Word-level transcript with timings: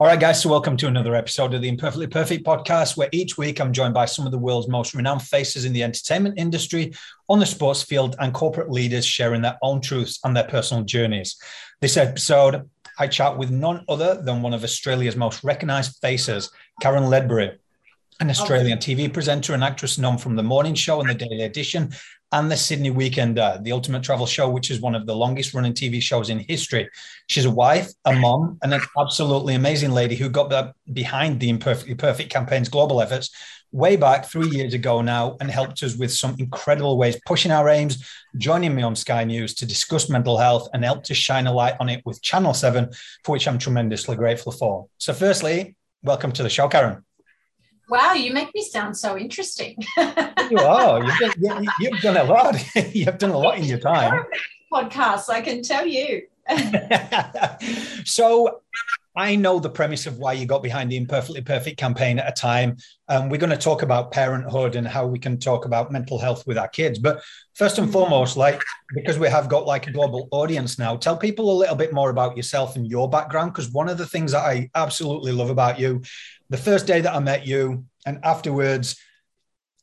All 0.00 0.06
right, 0.06 0.20
guys, 0.20 0.40
so 0.40 0.48
welcome 0.48 0.76
to 0.76 0.86
another 0.86 1.16
episode 1.16 1.54
of 1.54 1.60
the 1.60 1.68
Imperfectly 1.68 2.06
Perfect 2.06 2.46
podcast, 2.46 2.96
where 2.96 3.08
each 3.10 3.36
week 3.36 3.60
I'm 3.60 3.72
joined 3.72 3.94
by 3.94 4.04
some 4.04 4.26
of 4.26 4.30
the 4.30 4.38
world's 4.38 4.68
most 4.68 4.94
renowned 4.94 5.22
faces 5.22 5.64
in 5.64 5.72
the 5.72 5.82
entertainment 5.82 6.38
industry, 6.38 6.92
on 7.28 7.40
the 7.40 7.46
sports 7.46 7.82
field, 7.82 8.14
and 8.20 8.32
corporate 8.32 8.70
leaders 8.70 9.04
sharing 9.04 9.42
their 9.42 9.58
own 9.60 9.80
truths 9.80 10.20
and 10.22 10.36
their 10.36 10.44
personal 10.44 10.84
journeys. 10.84 11.36
This 11.80 11.96
episode, 11.96 12.70
I 13.00 13.08
chat 13.08 13.36
with 13.36 13.50
none 13.50 13.84
other 13.88 14.22
than 14.22 14.40
one 14.40 14.54
of 14.54 14.62
Australia's 14.62 15.16
most 15.16 15.42
recognized 15.42 15.98
faces, 16.00 16.52
Karen 16.80 17.10
Ledbury, 17.10 17.58
an 18.20 18.28
oh. 18.28 18.30
Australian 18.30 18.78
TV 18.78 19.12
presenter 19.12 19.52
and 19.52 19.64
actress 19.64 19.98
known 19.98 20.16
from 20.16 20.36
The 20.36 20.44
Morning 20.44 20.76
Show 20.76 21.00
and 21.00 21.10
The 21.10 21.14
Daily 21.14 21.42
Edition, 21.42 21.92
and 22.32 22.50
the 22.50 22.56
Sydney 22.56 22.90
Weekender, 22.90 23.62
the 23.62 23.72
ultimate 23.72 24.02
travel 24.02 24.26
show, 24.26 24.48
which 24.50 24.70
is 24.70 24.80
one 24.80 24.94
of 24.94 25.06
the 25.06 25.16
longest 25.16 25.54
running 25.54 25.72
TV 25.72 26.00
shows 26.02 26.28
in 26.28 26.40
history. 26.40 26.88
She's 27.26 27.46
a 27.46 27.50
wife, 27.50 27.88
a 28.04 28.12
mom, 28.12 28.58
and 28.62 28.74
an 28.74 28.80
absolutely 28.98 29.54
amazing 29.54 29.92
lady 29.92 30.14
who 30.14 30.28
got 30.28 30.74
behind 30.92 31.40
the 31.40 31.48
Imperfectly 31.48 31.94
Perfect 31.94 32.30
campaign's 32.30 32.68
global 32.68 33.00
efforts 33.00 33.30
way 33.72 33.96
back 33.96 34.26
three 34.26 34.48
years 34.48 34.74
ago 34.74 35.02
now 35.02 35.36
and 35.40 35.50
helped 35.50 35.82
us 35.82 35.96
with 35.96 36.12
some 36.12 36.34
incredible 36.38 36.96
ways, 36.96 37.18
pushing 37.26 37.50
our 37.50 37.68
aims, 37.68 38.06
joining 38.36 38.74
me 38.74 38.82
on 38.82 38.96
Sky 38.96 39.24
News 39.24 39.54
to 39.56 39.66
discuss 39.66 40.08
mental 40.08 40.38
health 40.38 40.68
and 40.72 40.84
help 40.84 41.04
to 41.04 41.14
shine 41.14 41.46
a 41.46 41.52
light 41.52 41.74
on 41.80 41.88
it 41.88 42.02
with 42.04 42.22
Channel 42.22 42.54
7, 42.54 42.90
for 43.24 43.32
which 43.32 43.46
I'm 43.46 43.58
tremendously 43.58 44.16
grateful 44.16 44.52
for. 44.52 44.86
So, 44.98 45.12
firstly, 45.12 45.76
welcome 46.02 46.32
to 46.32 46.42
the 46.42 46.50
show, 46.50 46.68
Karen. 46.68 47.04
Wow, 47.88 48.12
you 48.12 48.32
make 48.34 48.54
me 48.54 48.62
sound 48.62 48.96
so 48.96 49.16
interesting. 49.16 49.76
you 50.50 50.58
are. 50.58 51.02
You've 51.04 51.34
done, 51.34 51.66
you, 51.80 51.90
have 51.90 52.02
done 52.02 52.16
a 52.18 52.24
lot. 52.24 52.76
you've 52.94 53.18
done 53.18 53.30
a 53.30 53.38
lot 53.38 53.58
in 53.58 53.64
your 53.64 53.78
time. 53.78 54.24
Podcasts, 54.72 55.30
I 55.30 55.40
can 55.40 55.62
tell 55.62 55.86
you. 55.86 56.26
so 58.04 58.60
I 59.16 59.36
know 59.36 59.58
the 59.58 59.70
premise 59.70 60.06
of 60.06 60.18
why 60.18 60.34
you 60.34 60.46
got 60.46 60.62
behind 60.62 60.92
the 60.92 60.96
Imperfectly 60.96 61.40
Perfect 61.40 61.78
campaign 61.78 62.18
at 62.18 62.28
a 62.28 62.32
time. 62.32 62.76
Um, 63.08 63.28
we're 63.28 63.38
going 63.38 63.50
to 63.50 63.56
talk 63.56 63.82
about 63.82 64.12
parenthood 64.12 64.76
and 64.76 64.86
how 64.86 65.06
we 65.06 65.18
can 65.18 65.38
talk 65.38 65.64
about 65.64 65.90
mental 65.90 66.18
health 66.18 66.46
with 66.46 66.56
our 66.56 66.68
kids. 66.68 66.98
But 66.98 67.22
first 67.54 67.78
and 67.78 67.86
mm-hmm. 67.86 67.94
foremost, 67.94 68.36
like 68.36 68.62
because 68.94 69.18
we 69.18 69.28
have 69.28 69.48
got 69.48 69.66
like 69.66 69.86
a 69.86 69.92
global 69.92 70.28
audience 70.30 70.78
now, 70.78 70.96
tell 70.96 71.16
people 71.16 71.50
a 71.50 71.58
little 71.58 71.74
bit 71.74 71.92
more 71.92 72.10
about 72.10 72.36
yourself 72.36 72.76
and 72.76 72.86
your 72.86 73.10
background. 73.10 73.52
Because 73.52 73.72
one 73.72 73.88
of 73.88 73.98
the 73.98 74.06
things 74.06 74.32
that 74.32 74.44
I 74.44 74.70
absolutely 74.74 75.32
love 75.32 75.50
about 75.50 75.80
you 75.80 76.02
the 76.50 76.56
first 76.56 76.86
day 76.86 77.00
that 77.00 77.14
I 77.14 77.18
met 77.20 77.46
you 77.46 77.84
and 78.06 78.20
afterwards, 78.24 78.96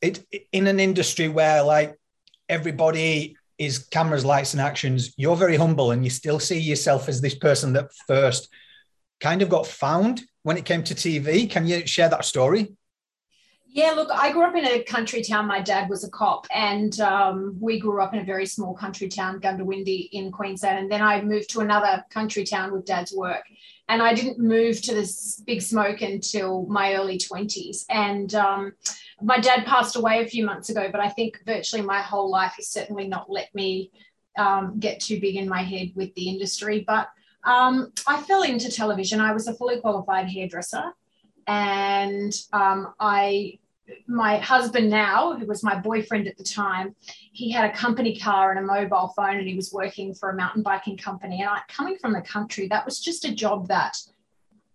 it 0.02 0.24
in 0.52 0.66
an 0.66 0.80
industry 0.80 1.28
where 1.28 1.62
like 1.62 1.96
everybody 2.48 3.36
is 3.58 3.78
cameras, 3.78 4.24
lights, 4.24 4.52
and 4.52 4.60
actions, 4.60 5.14
you're 5.16 5.36
very 5.36 5.56
humble 5.56 5.90
and 5.90 6.04
you 6.04 6.10
still 6.10 6.38
see 6.38 6.58
yourself 6.58 7.08
as 7.08 7.20
this 7.20 7.34
person 7.34 7.72
that 7.72 7.90
first 8.06 8.48
kind 9.20 9.40
of 9.42 9.48
got 9.48 9.66
found 9.66 10.22
when 10.42 10.56
it 10.56 10.64
came 10.64 10.82
to 10.84 10.94
TV. 10.94 11.48
Can 11.48 11.66
you 11.66 11.86
share 11.86 12.08
that 12.08 12.24
story? 12.24 12.76
Yeah, 13.68 13.90
look, 13.90 14.08
I 14.10 14.32
grew 14.32 14.44
up 14.44 14.54
in 14.54 14.64
a 14.64 14.82
country 14.84 15.22
town. 15.22 15.46
My 15.46 15.60
dad 15.60 15.90
was 15.90 16.02
a 16.02 16.08
cop, 16.08 16.46
and 16.54 16.98
um, 17.00 17.58
we 17.60 17.78
grew 17.78 18.00
up 18.00 18.14
in 18.14 18.20
a 18.20 18.24
very 18.24 18.46
small 18.46 18.72
country 18.72 19.06
town, 19.06 19.38
Goondiwindi 19.38 20.08
in 20.12 20.32
Queensland. 20.32 20.78
And 20.78 20.90
then 20.90 21.02
I 21.02 21.20
moved 21.20 21.50
to 21.50 21.60
another 21.60 22.02
country 22.10 22.44
town 22.44 22.72
with 22.72 22.86
dad's 22.86 23.12
work 23.12 23.44
and 23.88 24.02
I 24.02 24.14
didn't 24.14 24.38
move 24.38 24.82
to 24.82 24.94
this 24.94 25.42
big 25.46 25.62
smoke 25.62 26.02
until 26.02 26.66
my 26.66 26.94
early 26.94 27.18
20s. 27.18 27.84
And 27.88 28.34
um, 28.34 28.72
my 29.22 29.38
dad 29.38 29.64
passed 29.64 29.96
away 29.96 30.22
a 30.22 30.28
few 30.28 30.44
months 30.44 30.70
ago, 30.70 30.88
but 30.90 31.00
I 31.00 31.08
think 31.08 31.40
virtually 31.46 31.82
my 31.82 32.00
whole 32.02 32.30
life 32.30 32.54
has 32.56 32.68
certainly 32.68 33.06
not 33.06 33.30
let 33.30 33.54
me 33.54 33.92
um, 34.36 34.78
get 34.78 35.00
too 35.00 35.20
big 35.20 35.36
in 35.36 35.48
my 35.48 35.62
head 35.62 35.92
with 35.94 36.14
the 36.14 36.28
industry. 36.28 36.84
But 36.86 37.08
um, 37.44 37.92
I 38.08 38.20
fell 38.22 38.42
into 38.42 38.70
television. 38.70 39.20
I 39.20 39.32
was 39.32 39.46
a 39.46 39.54
fully 39.54 39.80
qualified 39.80 40.28
hairdresser, 40.28 40.92
and 41.46 42.34
um, 42.52 42.92
I 42.98 43.60
my 44.06 44.38
husband 44.38 44.90
now, 44.90 45.36
who 45.36 45.46
was 45.46 45.62
my 45.62 45.78
boyfriend 45.78 46.26
at 46.26 46.36
the 46.36 46.44
time, 46.44 46.94
he 47.32 47.50
had 47.50 47.70
a 47.70 47.74
company 47.74 48.18
car 48.18 48.50
and 48.50 48.58
a 48.58 48.62
mobile 48.62 49.12
phone 49.16 49.36
and 49.36 49.48
he 49.48 49.54
was 49.54 49.72
working 49.72 50.14
for 50.14 50.30
a 50.30 50.34
mountain 50.34 50.62
biking 50.62 50.96
company. 50.96 51.40
And 51.40 51.50
I, 51.50 51.60
coming 51.68 51.96
from 51.98 52.12
the 52.12 52.22
country, 52.22 52.68
that 52.68 52.84
was 52.84 53.00
just 53.00 53.24
a 53.24 53.34
job 53.34 53.68
that 53.68 53.96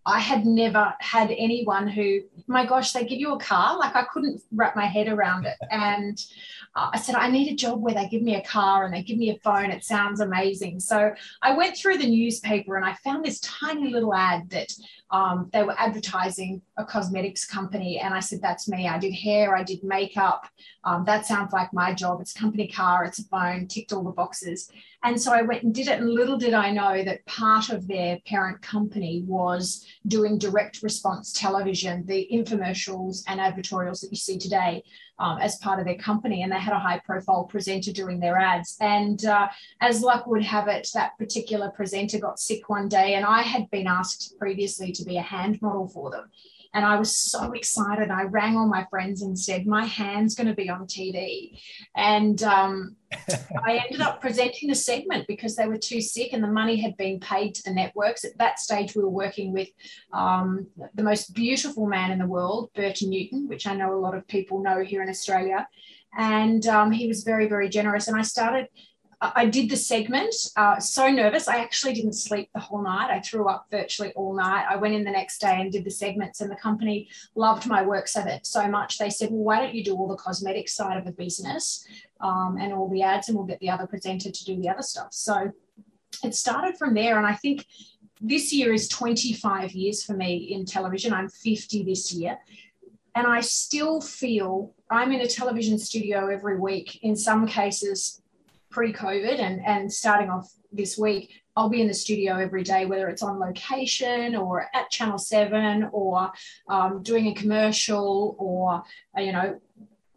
I 0.05 0.19
had 0.19 0.45
never 0.45 0.95
had 0.99 1.29
anyone 1.31 1.87
who, 1.87 2.21
my 2.47 2.65
gosh, 2.65 2.91
they 2.91 3.05
give 3.05 3.19
you 3.19 3.33
a 3.33 3.39
car. 3.39 3.77
Like 3.77 3.95
I 3.95 4.03
couldn't 4.11 4.41
wrap 4.51 4.75
my 4.75 4.85
head 4.85 5.07
around 5.07 5.45
it. 5.45 5.57
And 5.71 6.19
uh, 6.75 6.89
I 6.93 6.99
said, 6.99 7.15
I 7.15 7.29
need 7.29 7.51
a 7.51 7.55
job 7.55 7.81
where 7.81 7.93
they 7.93 8.07
give 8.07 8.21
me 8.21 8.35
a 8.35 8.43
car 8.43 8.85
and 8.85 8.93
they 8.93 9.03
give 9.03 9.17
me 9.17 9.29
a 9.29 9.39
phone. 9.39 9.71
It 9.71 9.83
sounds 9.83 10.21
amazing. 10.21 10.79
So 10.79 11.13
I 11.41 11.55
went 11.55 11.77
through 11.77 11.97
the 11.97 12.09
newspaper 12.09 12.75
and 12.77 12.85
I 12.85 12.93
found 13.03 13.23
this 13.23 13.39
tiny 13.41 13.91
little 13.91 14.13
ad 14.13 14.49
that 14.51 14.73
um, 15.11 15.49
they 15.51 15.63
were 15.63 15.75
advertising 15.77 16.61
a 16.77 16.85
cosmetics 16.85 17.45
company. 17.45 17.99
And 17.99 18.13
I 18.13 18.21
said, 18.21 18.41
That's 18.41 18.67
me. 18.67 18.87
I 18.87 18.97
did 18.97 19.13
hair, 19.13 19.55
I 19.55 19.63
did 19.63 19.83
makeup. 19.83 20.47
Um, 20.83 21.03
that 21.05 21.25
sounds 21.25 21.53
like 21.53 21.73
my 21.73 21.93
job. 21.93 22.21
It's 22.21 22.35
a 22.35 22.39
company 22.39 22.67
car, 22.67 23.03
it's 23.03 23.19
a 23.19 23.25
phone, 23.25 23.67
ticked 23.67 23.93
all 23.93 24.03
the 24.03 24.11
boxes. 24.11 24.71
And 25.03 25.19
so 25.19 25.33
I 25.33 25.41
went 25.41 25.63
and 25.63 25.73
did 25.73 25.87
it. 25.87 25.99
And 25.99 26.09
little 26.09 26.37
did 26.37 26.53
I 26.53 26.71
know 26.71 27.03
that 27.03 27.25
part 27.25 27.69
of 27.69 27.87
their 27.87 28.19
parent 28.25 28.61
company 28.61 29.23
was 29.25 29.85
doing 30.07 30.37
direct 30.37 30.83
response 30.83 31.33
television, 31.33 32.05
the 32.05 32.27
infomercials 32.31 33.23
and 33.27 33.39
advertorials 33.39 34.01
that 34.01 34.11
you 34.11 34.17
see 34.17 34.37
today 34.37 34.83
um, 35.17 35.39
as 35.39 35.57
part 35.57 35.79
of 35.79 35.85
their 35.85 35.97
company. 35.97 36.43
And 36.43 36.51
they 36.51 36.59
had 36.59 36.73
a 36.73 36.79
high 36.79 36.99
profile 36.99 37.45
presenter 37.45 37.91
doing 37.91 38.19
their 38.19 38.37
ads. 38.37 38.77
And 38.79 39.23
uh, 39.25 39.47
as 39.79 40.01
luck 40.01 40.27
would 40.27 40.43
have 40.43 40.67
it, 40.67 40.89
that 40.93 41.17
particular 41.17 41.69
presenter 41.69 42.19
got 42.19 42.39
sick 42.39 42.69
one 42.69 42.87
day. 42.87 43.15
And 43.15 43.25
I 43.25 43.41
had 43.41 43.69
been 43.71 43.87
asked 43.87 44.37
previously 44.37 44.91
to 44.91 45.00
be 45.05 45.17
a 45.17 45.21
hand 45.21 45.61
model 45.61 45.87
for 45.87 46.11
them. 46.11 46.29
And 46.73 46.85
I 46.85 46.97
was 46.97 47.15
so 47.15 47.51
excited. 47.51 48.09
I 48.09 48.23
rang 48.23 48.55
all 48.55 48.67
my 48.67 48.85
friends 48.89 49.21
and 49.21 49.37
said, 49.37 49.67
My 49.67 49.85
hand's 49.85 50.35
going 50.35 50.47
to 50.47 50.53
be 50.53 50.69
on 50.69 50.87
TV. 50.87 51.59
And 51.97 52.41
um, 52.43 52.95
I 53.65 53.77
ended 53.77 53.99
up 53.99 54.21
presenting 54.21 54.69
the 54.69 54.75
segment 54.75 55.27
because 55.27 55.55
they 55.55 55.67
were 55.67 55.77
too 55.77 55.99
sick 55.99 56.31
and 56.31 56.41
the 56.41 56.47
money 56.47 56.77
had 56.77 56.95
been 56.95 57.19
paid 57.19 57.55
to 57.55 57.63
the 57.63 57.73
networks. 57.73 58.23
At 58.23 58.37
that 58.37 58.59
stage, 58.59 58.95
we 58.95 59.03
were 59.03 59.09
working 59.09 59.51
with 59.51 59.67
um, 60.13 60.67
the 60.95 61.03
most 61.03 61.33
beautiful 61.33 61.87
man 61.87 62.11
in 62.11 62.19
the 62.19 62.25
world, 62.25 62.69
Burton 62.73 63.09
Newton, 63.09 63.49
which 63.49 63.67
I 63.67 63.75
know 63.75 63.93
a 63.93 63.99
lot 63.99 64.15
of 64.15 64.27
people 64.27 64.63
know 64.63 64.81
here 64.81 65.03
in 65.03 65.09
Australia. 65.09 65.67
And 66.17 66.65
um, 66.67 66.91
he 66.91 67.07
was 67.07 67.23
very, 67.23 67.47
very 67.47 67.67
generous. 67.67 68.07
And 68.07 68.17
I 68.17 68.21
started 68.21 68.67
I 69.23 69.45
did 69.45 69.69
the 69.69 69.77
segment, 69.77 70.33
uh, 70.57 70.79
so 70.79 71.07
nervous. 71.07 71.47
I 71.47 71.57
actually 71.57 71.93
didn't 71.93 72.13
sleep 72.13 72.49
the 72.55 72.59
whole 72.59 72.81
night. 72.81 73.11
I 73.11 73.19
threw 73.19 73.47
up 73.47 73.67
virtually 73.69 74.11
all 74.13 74.35
night. 74.35 74.65
I 74.67 74.77
went 74.77 74.95
in 74.95 75.03
the 75.03 75.11
next 75.11 75.39
day 75.39 75.61
and 75.61 75.71
did 75.71 75.83
the 75.83 75.91
segments, 75.91 76.41
and 76.41 76.49
the 76.49 76.55
company 76.55 77.07
loved 77.35 77.67
my 77.67 77.83
work 77.83 78.07
so 78.07 78.23
that 78.23 78.47
so 78.47 78.67
much. 78.67 78.97
They 78.97 79.11
said, 79.11 79.29
"Well, 79.29 79.43
why 79.43 79.59
don't 79.59 79.75
you 79.75 79.83
do 79.83 79.95
all 79.95 80.07
the 80.07 80.15
cosmetic 80.15 80.67
side 80.67 80.97
of 80.97 81.05
the 81.05 81.11
business 81.11 81.85
um, 82.19 82.57
and 82.59 82.73
all 82.73 82.89
the 82.89 83.03
ads, 83.03 83.29
and 83.29 83.37
we'll 83.37 83.45
get 83.45 83.59
the 83.59 83.69
other 83.69 83.85
presenter 83.85 84.31
to 84.31 84.45
do 84.45 84.59
the 84.59 84.69
other 84.69 84.81
stuff." 84.81 85.13
So 85.13 85.51
it 86.23 86.33
started 86.33 86.77
from 86.77 86.95
there, 86.95 87.19
and 87.19 87.27
I 87.27 87.35
think 87.35 87.67
this 88.21 88.51
year 88.51 88.73
is 88.73 88.87
25 88.87 89.73
years 89.73 90.03
for 90.03 90.13
me 90.13 90.35
in 90.35 90.65
television. 90.65 91.13
I'm 91.13 91.29
50 91.29 91.83
this 91.83 92.11
year. 92.11 92.39
And 93.13 93.27
I 93.27 93.41
still 93.41 93.99
feel 93.99 94.73
I'm 94.89 95.11
in 95.11 95.19
a 95.19 95.27
television 95.27 95.77
studio 95.77 96.29
every 96.29 96.57
week, 96.57 96.99
in 97.03 97.17
some 97.17 97.45
cases 97.45 98.21
pre-COVID 98.71 99.39
and, 99.39 99.61
and 99.65 99.91
starting 99.91 100.29
off 100.29 100.51
this 100.71 100.97
week, 100.97 101.31
I'll 101.55 101.69
be 101.69 101.81
in 101.81 101.87
the 101.87 101.93
studio 101.93 102.37
every 102.37 102.63
day, 102.63 102.85
whether 102.85 103.09
it's 103.09 103.21
on 103.21 103.39
location 103.39 104.35
or 104.35 104.67
at 104.73 104.89
Channel 104.89 105.17
7 105.17 105.89
or 105.91 106.31
um, 106.69 107.03
doing 107.03 107.27
a 107.27 107.33
commercial 107.33 108.35
or, 108.39 108.83
uh, 109.17 109.21
you 109.21 109.33
know, 109.33 109.59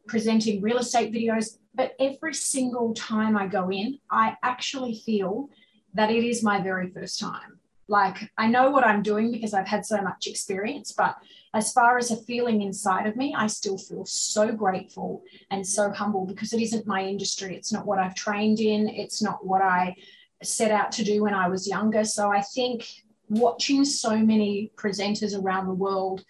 presenting 0.07 0.63
real 0.63 0.79
estate 0.79 1.13
videos. 1.13 1.59
But 1.75 1.97
every 1.99 2.35
single 2.35 2.95
time 2.95 3.37
I 3.37 3.49
go 3.49 3.71
in, 3.71 3.99
I 4.11 4.37
actually 4.43 4.95
feel 5.05 5.51
that 5.95 6.11
it 6.11 6.23
is 6.25 6.43
my 6.43 6.61
very 6.61 6.91
first 6.91 7.19
time. 7.19 7.54
Like 7.89 8.31
I 8.39 8.47
know 8.47 8.71
what 8.71 8.85
I'm 8.85 9.03
doing 9.03 9.31
because 9.31 9.55
I've 9.55 9.69
had 9.69 9.85
so 9.85 10.01
much 10.01 10.27
experience, 10.27 10.93
but 10.93 11.17
as 11.53 11.73
far 11.73 11.99
as 11.99 12.11
a 12.11 12.17
feeling 12.17 12.63
inside 12.63 13.07
of 13.07 13.17
me, 13.17 13.35
I 13.37 13.47
still 13.47 13.79
feel 13.79 14.05
so 14.05 14.53
grateful 14.53 15.23
and 15.51 15.67
so 15.67 15.91
humble 15.91 16.27
because 16.27 16.53
it 16.53 16.61
isn't 16.61 16.87
my 16.87 17.05
industry. 17.05 17.57
It's 17.57 17.73
not 17.73 17.87
what 17.87 17.99
I've 17.99 18.15
trained 18.15 18.61
in. 18.61 18.89
It's 18.89 19.23
not 19.23 19.47
what 19.47 19.63
I 19.63 19.95
set 20.43 20.71
out 20.71 20.91
to 20.93 21.05
do 21.05 21.23
when 21.23 21.35
I 21.35 21.49
was 21.49 21.69
younger. 21.69 22.05
So 22.05 22.31
I 22.31 22.41
think 22.41 22.87
watching 23.29 23.85
so 23.85 24.17
many 24.17 24.73
presenters 24.77 25.41
around 25.41 25.67
the 25.67 25.75
world 25.75 26.25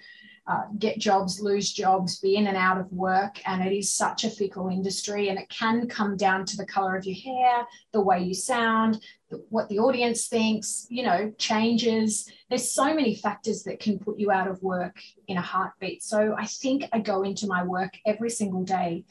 uh, 0.46 0.64
get 0.78 0.98
jobs, 0.98 1.40
lose 1.40 1.72
jobs, 1.72 2.20
be 2.20 2.36
in 2.36 2.46
and 2.46 2.56
out 2.56 2.78
of 2.78 2.92
work. 2.92 3.40
And 3.46 3.64
it 3.64 3.74
is 3.74 3.90
such 3.90 4.24
a 4.24 4.30
fickle 4.30 4.68
industry. 4.68 5.28
And 5.28 5.38
it 5.38 5.48
can 5.48 5.88
come 5.88 6.16
down 6.16 6.44
to 6.46 6.56
the 6.56 6.66
color 6.66 6.96
of 6.96 7.06
your 7.06 7.16
hair, 7.16 7.66
the 7.92 8.02
way 8.02 8.20
you 8.20 8.34
sound, 8.34 9.02
what 9.48 9.68
the 9.68 9.78
audience 9.78 10.28
thinks, 10.28 10.86
you 10.90 11.02
know, 11.02 11.32
changes. 11.38 12.30
There's 12.50 12.70
so 12.70 12.94
many 12.94 13.14
factors 13.14 13.62
that 13.62 13.80
can 13.80 13.98
put 13.98 14.18
you 14.18 14.30
out 14.30 14.48
of 14.48 14.62
work 14.62 15.00
in 15.28 15.38
a 15.38 15.42
heartbeat. 15.42 16.02
So 16.02 16.34
I 16.38 16.46
think 16.46 16.84
I 16.92 16.98
go 16.98 17.22
into 17.22 17.46
my 17.46 17.64
work 17.64 17.94
every 18.06 18.30
single 18.30 18.64
day 18.64 19.04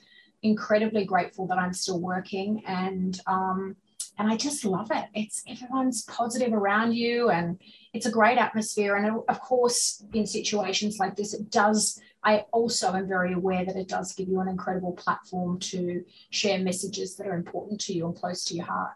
incredibly 0.43 1.05
grateful 1.05 1.47
that 1.47 1.57
I'm 1.57 1.73
still 1.73 1.99
working 1.99 2.63
and 2.67 3.19
um, 3.27 3.75
and 4.17 4.31
I 4.31 4.37
just 4.37 4.63
love 4.63 4.89
it. 4.91 5.05
It's 5.13 5.43
everyone's 5.47 6.03
positive 6.03 6.53
around 6.53 6.93
you 6.93 7.29
and 7.29 7.59
it's 7.93 8.05
a 8.05 8.11
great 8.11 8.37
atmosphere. 8.37 8.95
And 8.95 9.21
of 9.27 9.39
course, 9.41 10.03
in 10.13 10.27
situations 10.27 10.99
like 10.99 11.15
this, 11.15 11.33
it 11.33 11.49
does. 11.49 11.99
I 12.23 12.45
also 12.51 12.93
am 12.93 13.07
very 13.07 13.33
aware 13.33 13.65
that 13.65 13.75
it 13.75 13.87
does 13.87 14.13
give 14.13 14.27
you 14.27 14.39
an 14.39 14.47
incredible 14.47 14.93
platform 14.93 15.59
to 15.59 16.03
share 16.29 16.59
messages 16.59 17.15
that 17.17 17.27
are 17.27 17.35
important 17.35 17.81
to 17.81 17.93
you 17.93 18.05
and 18.05 18.15
close 18.15 18.45
to 18.45 18.55
your 18.55 18.65
heart. 18.65 18.93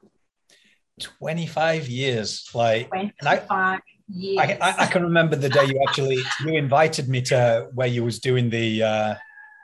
25 1.00 1.88
years. 1.88 2.50
Like 2.54 2.90
25 2.90 3.50
I, 3.50 3.80
years. 4.08 4.40
I, 4.40 4.58
I, 4.62 4.84
I, 4.84 4.86
can 4.88 5.04
remember 5.04 5.36
the 5.36 5.50
day 5.50 5.66
you 5.66 5.84
actually 5.88 6.20
you 6.46 6.56
invited 6.56 7.10
me 7.10 7.22
to 7.24 7.70
where 7.74 7.88
you 7.88 8.04
was 8.04 8.20
doing 8.20 8.50
the 8.50 8.84
uh, 8.84 9.16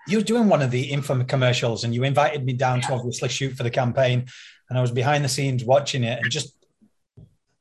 you 0.08 0.18
were 0.18 0.24
doing 0.24 0.48
one 0.48 0.62
of 0.62 0.70
the 0.72 0.84
info 0.84 1.24
commercials 1.24 1.84
and 1.84 1.96
you 1.96 2.04
invited 2.04 2.44
me 2.46 2.54
down 2.54 2.82
to 2.82 2.94
obviously 2.94 3.30
shoot 3.30 3.56
for 3.56 3.64
the 3.64 3.70
campaign 3.70 4.26
and 4.70 4.78
I 4.78 4.82
was 4.82 4.92
behind 4.92 5.24
the 5.24 5.30
scenes 5.30 5.64
watching 5.64 6.04
it 6.04 6.20
and 6.22 6.32
just 6.32 6.56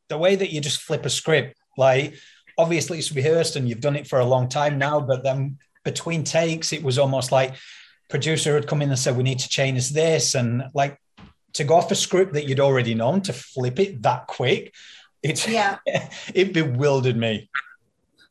the 0.09 0.19
way 0.19 0.37
that 0.37 0.53
you 0.53 0.61
just 0.61 0.83
flip 0.83 1.07
a 1.07 1.11
script 1.11 1.57
like 1.77 2.15
obviously 2.59 2.99
it's 2.99 3.13
rehearsed 3.13 3.57
and 3.57 3.69
you've 3.69 3.81
done 3.81 3.97
it 3.97 4.07
for 4.07 4.19
a 4.19 4.25
long 4.25 4.49
time 4.49 4.79
now 4.79 5.01
but 5.01 5.23
then 5.23 5.59
between 5.85 6.23
takes 6.23 6.73
it 6.73 6.83
was 6.83 6.99
almost 6.99 7.33
like 7.33 7.55
producer 8.09 8.55
had 8.55 8.67
come 8.67 8.83
in 8.83 8.91
and 8.91 8.99
said 8.99 9.17
we 9.17 9.23
need 9.23 9.39
to 9.39 9.49
change 9.49 9.91
this 9.91 10.35
and 10.35 10.65
like 10.75 10.99
to 11.55 11.65
go 11.65 11.75
off 11.75 11.91
a 11.91 11.95
script 11.95 12.35
that 12.35 12.47
you'd 12.47 12.61
already 12.61 12.95
known 12.95 13.21
to 13.23 13.33
flip 13.33 13.81
it 13.81 14.03
that 14.03 14.27
quick 14.27 14.75
it's 15.23 15.49
yeah. 15.49 15.79
it 16.35 16.53
bewildered 16.53 17.17
me. 17.17 17.49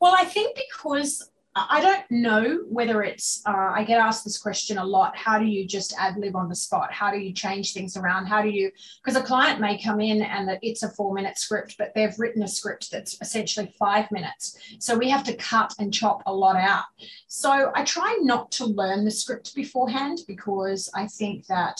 Well 0.00 0.14
i 0.16 0.24
think 0.24 0.56
because 0.56 1.30
I 1.54 1.82
don't 1.82 2.10
know 2.10 2.60
whether 2.68 3.02
it's, 3.02 3.42
uh, 3.46 3.72
I 3.74 3.84
get 3.84 4.00
asked 4.00 4.24
this 4.24 4.38
question 4.38 4.78
a 4.78 4.84
lot. 4.84 5.14
How 5.16 5.38
do 5.38 5.44
you 5.44 5.66
just 5.66 5.94
ad 5.98 6.16
lib 6.16 6.34
on 6.34 6.48
the 6.48 6.54
spot? 6.54 6.90
How 6.92 7.10
do 7.10 7.18
you 7.18 7.32
change 7.34 7.74
things 7.74 7.94
around? 7.94 8.24
How 8.24 8.40
do 8.40 8.48
you, 8.48 8.70
because 9.02 9.20
a 9.20 9.22
client 9.22 9.60
may 9.60 9.80
come 9.80 10.00
in 10.00 10.22
and 10.22 10.58
it's 10.62 10.82
a 10.82 10.88
four 10.88 11.12
minute 11.12 11.38
script, 11.38 11.76
but 11.76 11.92
they've 11.94 12.18
written 12.18 12.42
a 12.42 12.48
script 12.48 12.90
that's 12.90 13.20
essentially 13.20 13.74
five 13.78 14.10
minutes. 14.10 14.56
So 14.78 14.96
we 14.96 15.10
have 15.10 15.24
to 15.24 15.34
cut 15.34 15.74
and 15.78 15.92
chop 15.92 16.22
a 16.24 16.32
lot 16.32 16.56
out. 16.56 16.84
So 17.26 17.70
I 17.74 17.84
try 17.84 18.18
not 18.22 18.50
to 18.52 18.64
learn 18.64 19.04
the 19.04 19.10
script 19.10 19.54
beforehand 19.54 20.20
because 20.26 20.90
I 20.94 21.06
think 21.06 21.46
that 21.48 21.78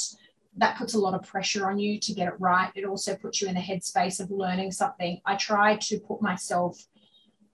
that 0.59 0.77
puts 0.77 0.93
a 0.93 0.99
lot 0.99 1.15
of 1.15 1.23
pressure 1.23 1.71
on 1.71 1.79
you 1.79 1.99
to 1.99 2.13
get 2.13 2.29
it 2.29 2.35
right. 2.39 2.71
It 2.75 2.85
also 2.85 3.17
puts 3.17 3.41
you 3.41 3.49
in 3.49 3.55
the 3.55 3.61
headspace 3.61 4.21
of 4.21 4.31
learning 4.31 4.73
something. 4.73 5.19
I 5.25 5.37
try 5.37 5.77
to 5.77 5.99
put 6.01 6.21
myself 6.21 6.79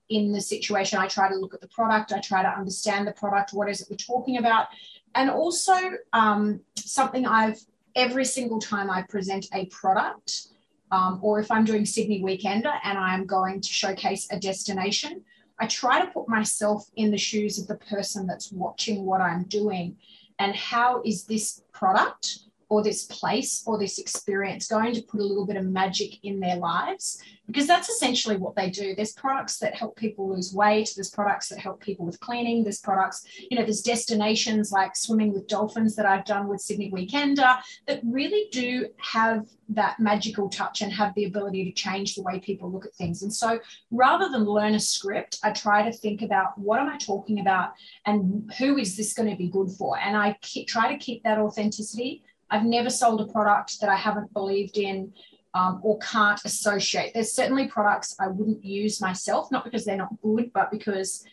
in 0.09 0.31
the 0.31 0.41
situation. 0.41 0.99
I 0.99 1.07
try 1.07 1.29
to 1.29 1.35
look 1.35 1.53
at 1.53 1.61
the 1.61 1.67
product, 1.67 2.11
I 2.11 2.19
try 2.19 2.41
to 2.41 2.49
understand 2.49 3.07
the 3.07 3.13
product, 3.13 3.53
what 3.53 3.69
is 3.69 3.81
it 3.81 3.87
we're 3.89 3.97
talking 3.97 4.37
about. 4.37 4.67
And 5.15 5.29
also, 5.29 5.75
um, 6.13 6.61
something 6.75 7.25
I've 7.25 7.59
every 7.95 8.25
single 8.25 8.59
time 8.59 8.89
I 8.89 9.01
present 9.03 9.47
a 9.53 9.65
product, 9.67 10.47
um, 10.91 11.19
or 11.21 11.39
if 11.39 11.51
I'm 11.51 11.65
doing 11.65 11.85
Sydney 11.85 12.21
Weekender 12.21 12.73
and 12.83 12.97
I'm 12.97 13.25
going 13.25 13.61
to 13.61 13.69
showcase 13.69 14.27
a 14.31 14.39
destination, 14.39 15.23
I 15.59 15.67
try 15.67 16.03
to 16.03 16.11
put 16.11 16.29
myself 16.29 16.89
in 16.95 17.11
the 17.11 17.17
shoes 17.17 17.59
of 17.59 17.67
the 17.67 17.75
person 17.75 18.25
that's 18.25 18.51
watching 18.51 19.05
what 19.05 19.21
I'm 19.21 19.43
doing 19.43 19.97
and 20.39 20.55
how 20.55 21.01
is 21.03 21.25
this 21.25 21.61
product 21.73 22.39
or 22.69 22.83
this 22.83 23.05
place 23.05 23.63
or 23.65 23.77
this 23.77 23.97
experience 23.97 24.67
going 24.67 24.93
to 24.93 25.01
put 25.01 25.19
a 25.19 25.23
little 25.23 25.45
bit 25.45 25.57
of 25.57 25.65
magic 25.65 26.23
in 26.23 26.39
their 26.39 26.55
lives 26.55 27.21
because 27.47 27.65
that's 27.65 27.89
essentially 27.89 28.37
what 28.37 28.55
they 28.55 28.69
do. 28.69 28.93
There's 28.95 29.13
products 29.13 29.57
that 29.57 29.73
help 29.73 29.95
people 29.95 30.29
lose 30.29 30.53
weight 30.53 30.89
there's 30.95 31.09
products 31.09 31.49
that 31.49 31.59
help 31.59 31.79
people 31.79 32.05
with 32.05 32.19
cleaning 32.19 32.63
there's 32.63 32.79
products 32.79 33.25
you 33.49 33.57
know 33.57 33.63
there's 33.63 33.81
destinations 33.81 34.71
like 34.71 34.95
swimming 34.95 35.33
with 35.33 35.47
dolphins 35.47 35.95
that 35.95 36.05
i've 36.05 36.25
done 36.25 36.47
with 36.47 36.61
sydney 36.61 36.91
weekender 36.91 37.57
that 37.87 38.01
really 38.03 38.47
do 38.51 38.87
have 38.97 39.45
that 39.69 39.99
magical 39.99 40.49
touch 40.49 40.81
and 40.81 40.91
have 40.91 41.13
the 41.15 41.25
ability 41.25 41.63
to 41.65 41.71
change 41.71 42.15
the 42.15 42.23
way 42.23 42.39
people 42.39 42.71
look 42.71 42.85
at 42.85 42.93
things. 42.95 43.21
And 43.21 43.31
so 43.31 43.59
rather 43.91 44.27
than 44.29 44.43
learn 44.45 44.73
a 44.73 44.79
script 44.79 45.37
i 45.43 45.51
try 45.51 45.83
to 45.83 45.95
think 45.95 46.21
about 46.21 46.57
what 46.57 46.79
am 46.79 46.89
i 46.89 46.97
talking 46.97 47.39
about 47.39 47.73
and 48.05 48.51
who 48.57 48.77
is 48.77 48.97
this 48.97 49.13
going 49.13 49.29
to 49.29 49.35
be 49.35 49.47
good 49.47 49.69
for? 49.71 49.97
And 49.97 50.17
i 50.17 50.37
try 50.67 50.91
to 50.91 50.97
keep 50.97 51.23
that 51.23 51.37
authenticity 51.37 52.23
I've 52.49 52.65
never 52.65 52.89
sold 52.89 53.21
a 53.21 53.31
product 53.31 53.79
that 53.81 53.89
I 53.89 53.95
haven't 53.95 54.33
believed 54.33 54.77
in 54.77 55.13
um, 55.53 55.79
or 55.83 55.97
can't 55.99 56.39
associate. 56.45 57.13
There's 57.13 57.33
certainly 57.33 57.67
products 57.67 58.15
I 58.19 58.27
wouldn't 58.27 58.63
use 58.63 59.01
myself, 59.01 59.51
not 59.51 59.63
because 59.63 59.85
they're 59.85 59.97
not 59.97 60.21
good, 60.21 60.51
but 60.53 60.71
because 60.71 61.25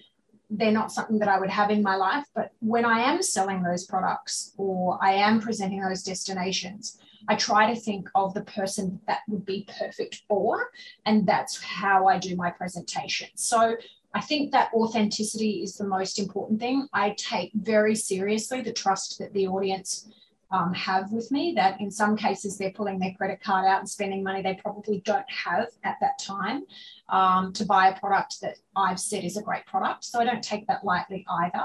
they're 0.49 0.73
not 0.73 0.93
something 0.93 1.19
that 1.19 1.29
I 1.29 1.39
would 1.39 1.51
have 1.51 1.71
in 1.71 1.83
my 1.83 1.97
life. 1.97 2.25
But 2.35 2.53
when 2.61 2.85
I 2.85 3.01
am 3.01 3.23
selling 3.23 3.63
those 3.63 3.85
products 3.85 4.53
or 4.57 4.99
I 5.03 5.13
am 5.13 5.41
presenting 5.41 5.81
those 5.81 6.03
destinations, 6.03 6.99
I 7.29 7.35
try 7.35 7.73
to 7.73 7.79
think 7.79 8.09
of 8.15 8.35
the 8.35 8.45
person 8.45 9.01
that 9.07 9.21
would 9.29 9.45
be 9.45 9.69
perfect 9.79 10.23
for. 10.29 10.71
And 11.05 11.27
that's 11.27 11.61
how 11.61 12.07
I 12.07 12.19
do 12.19 12.37
my 12.37 12.51
presentation. 12.51 13.29
So 13.35 13.77
I 14.15 14.21
think 14.21 14.53
that 14.53 14.73
authenticity 14.73 15.62
is 15.62 15.77
the 15.77 15.87
most 15.87 16.19
important 16.19 16.61
thing. 16.61 16.89
I 16.93 17.15
take 17.19 17.51
very 17.55 17.95
seriously 17.95 18.61
the 18.61 18.73
trust 18.73 19.19
that 19.19 19.35
the 19.35 19.49
audience 19.49 20.09
um, 20.51 20.73
have 20.75 21.11
with 21.11 21.31
me 21.33 21.53
that 21.57 21.81
in 21.81 21.91
some 21.91 22.17
cases 22.17 22.57
they're 22.57 22.71
pulling 22.71 22.99
their 22.99 23.13
credit 23.15 23.43
card 23.43 23.67
out 23.67 23.81
and 23.81 23.89
spending 23.89 24.23
money 24.23 24.43
they 24.43 24.55
probably 24.55 25.01
don't 25.05 25.29
have 25.29 25.69
at 25.85 25.97
that 26.01 26.19
time 26.19 26.65
um, 27.09 27.53
to 27.53 27.65
buy 27.65 27.89
a 27.89 27.99
product 27.99 28.41
that 28.43 28.57
I've 28.77 29.01
said 29.01 29.25
is 29.25 29.37
a 29.37 29.43
great 29.43 29.67
product. 29.67 30.05
So 30.05 30.21
I 30.21 30.25
don't 30.25 30.43
take 30.43 30.67
that 30.69 30.85
lightly 30.85 31.27
either. 31.29 31.65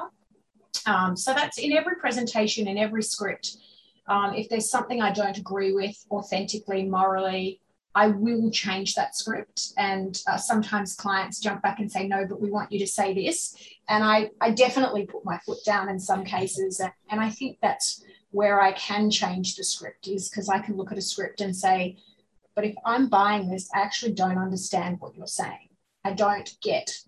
Um, 0.86 1.16
so 1.16 1.33
that's 1.33 1.57
in 1.57 1.74
every 1.74 1.95
presentation, 1.95 2.68
in 2.68 2.78
every 2.78 3.04
script. 3.04 3.57
Um, 4.07 4.33
if 4.33 4.50
there's 4.50 4.69
something 4.69 5.01
I 5.01 5.12
don't 5.12 5.38
agree 5.38 5.74
with 5.74 5.95
authentically, 6.10 6.83
morally, 6.83 7.62
I 7.94 8.07
will 8.07 8.50
change 8.51 8.95
that 8.95 9.16
script. 9.16 9.74
And 9.78 10.19
uh, 10.28 10.38
sometimes 10.38 10.95
clients 10.95 11.39
jump 11.39 11.62
back 11.62 11.80
and 11.80 11.92
say, 11.92 12.07
no, 12.07 12.25
but 12.25 12.42
we 12.42 12.50
want 12.50 12.72
you 12.72 12.80
to 12.80 12.88
say 12.88 13.13
this. 13.13 13.56
And 13.89 14.04
I, 14.04 14.30
I 14.39 14.51
definitely 14.51 15.06
put 15.06 15.26
my 15.26 15.38
foot 15.40 15.59
down 15.66 15.90
in 15.90 16.00
some 16.00 16.23
cases. 16.23 16.81
And 17.09 17.19
I 17.19 17.30
think 17.30 17.57
that's 17.61 18.04
where 18.31 18.61
I 18.61 18.71
can 18.73 19.11
change 19.11 19.56
the 19.56 19.64
script 19.64 20.07
is 20.07 20.30
because 20.30 20.50
I 20.50 20.59
can 20.59 20.78
look 20.78 20.92
at 20.92 20.97
a 20.97 21.02
script 21.02 21.42
and 21.42 21.56
say, 21.56 21.97
but 22.56 22.66
if 22.66 22.76
I'm 22.85 23.07
buying 23.07 23.50
this, 23.50 23.69
I 23.73 23.81
actually 23.81 24.14
don't 24.14 24.38
understand 24.38 25.00
what 25.00 25.16
you're 25.16 25.28
saying. 25.28 25.69
I 26.04 26.14
don't 26.14 26.56
get 26.61 27.02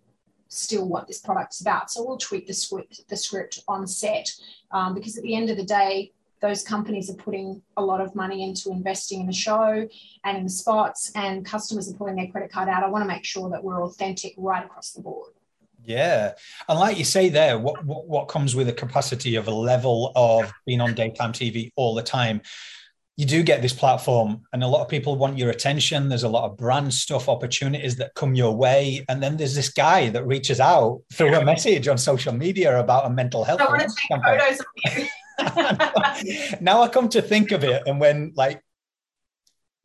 still 0.47 0.87
what 0.87 1.07
this 1.07 1.19
product's 1.19 1.61
about. 1.61 1.91
So 1.91 2.05
we'll 2.05 2.17
tweak 2.17 2.47
the 2.47 2.53
script, 2.53 3.07
the 3.09 3.17
script 3.17 3.63
on 3.67 3.87
set 3.87 4.29
um, 4.71 4.93
because 4.93 5.17
at 5.17 5.23
the 5.23 5.35
end 5.35 5.49
of 5.49 5.57
the 5.57 5.63
day, 5.63 6.11
those 6.41 6.61
companies 6.61 7.09
are 7.09 7.15
putting 7.15 7.61
a 7.77 7.81
lot 7.83 8.01
of 8.01 8.15
money 8.15 8.43
into 8.43 8.69
investing 8.69 9.21
in 9.21 9.27
the 9.27 9.33
show 9.33 9.87
and 10.25 10.37
in 10.37 10.43
the 10.43 10.49
spots, 10.49 11.09
and 11.15 11.45
customers 11.45 11.89
are 11.89 11.95
pulling 11.95 12.17
their 12.17 12.27
credit 12.27 12.51
card 12.51 12.67
out. 12.67 12.83
I 12.83 12.89
want 12.89 13.01
to 13.01 13.07
make 13.07 13.23
sure 13.23 13.49
that 13.49 13.63
we're 13.63 13.81
authentic 13.81 14.33
right 14.37 14.65
across 14.65 14.91
the 14.91 15.01
board. 15.01 15.31
Yeah, 15.85 16.33
and 16.69 16.79
like 16.79 16.97
you 16.97 17.03
say 17.03 17.29
there, 17.29 17.59
what, 17.59 17.83
what 17.83 18.07
what 18.07 18.27
comes 18.27 18.55
with 18.55 18.69
a 18.69 18.73
capacity 18.73 19.35
of 19.35 19.47
a 19.47 19.53
level 19.53 20.13
of 20.15 20.51
being 20.65 20.79
on 20.79 20.93
daytime 20.93 21.33
TV 21.33 21.71
all 21.75 21.93
the 21.93 22.03
time? 22.03 22.41
You 23.17 23.25
do 23.25 23.43
get 23.43 23.61
this 23.61 23.73
platform, 23.73 24.41
and 24.53 24.63
a 24.63 24.67
lot 24.67 24.81
of 24.81 24.87
people 24.87 25.17
want 25.17 25.37
your 25.37 25.49
attention. 25.49 26.09
There's 26.09 26.23
a 26.23 26.29
lot 26.29 26.49
of 26.49 26.57
brand 26.57 26.93
stuff, 26.93 27.29
opportunities 27.29 27.97
that 27.97 28.15
come 28.15 28.33
your 28.33 28.55
way, 28.55 29.05
and 29.09 29.21
then 29.21 29.37
there's 29.37 29.55
this 29.55 29.69
guy 29.69 30.09
that 30.09 30.25
reaches 30.25 30.59
out 30.59 31.01
through 31.13 31.35
a 31.35 31.45
message 31.45 31.87
on 31.87 31.97
social 31.97 32.33
media 32.33 32.79
about 32.79 33.05
a 33.05 33.09
mental 33.09 33.43
health. 33.43 33.61
I 33.61 33.65
want 33.65 33.81
to 33.81 33.95
take 34.09 34.23
photos 34.23 34.59
of 34.59 34.97
you. 34.97 36.57
now 36.61 36.81
I 36.81 36.87
come 36.87 37.09
to 37.09 37.21
think 37.21 37.51
of 37.51 37.63
it, 37.63 37.83
and 37.85 37.99
when 37.99 38.31
like 38.35 38.61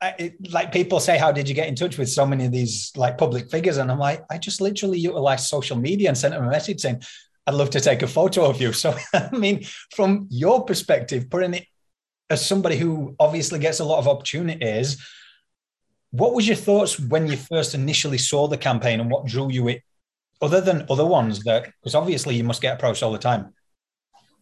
I, 0.01 0.35
like 0.51 0.73
people 0.73 1.01
say, 1.01 1.19
how 1.19 1.33
did 1.33 1.49
you 1.49 1.55
get 1.55 1.69
in 1.69 1.75
touch 1.75 1.99
with 1.99 2.09
so 2.09 2.25
many 2.25 2.47
of 2.47 2.53
these 2.53 2.93
like 2.97 3.19
public 3.19 3.51
figures? 3.51 3.79
And 3.79 3.91
I'm 3.91 3.99
like, 3.99 4.25
I 4.31 4.39
just 4.39 4.61
literally 4.61 4.99
utilized 4.99 5.47
social 5.47 5.77
media 5.77 6.09
and 6.09 6.17
sent 6.17 6.35
them 6.35 6.45
a 6.45 6.51
message 6.51 6.81
saying, 6.81 7.03
I'd 7.47 7.55
love 7.55 7.71
to 7.71 7.81
take 7.81 8.03
a 8.03 8.07
photo 8.07 8.45
of 8.45 8.61
you. 8.61 8.73
So, 8.75 8.97
I 9.13 9.31
mean, 9.37 9.65
from 9.95 10.29
your 10.31 10.65
perspective, 10.65 11.29
putting 11.31 11.55
it 11.55 11.67
as 12.31 12.47
somebody 12.47 12.77
who 12.77 13.17
obviously 13.19 13.59
gets 13.59 13.81
a 13.81 13.85
lot 13.85 13.99
of 13.99 14.07
opportunities, 14.07 15.05
what 16.11 16.35
was 16.35 16.47
your 16.47 16.57
thoughts 16.57 16.99
when 16.99 17.27
you 17.27 17.37
first 17.37 17.75
initially 17.75 18.19
saw 18.19 18.47
the 18.47 18.57
campaign 18.57 19.01
and 19.01 19.11
what 19.11 19.27
drew 19.27 19.51
you 19.51 19.69
it, 19.69 19.83
other 20.41 20.61
than 20.61 20.87
other 20.89 21.07
ones 21.07 21.43
that, 21.45 21.73
because 21.81 21.95
obviously 21.95 22.37
you 22.37 22.45
must 22.45 22.63
get 22.63 22.75
approached 22.75 23.03
all 23.03 23.13
the 23.13 23.19
time. 23.19 23.53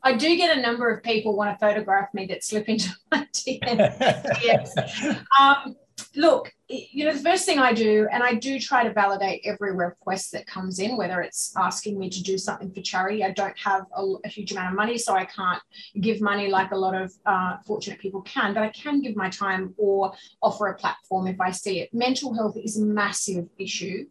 I 0.07 0.13
do 0.13 0.37
get 0.37 0.57
a 0.57 0.61
number 0.61 0.89
of 0.89 1.03
people 1.03 1.37
want 1.37 1.51
to 1.53 1.59
photograph 1.59 2.15
me 2.15 2.27
that 2.27 2.45
slip 2.45 2.69
into 2.69 2.91
my 3.11 3.27
DMs. 3.33 5.25
um, 5.41 5.75
look, 6.15 6.53
you 6.69 7.05
know, 7.05 7.13
the 7.13 7.19
first 7.19 7.45
thing 7.45 7.59
I 7.59 7.73
do, 7.73 8.07
and 8.13 8.23
I 8.23 8.35
do 8.35 8.61
try 8.61 8.85
to 8.85 8.93
validate 8.93 9.41
every 9.45 9.75
request 9.75 10.31
that 10.31 10.47
comes 10.47 10.79
in, 10.79 10.97
whether 10.97 11.23
it's 11.23 11.53
asking 11.57 11.99
me 11.99 12.09
to 12.11 12.23
do 12.23 12.39
something 12.39 12.73
for 12.73 12.83
charity. 12.83 13.25
I 13.25 13.33
don't 13.33 13.59
have 13.59 13.83
a, 13.97 14.05
a 14.25 14.29
huge 14.29 14.53
amount 14.53 14.69
of 14.69 14.77
money, 14.77 14.97
so 14.97 15.13
I 15.13 15.25
can't 15.25 15.61
give 16.01 16.21
money 16.21 16.47
like 16.47 16.71
a 16.71 16.77
lot 16.77 16.95
of 16.95 17.13
uh, 17.27 17.57
fortunate 17.67 17.99
people 17.99 18.23
can, 18.23 18.55
but 18.55 18.63
I 18.63 18.69
can 18.69 19.03
give 19.03 19.17
my 19.17 19.29
time 19.29 19.75
or 19.77 20.13
offer 20.41 20.69
a 20.69 20.77
platform 20.77 21.27
if 21.27 21.41
I 21.41 21.51
see 21.51 21.81
it. 21.81 21.93
Mental 21.93 22.33
health 22.33 22.57
is 22.57 22.79
a 22.79 22.85
massive 22.85 23.49
issue 23.59 24.07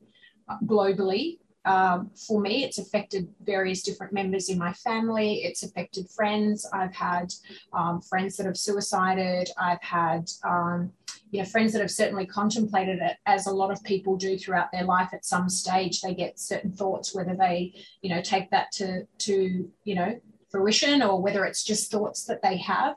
uh, 0.50 0.58
globally 0.66 1.38
um, 1.65 2.12
for 2.15 2.39
me, 2.39 2.63
it's 2.63 2.77
affected 2.77 3.27
various 3.43 3.81
different 3.81 4.13
members 4.13 4.50
in 4.50 4.57
my 4.57 4.74
family. 4.74 5.43
It's 5.43 5.63
affected 5.63 6.10
friends. 6.10 6.67
I've 6.72 6.93
had 6.93 7.34
um, 7.74 8.01
friends 8.01 8.38
that 8.38 8.45
have 8.45 8.57
suicided. 8.57 9.50
I've 9.57 9.81
had, 9.81 10.29
um, 10.43 10.91
you 11.31 11.39
know, 11.39 11.45
friends 11.45 11.74
that 11.74 11.81
have 11.81 11.91
certainly 11.91 12.25
contemplated 12.25 13.00
it, 13.00 13.17
as 13.25 13.48
a 13.48 13.51
lot 13.51 13.72
of 13.72 13.84
people 13.84 14.15
do 14.15 14.38
throughout 14.38 14.72
their 14.72 14.84
life. 14.84 15.10
At 15.13 15.25
some 15.25 15.50
stage, 15.50 16.01
they 16.01 16.13
get 16.13 16.39
certain 16.39 16.72
thoughts, 16.72 17.15
whether 17.15 17.36
they, 17.36 17.74
you 18.01 18.10
know, 18.10 18.22
take 18.22 18.51
that 18.51 18.72
to 18.74 19.07
to 19.19 19.69
you 19.84 19.95
know 19.95 20.19
fruition 20.55 21.01
or 21.01 21.22
whether 21.22 21.43
it's 21.45 21.63
just 21.63 21.91
thoughts 21.91 22.24
that 22.25 22.41
they 22.41 22.57
have. 22.57 22.95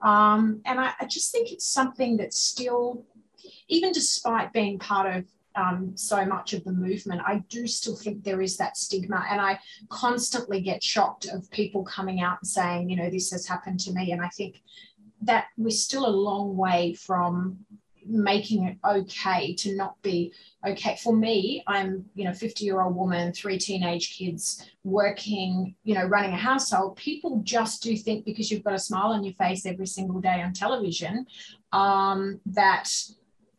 Um, 0.00 0.60
and 0.64 0.78
I, 0.78 0.92
I 1.00 1.06
just 1.06 1.32
think 1.32 1.50
it's 1.50 1.66
something 1.66 2.16
that's 2.16 2.38
still, 2.38 3.04
even 3.68 3.92
despite 3.92 4.52
being 4.52 4.78
part 4.78 5.16
of 5.16 5.24
um, 5.54 5.92
so 5.96 6.24
much 6.24 6.52
of 6.52 6.64
the 6.64 6.72
movement, 6.72 7.22
I 7.26 7.38
do 7.48 7.66
still 7.66 7.96
think 7.96 8.22
there 8.22 8.40
is 8.40 8.56
that 8.56 8.76
stigma. 8.76 9.24
And 9.28 9.40
I 9.40 9.58
constantly 9.88 10.60
get 10.60 10.82
shocked 10.82 11.26
of 11.26 11.50
people 11.50 11.84
coming 11.84 12.20
out 12.20 12.38
and 12.42 12.48
saying, 12.48 12.88
you 12.88 12.96
know, 12.96 13.10
this 13.10 13.30
has 13.32 13.46
happened 13.46 13.80
to 13.80 13.92
me. 13.92 14.12
And 14.12 14.22
I 14.22 14.28
think 14.28 14.62
that 15.22 15.46
we're 15.56 15.70
still 15.70 16.06
a 16.06 16.10
long 16.10 16.56
way 16.56 16.94
from 16.94 17.58
making 18.06 18.64
it 18.66 18.76
okay 18.84 19.54
to 19.54 19.76
not 19.76 20.00
be 20.02 20.32
okay 20.66 20.98
for 21.02 21.14
me 21.14 21.62
i'm 21.66 22.04
you 22.14 22.24
know 22.24 22.32
50 22.32 22.64
year 22.64 22.80
old 22.80 22.96
woman 22.96 23.32
three 23.32 23.58
teenage 23.58 24.16
kids 24.16 24.68
working 24.82 25.74
you 25.84 25.94
know 25.94 26.04
running 26.04 26.32
a 26.32 26.36
household 26.36 26.96
people 26.96 27.40
just 27.44 27.82
do 27.82 27.96
think 27.96 28.24
because 28.24 28.50
you've 28.50 28.64
got 28.64 28.74
a 28.74 28.78
smile 28.78 29.12
on 29.12 29.24
your 29.24 29.34
face 29.34 29.66
every 29.66 29.86
single 29.86 30.20
day 30.20 30.42
on 30.42 30.52
television 30.52 31.26
um, 31.72 32.40
that 32.46 32.90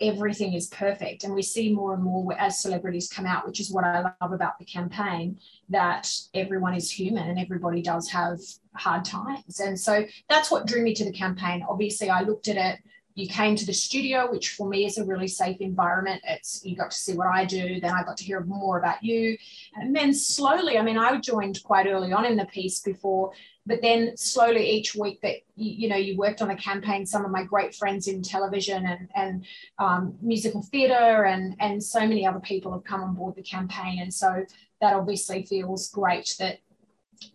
everything 0.02 0.54
is 0.54 0.68
perfect. 0.68 1.24
And 1.24 1.34
we 1.34 1.42
see 1.42 1.74
more 1.74 1.94
and 1.94 2.04
more 2.04 2.34
as 2.38 2.62
celebrities 2.62 3.10
come 3.10 3.26
out, 3.26 3.46
which 3.46 3.60
is 3.60 3.72
what 3.72 3.84
I 3.84 4.02
love 4.02 4.34
about 4.34 4.60
the 4.60 4.66
campaign, 4.66 5.40
that 5.70 6.12
everyone 6.34 6.74
is 6.74 6.92
human 6.92 7.30
and 7.30 7.40
everybody 7.40 7.82
does 7.82 8.10
have 8.10 8.40
hard 8.76 9.06
times. 9.06 9.60
And 9.60 9.80
so 9.80 10.06
that's 10.30 10.52
what 10.52 10.68
drew 10.68 10.84
me 10.84 10.94
to 10.96 11.06
the 11.06 11.12
campaign. 11.12 11.66
Obviously, 11.68 12.10
I 12.10 12.22
looked 12.22 12.48
at 12.48 12.58
it. 12.58 12.80
You 13.16 13.28
came 13.28 13.56
to 13.56 13.66
the 13.66 13.74
studio, 13.74 14.32
which 14.32 14.50
for 14.50 14.68
me 14.68 14.86
is 14.86 14.98
a 14.98 15.06
really 15.06 15.28
safe 15.28 15.58
environment. 15.62 16.22
It's 16.28 16.66
you 16.66 16.76
got 16.76 16.90
to 16.90 16.98
see 16.98 17.14
what 17.14 17.28
I 17.28 17.46
do, 17.46 17.80
then 17.80 17.92
I 17.92 18.02
got 18.04 18.18
to 18.18 18.24
hear 18.24 18.42
more 18.42 18.80
about 18.80 19.04
you. 19.04 19.38
And 19.76 19.96
then 19.96 20.16
slowly, 20.16 20.80
I 20.80 20.82
mean, 20.82 20.98
I 20.98 21.20
joined 21.20 21.62
quite 21.64 21.86
early 21.86 22.12
on 22.12 22.26
in 22.26 22.38
the 22.38 22.46
piece 22.46 22.80
before 22.80 23.32
but 23.66 23.82
then 23.82 24.16
slowly 24.18 24.70
each 24.70 24.94
week 24.94 25.22
that 25.22 25.38
you, 25.56 25.72
you, 25.72 25.90
know 25.90 25.96
you 25.96 26.18
worked 26.18 26.42
on 26.42 26.52
a 26.52 26.56
campaign 26.56 27.06
some 27.06 27.26
of 27.26 27.32
my 27.32 27.44
great 27.44 27.74
friends 27.74 28.08
in 28.08 28.22
television 28.22 28.86
and, 28.86 29.10
and 29.16 29.46
um, 29.80 30.16
musical 30.22 30.62
theatre 30.62 31.26
and, 31.26 31.56
and 31.60 31.82
so 31.84 32.02
many 32.02 32.26
other 32.26 32.40
people 32.40 32.72
have 32.72 32.84
come 32.84 33.02
on 33.02 33.14
board 33.14 33.36
the 33.36 33.44
campaign 33.44 34.00
and 34.02 34.14
so 34.14 34.46
that 34.82 34.94
obviously 34.94 35.44
feels 35.44 35.90
great 35.90 36.36
that 36.40 36.60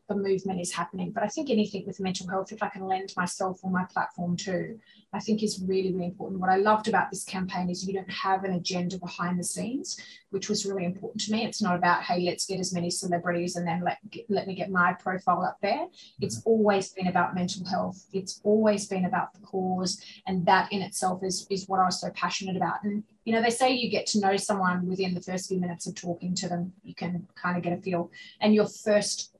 the 0.09 0.15
movement 0.15 0.61
is 0.61 0.73
happening. 0.73 1.13
But 1.13 1.23
I 1.23 1.29
think 1.29 1.51
anything 1.51 1.85
with 1.87 2.01
mental 2.01 2.29
health, 2.29 2.53
if 2.53 2.63
I 2.63 2.69
can 2.69 2.87
lend 2.87 3.15
myself 3.17 3.61
or 3.63 3.71
my 3.71 3.85
platform 3.85 4.37
to, 4.39 4.79
I 5.13 5.21
think 5.21 5.43
is 5.43 5.63
really, 5.67 5.93
really 5.93 6.07
important. 6.07 6.41
What 6.41 6.51
I 6.51 6.57
loved 6.57 6.87
about 6.87 7.11
this 7.11 7.25
campaign 7.25 7.71
is 7.71 7.87
you 7.87 7.95
don't 7.95 8.11
have 8.11 8.45
an 8.45 8.53
agenda 8.53 8.99
behind 8.99 9.39
the 9.39 9.45
scenes, 9.45 9.99
which 10.31 10.51
was 10.51 10.67
really 10.67 10.85
important 10.85 11.23
to 11.23 11.33
me. 11.33 11.47
It's 11.47 11.63
not 11.63 11.77
about, 11.77 12.03
hey, 12.03 12.21
let's 12.21 12.45
get 12.47 12.61
as 12.61 12.75
many 12.75 12.91
celebrities 12.91 13.57
and 13.57 13.67
then 13.67 13.83
let, 13.83 13.99
let 14.29 14.47
me 14.47 14.55
get 14.55 14.71
my 14.71 14.93
profile 14.93 15.43
up 15.43 15.57
there. 15.63 15.87
It's 16.21 16.41
mm-hmm. 16.41 16.51
always 16.51 16.91
been 16.91 17.07
about 17.07 17.35
mental 17.35 17.67
health. 17.67 18.05
It's 18.13 18.41
always 18.45 18.87
been 18.87 19.07
about 19.07 19.33
the 19.33 19.41
cause. 19.41 20.03
And 20.27 20.45
that 20.45 20.71
in 20.73 20.83
itself 20.83 21.25
is, 21.25 21.47
is 21.51 21.67
what 21.69 21.81
I 21.81 21.87
was 21.87 22.01
so 22.01 22.11
passionate 22.11 22.57
about. 22.57 22.83
And, 22.85 23.03
you 23.25 23.33
know, 23.33 23.41
they 23.41 23.51
say 23.51 23.73
you 23.73 23.91
get 23.91 24.07
to 24.09 24.21
know 24.21 24.37
someone 24.37 24.87
within 24.87 25.15
the 25.15 25.23
first 25.23 25.49
few 25.49 25.59
minutes 25.59 25.87
of 25.87 25.95
talking 25.95 26.35
to 26.35 26.49
them. 26.49 26.75
You 26.85 26.95
can 26.95 27.27
kind 27.35 27.57
of 27.57 27.63
get 27.63 27.73
a 27.73 27.81
feel. 27.81 28.11
And 28.41 28.55
your 28.55 28.67
first 28.67 29.35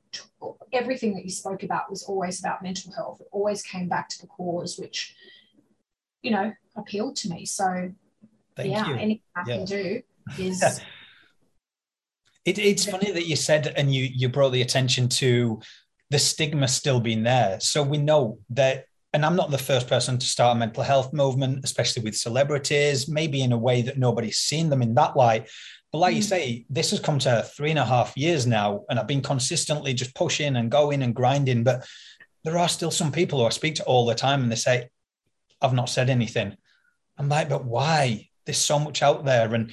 everything 0.73 1.13
that 1.13 1.23
you 1.23 1.29
spoke 1.31 1.61
about 1.61 1.89
was 1.89 2.03
always 2.03 2.39
about 2.39 2.63
mental 2.63 2.91
health. 2.93 3.21
It 3.21 3.27
always 3.31 3.61
came 3.61 3.87
back 3.87 4.09
to 4.09 4.21
the 4.21 4.27
cause, 4.27 4.77
which, 4.79 5.15
you 6.21 6.31
know, 6.31 6.51
appealed 6.75 7.15
to 7.17 7.29
me. 7.29 7.45
So, 7.45 7.91
Thank 8.55 8.71
yeah, 8.71 8.87
you. 8.87 8.93
anything 8.95 9.21
I 9.35 9.43
yeah. 9.47 9.55
can 9.57 9.65
do 9.65 10.01
is. 10.37 10.61
Yeah. 10.61 10.73
It, 12.45 12.57
it's 12.57 12.89
funny 12.89 13.11
that 13.11 13.27
you 13.27 13.35
said, 13.35 13.73
and 13.75 13.93
you 13.93 14.09
you 14.11 14.29
brought 14.29 14.53
the 14.53 14.61
attention 14.61 15.09
to 15.09 15.59
the 16.09 16.17
stigma 16.17 16.67
still 16.67 16.99
being 16.99 17.21
there. 17.23 17.59
So 17.59 17.83
we 17.83 17.97
know 17.97 18.39
that, 18.51 18.85
and 19.13 19.25
I'm 19.25 19.35
not 19.35 19.51
the 19.51 19.57
first 19.57 19.87
person 19.87 20.17
to 20.17 20.25
start 20.25 20.55
a 20.55 20.59
mental 20.59 20.81
health 20.81 21.13
movement, 21.13 21.63
especially 21.63 22.01
with 22.01 22.15
celebrities, 22.15 23.07
maybe 23.07 23.41
in 23.41 23.51
a 23.51 23.57
way 23.57 23.81
that 23.83 23.97
nobody's 23.97 24.37
seen 24.37 24.69
them 24.69 24.81
in 24.81 24.95
that 24.95 25.15
light. 25.15 25.49
But 25.91 25.99
like 25.99 26.13
mm. 26.13 26.17
you 26.17 26.23
say, 26.23 26.65
this 26.69 26.91
has 26.91 26.99
come 26.99 27.19
to 27.19 27.43
three 27.55 27.71
and 27.71 27.79
a 27.79 27.85
half 27.85 28.15
years 28.17 28.47
now, 28.47 28.83
and 28.89 28.97
I've 28.97 29.07
been 29.07 29.21
consistently 29.21 29.93
just 29.93 30.15
pushing 30.15 30.55
and 30.55 30.71
going 30.71 31.03
and 31.03 31.13
grinding. 31.13 31.63
But 31.63 31.85
there 32.43 32.57
are 32.57 32.69
still 32.69 32.91
some 32.91 33.11
people 33.11 33.39
who 33.39 33.45
I 33.45 33.49
speak 33.49 33.75
to 33.75 33.83
all 33.83 34.05
the 34.05 34.15
time, 34.15 34.43
and 34.43 34.51
they 34.51 34.55
say, 34.55 34.89
"I've 35.61 35.73
not 35.73 35.89
said 35.89 36.09
anything." 36.09 36.55
I'm 37.17 37.29
like, 37.29 37.49
"But 37.49 37.65
why? 37.65 38.29
There's 38.45 38.57
so 38.57 38.79
much 38.79 39.01
out 39.01 39.25
there." 39.25 39.53
And 39.53 39.71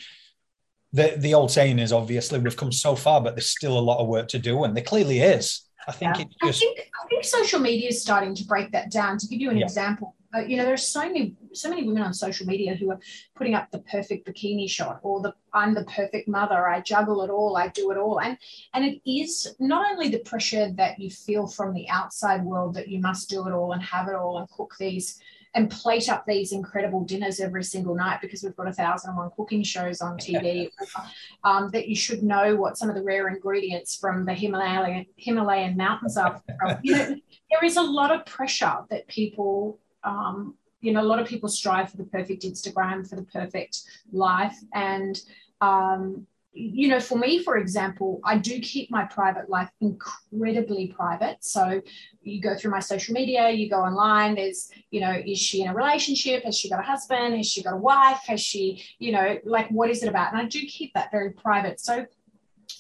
the 0.93 1.15
the 1.17 1.35
old 1.35 1.51
saying 1.51 1.79
is 1.79 1.93
obviously 1.93 2.39
we've 2.39 2.57
come 2.57 2.73
so 2.73 2.97
far, 2.97 3.21
but 3.21 3.35
there's 3.35 3.51
still 3.51 3.79
a 3.79 3.81
lot 3.81 3.99
of 3.99 4.09
work 4.09 4.29
to 4.29 4.39
do, 4.39 4.65
and 4.65 4.77
there 4.77 4.85
clearly 4.85 5.21
is. 5.21 5.63
I 5.89 5.93
think 5.93 6.17
yeah. 6.17 6.23
it 6.23 6.29
just. 6.45 6.63
I 6.63 6.67
think, 6.67 6.91
I 7.05 7.09
think 7.09 7.25
social 7.25 7.61
media 7.61 7.89
is 7.91 8.03
starting 8.03 8.35
to 8.35 8.45
break 8.45 8.73
that 8.73 8.91
down. 8.91 9.19
To 9.19 9.27
give 9.27 9.41
you 9.41 9.51
an 9.51 9.59
yeah. 9.59 9.65
example, 9.65 10.17
uh, 10.35 10.41
you 10.41 10.57
know, 10.57 10.65
there's 10.65 10.87
so 10.87 11.01
many, 11.01 11.35
so 11.53 11.69
many 11.69 11.85
women 11.85 12.03
on 12.03 12.13
social 12.13 12.47
media 12.47 12.75
who 12.75 12.91
are 12.91 12.99
putting 13.35 13.55
up 13.55 13.71
the 13.71 13.79
perfect 13.81 14.27
bikini 14.27 14.69
shot 14.69 15.01
or 15.03 15.21
the 15.21 15.33
I'm 15.53 15.75
the 15.75 15.85
perfect 15.85 16.29
mother. 16.29 16.69
I 16.69 16.81
juggle 16.81 17.23
it 17.23 17.31
all. 17.31 17.57
I 17.57 17.69
do 17.69 17.91
it 17.91 17.97
all, 17.97 18.21
and 18.21 18.37
and 18.75 18.85
it 18.85 19.01
is 19.09 19.55
not 19.59 19.91
only 19.93 20.09
the 20.09 20.19
pressure 20.21 20.73
that 20.73 20.99
you 20.99 21.11
feel 21.11 21.47
from 21.47 21.73
the 21.73 21.89
outside 21.89 22.45
world 22.45 22.75
that 22.75 22.89
you 22.89 23.01
must 23.01 23.31
do 23.31 23.47
it 23.47 23.53
all 23.53 23.73
and 23.73 23.83
have 23.83 24.09
it 24.09 24.15
all 24.15 24.39
and 24.39 24.51
cook 24.51 24.75
these 24.79 25.21
and 25.57 25.71
plate 25.71 26.09
up 26.09 26.25
these 26.27 26.53
incredible 26.53 27.03
dinners 27.03 27.41
every 27.41 27.65
single 27.65 27.95
night 27.95 28.21
because 28.21 28.43
we've 28.43 28.55
got 28.55 28.69
a 28.69 28.73
thousand 28.73 29.11
and 29.11 29.19
one 29.19 29.31
cooking 29.37 29.65
shows 29.65 30.01
on 30.01 30.17
TV. 30.19 30.71
um, 31.45 31.71
that 31.71 31.89
you 31.89 31.97
should 31.97 32.23
know 32.23 32.55
what 32.55 32.79
some 32.79 32.89
of 32.89 32.95
the 32.95 33.03
rare 33.03 33.29
ingredients 33.29 33.97
from 33.97 34.25
the 34.25 34.35
Himalayan 34.35 35.07
Himalayan 35.17 35.77
mountains 35.77 36.17
are. 36.17 36.41
you 36.83 36.95
know, 36.95 37.17
there 37.51 37.65
is 37.65 37.77
a 37.77 37.83
lot 37.83 38.15
of 38.15 38.25
pressure 38.27 38.77
that 38.91 39.09
people 39.09 39.81
um, 40.05 40.55
you 40.81 40.93
know, 40.93 41.01
a 41.01 41.03
lot 41.03 41.19
of 41.19 41.27
people 41.27 41.49
strive 41.49 41.91
for 41.91 41.97
the 41.97 42.05
perfect 42.05 42.43
Instagram, 42.43 43.09
for 43.09 43.17
the 43.17 43.25
perfect 43.25 43.81
life. 44.13 44.57
And, 44.73 45.21
um, 45.61 46.27
you 46.57 46.89
know, 46.89 47.01
for 47.01 47.19
me, 47.19 47.43
for 47.43 47.59
example, 47.59 48.19
I 48.25 48.39
do 48.39 48.59
keep 48.61 48.91
my 48.91 49.05
private 49.05 49.51
life 49.51 49.69
incredibly 49.83 50.87
private. 50.89 51.45
So 51.45 51.83
you 52.23 52.41
go 52.41 52.57
through 52.57 52.71
my 52.71 52.81
social 52.81 53.13
media, 53.13 53.51
you 53.51 53.69
go 53.69 53.81
online, 53.81 54.37
there's, 54.37 54.71
you 54.91 55.01
know, 55.01 55.13
is 55.13 55.39
she 55.39 55.61
in 55.61 55.69
a 55.69 55.75
relationship? 55.75 56.45
Has 56.45 56.57
she 56.59 56.71
got 56.71 56.81
a 56.81 56.83
husband? 56.83 57.37
Has 57.37 57.47
she 57.47 57.63
got 57.63 57.75
a 57.75 57.77
wife? 57.77 58.21
Has 58.27 58.41
she, 58.41 58.83
you 58.99 59.13
know, 59.13 59.39
like 59.45 59.69
what 59.69 59.91
is 59.91 60.03
it 60.03 60.09
about? 60.09 60.33
And 60.33 60.41
I 60.41 60.47
do 60.47 60.61
keep 60.61 60.95
that 60.95 61.11
very 61.11 61.31
private. 61.33 61.79
So 61.79 62.07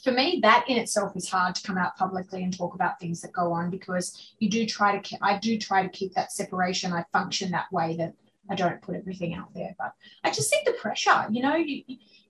for 0.03 0.11
me, 0.11 0.41
that 0.43 0.65
in 0.69 0.79
itself 0.79 1.15
is 1.15 1.29
hard 1.29 1.55
to 1.57 1.67
come 1.67 1.77
out 1.77 1.97
publicly 1.97 2.43
and 2.43 2.57
talk 2.57 2.75
about 2.75 2.99
things 2.99 3.21
that 3.21 3.33
go 3.33 3.53
on 3.53 3.71
because 3.71 4.35
you 4.39 4.49
do 4.49 4.65
try 4.65 4.99
to, 4.99 5.19
I 5.21 5.39
do 5.39 5.59
try 5.59 5.83
to 5.83 5.89
keep 5.91 6.15
that 6.15 6.33
separation. 6.33 6.95
I 6.95 7.05
function 7.13 7.51
that 7.51 7.71
way 7.71 7.97
that 7.99 8.15
I 8.51 8.55
don't 8.55 8.81
put 8.83 8.97
everything 8.97 9.35
out 9.35 9.53
there. 9.55 9.75
But 9.79 9.93
I 10.25 10.31
just 10.31 10.51
think 10.51 10.67
the 10.67 10.73
pressure, 10.73 11.27
you 11.31 11.43
know, 11.43 11.57
you, 11.57 11.83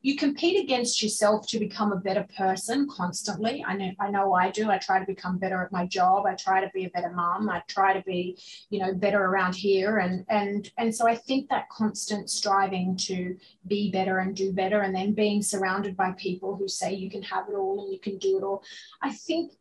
you 0.03 0.17
compete 0.17 0.63
against 0.63 1.03
yourself 1.03 1.47
to 1.49 1.59
become 1.59 1.93
a 1.93 1.97
better 1.97 2.27
person 2.37 2.89
constantly. 2.89 3.65
I 3.67 3.75
know 3.77 3.91
I 3.99 4.11
know 4.11 4.35
I 4.35 4.51
do. 4.51 4.71
I 4.71 4.79
try 4.79 4.99
to 4.99 5.05
become 5.05 5.39
better 5.39 5.63
at 5.63 5.73
my 5.73 5.87
job. 5.87 6.27
I 6.27 6.35
try 6.35 6.61
to 6.61 6.71
be 6.73 6.85
a 6.85 6.91
better 6.91 7.11
mom. 7.11 7.49
I 7.51 7.63
try 7.67 7.93
to 7.93 8.03
be, 8.03 8.39
you 8.71 8.79
know, 8.79 8.95
better 8.95 9.23
around 9.25 9.57
here. 9.57 9.99
And 9.99 10.25
and 10.29 10.71
and 10.79 10.95
so 10.95 11.09
I 11.09 11.17
think 11.17 11.49
that 11.49 11.69
constant 11.71 12.31
striving 12.31 12.97
to 12.99 13.37
be 13.67 13.91
better 13.91 14.19
and 14.19 14.37
do 14.37 14.53
better 14.53 14.83
and 14.83 14.95
then 14.95 15.13
being 15.13 15.43
surrounded 15.43 15.97
by 15.97 16.13
people 16.13 16.55
who 16.57 16.69
say 16.69 16.93
you 16.95 17.11
can 17.11 17.23
have 17.23 17.49
it 17.49 17.55
all 17.55 17.83
and 17.83 17.93
you 17.93 17.99
can 17.99 18.19
do 18.19 18.39
it 18.39 18.45
all. 18.45 18.63
I 19.03 19.13
think 19.13 19.53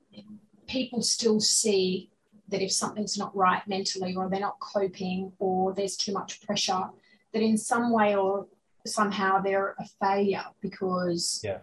people 0.68 1.02
still 1.02 1.40
see 1.40 2.12
that 2.50 2.62
if 2.62 2.72
something's 2.72 3.18
not 3.18 3.36
right 3.36 3.68
mentally 3.68 4.16
or 4.16 4.30
they're 4.30 4.40
not 4.40 4.60
coping 4.60 5.32
or 5.40 5.74
there's 5.74 5.98
too 5.98 6.14
much 6.14 6.42
pressure, 6.42 6.90
that 7.34 7.42
in 7.42 7.58
some 7.58 7.92
way 7.92 8.16
or 8.16 8.48
somehow 8.86 9.42
they're 9.42 9.76
a 9.80 9.86
failure 10.02 10.46
because 10.62 11.42
yeah. 11.44 11.58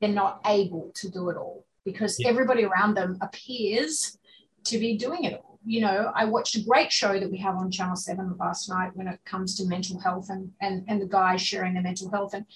they're 0.00 0.10
not 0.10 0.40
able 0.46 0.90
to 0.94 1.10
do 1.10 1.30
it 1.30 1.36
all 1.36 1.64
because 1.84 2.18
yeah. 2.18 2.28
everybody 2.28 2.64
around 2.64 2.94
them 2.94 3.16
appears 3.20 4.18
to 4.64 4.78
be 4.78 4.96
doing 4.96 5.24
it 5.24 5.34
all 5.34 5.56
you 5.66 5.80
know, 5.80 6.12
I 6.14 6.26
watched 6.26 6.54
a 6.54 6.62
great 6.62 6.92
show 6.92 7.18
that 7.18 7.30
we 7.30 7.38
have 7.38 7.56
on 7.56 7.72
Channel 7.72 7.96
7 7.96 8.36
last 8.38 8.68
night 8.68 8.92
when 8.94 9.08
it 9.08 9.18
comes 9.24 9.56
to 9.56 9.66
mental 9.66 9.98
health 9.98 10.30
and, 10.30 10.52
and, 10.60 10.84
and 10.86 11.02
the 11.02 11.06
guys 11.06 11.42
sharing 11.42 11.74
their 11.74 11.82
mental 11.82 12.08
health. 12.08 12.34
And 12.34 12.46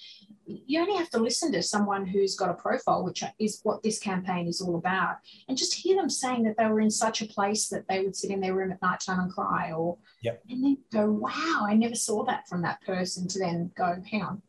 you 0.45 0.79
only 0.79 0.97
have 0.97 1.09
to 1.11 1.19
listen 1.19 1.51
to 1.51 1.61
someone 1.61 2.05
who's 2.05 2.35
got 2.35 2.49
a 2.49 2.53
profile, 2.53 3.03
which 3.03 3.23
is 3.39 3.59
what 3.63 3.83
this 3.83 3.99
campaign 3.99 4.47
is 4.47 4.61
all 4.61 4.75
about, 4.75 5.17
and 5.47 5.57
just 5.57 5.73
hear 5.73 5.95
them 5.95 6.09
saying 6.09 6.43
that 6.43 6.57
they 6.57 6.65
were 6.65 6.81
in 6.81 6.91
such 6.91 7.21
a 7.21 7.27
place 7.27 7.67
that 7.69 7.87
they 7.87 8.01
would 8.03 8.15
sit 8.15 8.31
in 8.31 8.41
their 8.41 8.55
room 8.55 8.71
at 8.71 8.81
night 8.81 8.99
time 8.99 9.19
and 9.19 9.31
cry, 9.31 9.71
or 9.71 9.97
yep. 10.21 10.41
and 10.49 10.63
then 10.63 10.77
go, 10.91 11.09
"Wow, 11.09 11.65
I 11.67 11.75
never 11.75 11.95
saw 11.95 12.23
that 12.25 12.47
from 12.47 12.61
that 12.63 12.81
person." 12.81 13.27
To 13.27 13.39
then 13.39 13.71
go, 13.75 14.01
"Hang 14.09 14.23
on, 14.23 14.41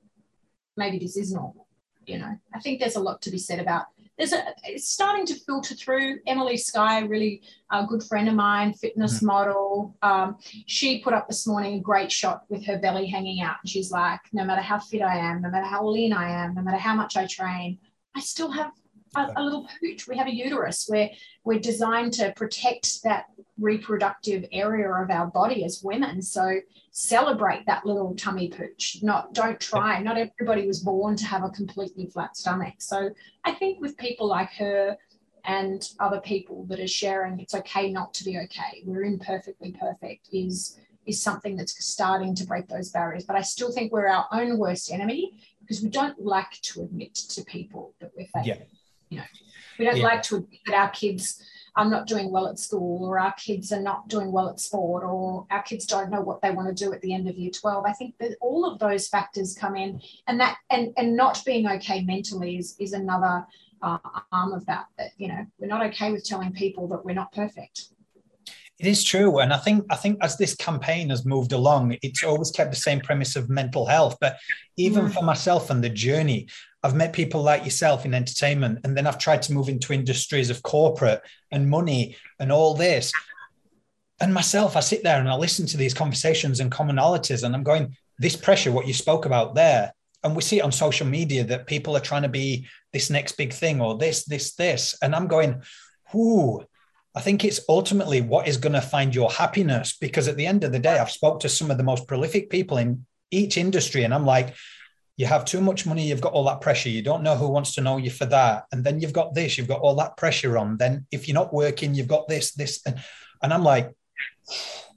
maybe 0.77 0.99
this 0.99 1.17
is 1.17 1.33
normal." 1.33 1.67
You 2.07 2.19
know, 2.19 2.39
I 2.53 2.61
think 2.61 2.81
there's 2.81 2.97
a 2.97 3.01
lot 3.01 3.23
to 3.23 3.31
be 3.31 3.39
said 3.39 3.61
about 3.61 3.87
there's 4.23 4.33
a 4.33 4.55
it's 4.62 4.88
starting 4.88 5.26
to 5.26 5.35
filter 5.35 5.75
through. 5.75 6.21
Emily 6.29 6.57
Skye, 6.57 7.00
really 7.00 7.43
a 7.73 7.85
good 7.85 8.05
friend 8.05 8.29
of 8.29 8.35
mine, 8.37 8.73
fitness 8.73 9.17
mm-hmm. 9.17 9.26
model. 9.26 9.97
Um, 10.00 10.37
she 10.67 11.00
put 11.00 11.12
up 11.12 11.26
this 11.26 11.45
morning 11.45 11.75
a 11.75 11.81
great 11.81 12.12
shot 12.12 12.45
with 12.49 12.64
her 12.67 12.79
belly 12.79 13.07
hanging 13.07 13.41
out. 13.41 13.57
And 13.62 13.69
she's 13.69 13.91
like, 13.91 14.21
no 14.33 14.45
matter 14.45 14.62
how 14.62 14.79
fit 14.79 15.02
I 15.02 15.17
am, 15.17 15.43
no 15.43 15.50
matter 15.50 15.67
how 15.67 15.85
lean 15.88 16.12
I 16.12 16.31
am, 16.31 16.55
no 16.55 16.62
matter 16.62 16.76
how 16.76 16.95
much 16.95 17.17
I 17.17 17.26
train, 17.26 17.79
I 18.14 18.21
still 18.21 18.52
have 18.52 18.71
a, 19.16 19.28
a 19.37 19.42
little 19.42 19.69
pooch. 19.81 20.07
We 20.09 20.16
have 20.16 20.26
a 20.26 20.35
uterus. 20.35 20.88
We're 20.90 21.11
we're 21.45 21.61
designed 21.61 22.12
to 22.14 22.33
protect 22.33 23.02
that 23.02 23.26
reproductive 23.59 24.45
area 24.52 24.90
of 24.90 25.11
our 25.11 25.26
body 25.26 25.64
as 25.64 25.83
women. 25.83 26.23
So 26.23 26.61
celebrate 26.90 27.66
that 27.66 27.85
little 27.87 28.14
tummy 28.14 28.49
pooch. 28.49 28.99
Not 29.02 29.35
don't 29.35 29.61
try. 29.61 30.00
Not 30.02 30.19
everybody 30.19 30.66
was 30.66 30.81
born 30.81 31.16
to 31.16 31.26
have 31.26 31.45
a 31.45 31.50
completely 31.50 32.07
flat 32.07 32.37
stomach. 32.37 32.75
So 32.78 33.11
I 33.45 33.52
think 33.52 33.81
with 33.81 33.97
people 33.97 34.26
like 34.26 34.52
her 34.54 34.97
and 35.45 35.88
other 35.99 36.21
people 36.21 36.64
that 36.66 36.78
are 36.78 36.87
sharing 36.87 37.40
it's 37.40 37.54
okay 37.54 37.90
not 37.90 38.14
to 38.14 38.25
be 38.25 38.38
okay. 38.38 38.83
We're 38.85 39.04
imperfectly 39.04 39.73
perfect 39.73 40.28
is 40.33 40.78
is 41.04 41.21
something 41.21 41.57
that's 41.57 41.85
starting 41.85 42.33
to 42.33 42.47
break 42.47 42.69
those 42.69 42.90
barriers. 42.90 43.25
But 43.25 43.35
I 43.35 43.42
still 43.42 43.73
think 43.73 43.92
we're 43.92 44.07
our 44.07 44.26
own 44.33 44.57
worst 44.57 44.92
enemy 44.92 45.40
because 45.61 45.83
we 45.83 45.88
don't 45.88 46.21
like 46.25 46.52
to 46.62 46.83
admit 46.83 47.14
to 47.14 47.45
people 47.45 47.95
that 48.00 48.12
we're 48.16 48.26
fake. 48.26 48.47
Yeah. 48.47 48.59
You 49.12 49.19
know, 49.19 49.25
we 49.78 49.85
don't 49.85 49.97
yeah. 49.97 50.04
like 50.04 50.23
to 50.25 50.37
admit 50.37 50.61
that 50.66 50.75
our 50.75 50.90
kids 50.90 51.42
are 51.75 51.88
not 51.88 52.07
doing 52.07 52.31
well 52.31 52.49
at 52.49 52.59
school 52.59 53.04
or 53.04 53.19
our 53.19 53.33
kids 53.33 53.73
are 53.73 53.81
not 53.81 54.09
doing 54.09 54.31
well 54.31 54.49
at 54.49 54.61
sport 54.61 55.02
or 55.04 55.47
our 55.50 55.62
kids 55.62 55.87
don't 55.87 56.11
know 56.11 56.21
what 56.21 56.42
they 56.42 56.50
want 56.50 56.69
to 56.69 56.85
do 56.85 56.92
at 56.92 57.00
the 57.00 57.14
end 57.14 57.28
of 57.28 57.37
year 57.37 57.50
12 57.50 57.85
i 57.87 57.92
think 57.92 58.14
that 58.19 58.37
all 58.40 58.71
of 58.71 58.78
those 58.78 59.09
factors 59.09 59.54
come 59.54 59.75
in 59.76 60.00
and 60.26 60.38
that 60.38 60.59
and 60.71 60.92
and 60.97 61.16
not 61.16 61.42
being 61.47 61.66
okay 61.66 62.02
mentally 62.04 62.59
is 62.59 62.76
is 62.78 62.92
another 62.92 63.47
uh, 63.81 63.99
arm 64.31 64.52
of 64.52 64.64
that 64.66 64.87
that 64.99 65.12
you 65.16 65.28
know 65.28 65.45
we're 65.59 65.66
not 65.66 65.85
okay 65.85 66.12
with 66.12 66.25
telling 66.25 66.52
people 66.52 66.87
that 66.87 67.04
we're 67.04 67.14
not 67.14 67.33
perfect 67.33 67.88
it 68.78 68.87
is 68.87 69.02
true 69.02 69.38
and 69.38 69.52
i 69.52 69.57
think 69.57 69.85
i 69.90 69.97
think 69.97 70.19
as 70.23 70.37
this 70.37 70.54
campaign 70.54 71.09
has 71.09 71.25
moved 71.25 71.52
along 71.52 71.97
it's 72.02 72.23
always 72.23 72.50
kept 72.50 72.71
the 72.71 72.76
same 72.76 73.00
premise 73.00 73.35
of 73.35 73.49
mental 73.49 73.87
health 73.87 74.16
but 74.21 74.37
even 74.76 75.07
mm. 75.07 75.12
for 75.12 75.23
myself 75.23 75.71
and 75.71 75.83
the 75.83 75.88
journey 75.88 76.47
I've 76.83 76.97
met 76.97 77.12
people 77.12 77.43
like 77.43 77.65
yourself 77.65 78.05
in 78.05 78.15
entertainment, 78.15 78.81
and 78.85 78.97
then 78.97 79.07
I've 79.07 79.19
tried 79.19 79.43
to 79.43 79.53
move 79.53 79.69
into 79.69 79.93
industries 79.93 80.51
of 80.51 80.62
corporate 80.62 81.23
and 81.51 81.71
money 81.71 82.17
and 82.41 82.51
all 82.51 82.75
this. 82.75 83.12
And 84.21 84.35
myself, 84.35 84.77
I 84.77 84.81
sit 84.81 85.03
there 85.03 85.19
and 85.19 85.29
I 85.29 85.37
listen 85.37 85.67
to 85.67 85.77
these 85.77 85.95
conversations 85.95 86.61
and 86.61 86.73
commonalities, 86.73 87.45
and 87.45 87.55
I'm 87.55 87.62
going, 87.62 87.97
this 88.19 88.37
pressure, 88.37 88.73
what 88.73 88.87
you 88.87 88.95
spoke 88.95 89.27
about 89.27 89.55
there, 89.55 89.93
and 90.25 90.37
we 90.37 90.43
see 90.43 90.59
it 90.59 90.65
on 90.65 90.73
social 90.73 91.07
media 91.07 91.45
that 91.45 91.67
people 91.67 91.97
are 91.97 92.01
trying 92.01 92.23
to 92.23 92.29
be 92.29 92.67
this 92.93 93.11
next 93.11 93.33
big 93.33 93.53
thing 93.53 93.81
or 93.81 93.97
this, 93.97 94.25
this, 94.25 94.55
this. 94.55 94.97
And 95.03 95.15
I'm 95.15 95.27
going, 95.27 95.62
whoo, 96.12 96.65
I 97.15 97.21
think 97.21 97.45
it's 97.45 97.61
ultimately 97.69 98.21
what 98.21 98.49
is 98.49 98.57
going 98.57 98.75
to 98.75 98.81
find 98.81 99.15
your 99.15 99.31
happiness. 99.31 99.97
Because 100.01 100.29
at 100.29 100.37
the 100.37 100.47
end 100.47 100.62
of 100.62 100.73
the 100.73 100.79
day, 100.79 100.99
I've 100.99 101.11
spoke 101.11 101.41
to 101.41 101.49
some 101.49 101.71
of 101.71 101.77
the 101.77 101.85
most 101.85 102.07
prolific 102.07 102.51
people 102.51 102.79
in 102.79 103.07
each 103.31 103.57
industry, 103.57 104.05
and 104.05 104.15
I'm 104.15 104.27
like, 104.27 104.55
you 105.23 105.29
have 105.29 105.45
too 105.45 105.61
much 105.61 105.87
money, 105.87 106.09
you've 106.09 106.21
got 106.21 106.33
all 106.33 106.43
that 106.47 106.61
pressure. 106.61 106.88
You 106.88 107.00
don't 107.00 107.23
know 107.23 107.37
who 107.37 107.47
wants 107.47 107.76
to 107.76 107.81
know 107.81 107.97
you 107.97 108.11
for 108.11 108.26
that. 108.26 108.64
And 108.73 108.83
then 108.83 108.99
you've 108.99 109.12
got 109.12 109.35
this, 109.35 109.57
you've 109.57 109.69
got 109.69 109.81
all 109.81 109.95
that 109.95 110.17
pressure 110.17 110.59
on. 110.59 110.76
Then 110.79 111.07
if 111.12 111.29
you're 111.29 111.37
not 111.37 111.55
working, 111.55 111.95
you've 111.95 112.09
got 112.09 112.26
this, 112.26 112.50
this. 112.55 112.81
And, 112.85 113.00
and 113.41 113.55
I'm 113.55 113.62
like, 113.62 113.93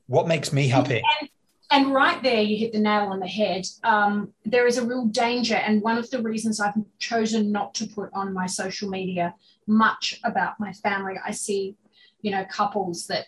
what 0.07 0.27
makes 0.27 0.51
me 0.51 0.67
happy? 0.67 1.03
And, 1.21 1.29
and 1.69 1.93
right 1.93 2.23
there, 2.23 2.41
you 2.41 2.57
hit 2.57 2.73
the 2.73 2.79
nail 2.79 3.03
on 3.03 3.19
the 3.19 3.27
head. 3.27 3.67
Um, 3.83 4.33
there 4.45 4.65
is 4.65 4.79
a 4.79 4.85
real 4.85 5.05
danger. 5.05 5.57
And 5.57 5.83
one 5.83 5.99
of 5.99 6.09
the 6.09 6.23
reasons 6.23 6.59
I've 6.59 6.73
chosen 6.97 7.51
not 7.51 7.75
to 7.75 7.85
put 7.85 8.09
on 8.11 8.33
my 8.33 8.47
social 8.47 8.89
media 8.89 9.35
much 9.67 10.19
about 10.23 10.59
my 10.59 10.73
family, 10.73 11.19
I 11.23 11.33
see, 11.33 11.75
you 12.23 12.31
know, 12.31 12.45
couples 12.45 13.05
that 13.07 13.27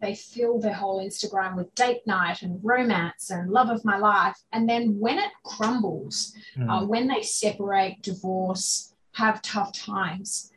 they 0.00 0.14
fill 0.14 0.60
their 0.60 0.74
whole 0.74 1.04
Instagram 1.04 1.56
with 1.56 1.74
date 1.74 2.06
night 2.06 2.42
and 2.42 2.60
romance 2.62 3.30
and 3.30 3.50
love 3.50 3.68
of 3.68 3.84
my 3.84 3.98
life. 3.98 4.36
And 4.52 4.68
then 4.68 4.98
when 4.98 5.18
it 5.18 5.30
crumbles, 5.44 6.34
mm. 6.56 6.68
uh, 6.68 6.86
when 6.86 7.08
they 7.08 7.22
separate, 7.22 8.02
divorce, 8.02 8.94
have 9.12 9.42
tough 9.42 9.72
times, 9.72 10.52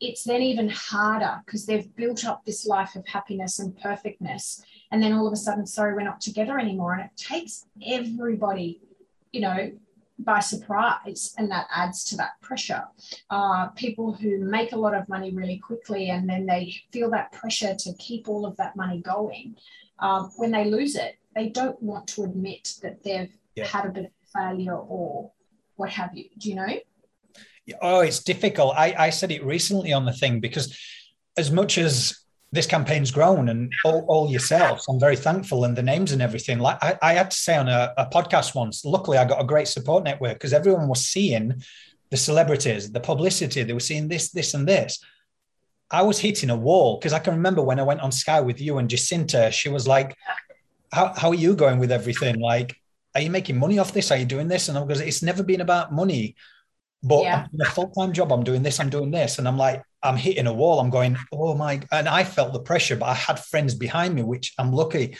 it's 0.00 0.24
then 0.24 0.42
even 0.42 0.68
harder 0.68 1.42
because 1.44 1.66
they've 1.66 1.94
built 1.96 2.24
up 2.24 2.44
this 2.44 2.66
life 2.66 2.96
of 2.96 3.06
happiness 3.06 3.58
and 3.58 3.76
perfectness. 3.78 4.64
And 4.90 5.02
then 5.02 5.12
all 5.12 5.26
of 5.26 5.32
a 5.32 5.36
sudden, 5.36 5.66
sorry, 5.66 5.94
we're 5.94 6.02
not 6.02 6.20
together 6.20 6.58
anymore. 6.58 6.94
And 6.94 7.02
it 7.02 7.16
takes 7.16 7.66
everybody, 7.86 8.80
you 9.32 9.40
know, 9.40 9.72
by 10.18 10.40
surprise, 10.40 11.34
and 11.36 11.50
that 11.50 11.66
adds 11.74 12.04
to 12.04 12.16
that 12.16 12.40
pressure. 12.40 12.84
Uh, 13.30 13.68
people 13.68 14.12
who 14.12 14.38
make 14.38 14.72
a 14.72 14.76
lot 14.76 14.94
of 14.94 15.08
money 15.08 15.30
really 15.30 15.58
quickly 15.58 16.10
and 16.10 16.28
then 16.28 16.46
they 16.46 16.74
feel 16.92 17.10
that 17.10 17.32
pressure 17.32 17.74
to 17.74 17.92
keep 17.94 18.28
all 18.28 18.46
of 18.46 18.56
that 18.56 18.76
money 18.76 19.00
going. 19.00 19.56
Um, 19.98 20.30
when 20.36 20.50
they 20.50 20.64
lose 20.64 20.94
it, 20.96 21.16
they 21.34 21.48
don't 21.48 21.80
want 21.82 22.06
to 22.08 22.24
admit 22.24 22.74
that 22.82 23.02
they've 23.02 23.32
yeah. 23.54 23.66
had 23.66 23.86
a 23.86 23.90
bit 23.90 24.04
of 24.06 24.10
failure 24.34 24.76
or 24.76 25.32
what 25.76 25.90
have 25.90 26.16
you. 26.16 26.24
Do 26.38 26.48
you 26.48 26.54
know? 26.54 26.76
Oh, 27.82 28.00
it's 28.00 28.22
difficult. 28.22 28.74
I, 28.76 28.94
I 28.96 29.10
said 29.10 29.30
it 29.30 29.44
recently 29.44 29.92
on 29.92 30.04
the 30.04 30.12
thing 30.12 30.40
because 30.40 30.78
as 31.36 31.50
much 31.50 31.78
as 31.78 32.18
this 32.52 32.66
campaign's 32.66 33.10
grown 33.10 33.48
and 33.48 33.72
all, 33.84 34.04
all 34.08 34.30
yourselves. 34.30 34.86
I'm 34.88 35.00
very 35.00 35.16
thankful 35.16 35.64
and 35.64 35.76
the 35.76 35.82
names 35.82 36.12
and 36.12 36.22
everything. 36.22 36.58
Like 36.58 36.78
I, 36.82 36.96
I 37.02 37.12
had 37.14 37.30
to 37.30 37.36
say 37.36 37.56
on 37.56 37.68
a, 37.68 37.92
a 37.98 38.06
podcast 38.06 38.54
once, 38.54 38.84
luckily 38.84 39.18
I 39.18 39.24
got 39.24 39.40
a 39.40 39.46
great 39.46 39.68
support 39.68 40.04
network 40.04 40.34
because 40.34 40.52
everyone 40.52 40.88
was 40.88 41.06
seeing 41.06 41.62
the 42.10 42.16
celebrities, 42.16 42.90
the 42.90 43.00
publicity, 43.00 43.62
they 43.62 43.72
were 43.72 43.80
seeing 43.80 44.08
this, 44.08 44.30
this, 44.30 44.54
and 44.54 44.66
this. 44.66 45.02
I 45.90 46.02
was 46.02 46.18
hitting 46.18 46.50
a 46.50 46.56
wall 46.56 46.98
because 46.98 47.12
I 47.12 47.18
can 47.18 47.34
remember 47.34 47.62
when 47.62 47.80
I 47.80 47.84
went 47.84 48.00
on 48.00 48.12
Sky 48.12 48.40
with 48.40 48.60
you 48.60 48.78
and 48.78 48.88
Jacinta, 48.88 49.50
she 49.50 49.68
was 49.68 49.86
like, 49.88 50.16
how, 50.92 51.12
how 51.16 51.28
are 51.30 51.34
you 51.34 51.54
going 51.54 51.78
with 51.78 51.92
everything? 51.92 52.38
Like, 52.38 52.76
are 53.14 53.20
you 53.20 53.30
making 53.30 53.58
money 53.58 53.78
off 53.78 53.92
this? 53.92 54.10
Are 54.10 54.16
you 54.16 54.24
doing 54.24 54.48
this? 54.48 54.68
And 54.68 54.78
I 54.78 54.82
was, 54.82 55.00
it's 55.00 55.22
never 55.22 55.42
been 55.42 55.60
about 55.60 55.92
money, 55.92 56.36
but 57.06 57.22
yeah. 57.22 57.46
I'm 57.52 57.60
a 57.60 57.64
full 57.70 57.90
time 57.90 58.12
job. 58.12 58.32
I'm 58.32 58.42
doing 58.42 58.62
this, 58.62 58.80
I'm 58.80 58.90
doing 58.90 59.10
this. 59.10 59.38
And 59.38 59.46
I'm 59.46 59.56
like, 59.56 59.82
I'm 60.02 60.16
hitting 60.16 60.46
a 60.46 60.52
wall. 60.52 60.80
I'm 60.80 60.90
going, 60.90 61.16
oh 61.32 61.54
my, 61.54 61.80
and 61.92 62.08
I 62.08 62.24
felt 62.24 62.52
the 62.52 62.60
pressure, 62.60 62.96
but 62.96 63.06
I 63.06 63.14
had 63.14 63.38
friends 63.38 63.74
behind 63.74 64.14
me, 64.14 64.22
which 64.22 64.52
I'm 64.58 64.72
lucky. 64.72 65.16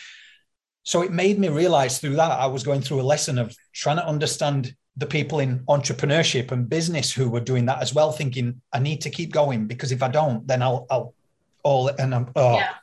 So 0.83 1.03
it 1.03 1.12
made 1.12 1.38
me 1.38 1.49
realize 1.49 1.99
through 1.99 2.16
that 2.16 2.31
I 2.31 2.46
was 2.46 2.62
going 2.62 2.81
through 2.81 3.01
a 3.01 3.03
lesson 3.03 3.38
of 3.38 3.57
trying 3.72 3.96
to 3.96 4.07
understand 4.07 4.75
the 4.96 5.07
people 5.07 5.40
in 5.40 5.61
entrepreneurship 5.66 6.53
and 6.53 6.68
business 6.68 7.12
who 7.12 7.29
were 7.29 7.40
doing 7.40 7.66
that 7.66 7.83
as 7.83 7.94
well, 7.94 8.12
thinking 8.12 8.61
I 8.72 8.79
need 8.79 9.01
to 9.03 9.11
keep 9.11 9.33
going 9.33 9.66
because 9.66 9.92
if 9.92 10.03
I 10.03 10.09
don't, 10.09 10.46
then 10.46 10.62
I'll, 10.62 10.87
I'll 10.90 11.14
all, 11.62 11.88
and 11.88 12.14
I'm, 12.14 12.31
oh, 12.37 12.55
yeah. 12.55 12.75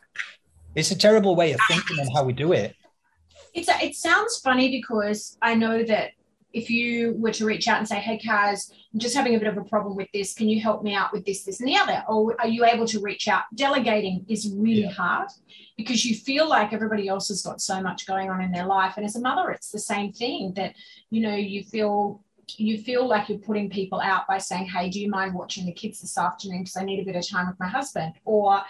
it's 0.75 0.91
a 0.91 0.97
terrible 0.97 1.35
way 1.35 1.53
of 1.53 1.59
thinking 1.67 1.99
and 1.99 2.09
how 2.13 2.23
we 2.23 2.33
do 2.33 2.51
it. 2.53 2.75
It's 3.53 3.69
a, 3.69 3.83
it 3.83 3.95
sounds 3.95 4.39
funny 4.39 4.69
because 4.69 5.37
I 5.41 5.55
know 5.55 5.83
that 5.83 6.11
if 6.53 6.69
you 6.69 7.15
were 7.17 7.31
to 7.31 7.45
reach 7.45 7.67
out 7.67 7.79
and 7.79 7.87
say, 7.87 7.99
hey, 7.99 8.19
Kaz, 8.23 8.71
I'm 8.93 8.99
just 8.99 9.15
having 9.15 9.35
a 9.35 9.39
bit 9.39 9.47
of 9.47 9.57
a 9.57 9.63
problem 9.63 9.95
with 9.95 10.07
this. 10.13 10.33
Can 10.33 10.47
you 10.47 10.61
help 10.61 10.83
me 10.83 10.93
out 10.93 11.11
with 11.11 11.25
this, 11.25 11.43
this, 11.43 11.59
and 11.59 11.67
the 11.67 11.75
other? 11.75 12.03
Or 12.07 12.39
are 12.39 12.47
you 12.47 12.63
able 12.63 12.85
to 12.87 12.99
reach 12.99 13.27
out? 13.27 13.43
Delegating 13.55 14.25
is 14.29 14.53
really 14.55 14.83
yeah. 14.83 14.91
hard 14.91 15.29
because 15.77 16.05
you 16.05 16.15
feel 16.15 16.47
like 16.47 16.71
everybody 16.71 17.07
else 17.07 17.27
has 17.29 17.41
got 17.41 17.59
so 17.59 17.81
much 17.81 18.05
going 18.05 18.29
on 18.29 18.39
in 18.41 18.51
their 18.51 18.67
life. 18.67 18.93
And 18.97 19.05
as 19.05 19.15
a 19.15 19.21
mother, 19.21 19.49
it's 19.49 19.71
the 19.71 19.79
same 19.79 20.13
thing 20.13 20.53
that, 20.55 20.75
you 21.09 21.21
know, 21.21 21.35
you 21.35 21.63
feel 21.63 22.23
you 22.57 22.77
feel 22.77 23.07
like 23.07 23.29
you're 23.29 23.37
putting 23.37 23.69
people 23.69 24.01
out 24.01 24.27
by 24.27 24.37
saying, 24.37 24.65
Hey, 24.65 24.89
do 24.89 24.99
you 24.99 25.09
mind 25.09 25.33
watching 25.33 25.65
the 25.65 25.71
kids 25.71 26.01
this 26.01 26.17
afternoon? 26.17 26.59
Because 26.59 26.75
I 26.75 26.83
need 26.83 26.99
a 26.99 27.05
bit 27.05 27.15
of 27.15 27.27
time 27.27 27.47
with 27.47 27.59
my 27.59 27.67
husband. 27.67 28.13
Or 28.25 28.61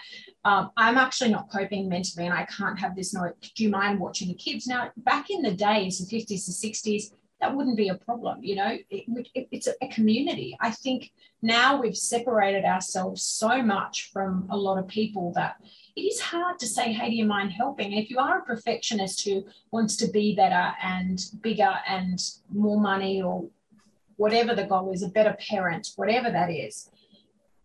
um, 0.44 0.70
I'm 0.76 0.96
actually 0.96 1.30
not 1.30 1.50
coping 1.50 1.88
mentally 1.88 2.26
and 2.26 2.34
I 2.34 2.44
can't 2.44 2.78
have 2.78 2.94
this 2.94 3.12
note. 3.12 3.34
Do 3.54 3.64
you 3.64 3.70
mind 3.70 3.98
watching 3.98 4.28
the 4.28 4.34
kids? 4.34 4.66
Now, 4.66 4.90
back 4.98 5.28
in 5.28 5.42
the 5.42 5.52
days, 5.52 5.98
the 5.98 6.16
50s 6.16 6.30
and 6.30 6.74
60s, 6.74 7.12
that 7.44 7.54
wouldn't 7.54 7.76
be 7.76 7.90
a 7.90 7.94
problem. 7.94 8.42
You 8.42 8.56
know, 8.56 8.78
it, 8.88 9.04
it, 9.34 9.48
it's 9.52 9.66
a, 9.66 9.74
a 9.82 9.88
community. 9.88 10.56
I 10.60 10.70
think 10.70 11.12
now 11.42 11.78
we've 11.78 11.96
separated 11.96 12.64
ourselves 12.64 13.20
so 13.20 13.62
much 13.62 14.10
from 14.14 14.48
a 14.50 14.56
lot 14.56 14.78
of 14.78 14.88
people 14.88 15.30
that 15.34 15.56
it 15.94 16.00
is 16.00 16.20
hard 16.20 16.58
to 16.60 16.66
say, 16.66 16.90
hey, 16.90 17.10
do 17.10 17.16
you 17.16 17.26
mind 17.26 17.52
helping? 17.52 17.92
If 17.92 18.08
you 18.08 18.18
are 18.18 18.38
a 18.38 18.44
perfectionist 18.44 19.26
who 19.26 19.44
wants 19.72 19.94
to 19.96 20.08
be 20.08 20.34
better 20.34 20.72
and 20.82 21.22
bigger 21.42 21.74
and 21.86 22.18
more 22.50 22.80
money 22.80 23.20
or 23.20 23.44
whatever 24.16 24.54
the 24.54 24.64
goal 24.64 24.90
is, 24.92 25.02
a 25.02 25.08
better 25.08 25.36
parent, 25.38 25.90
whatever 25.96 26.30
that 26.30 26.50
is, 26.50 26.88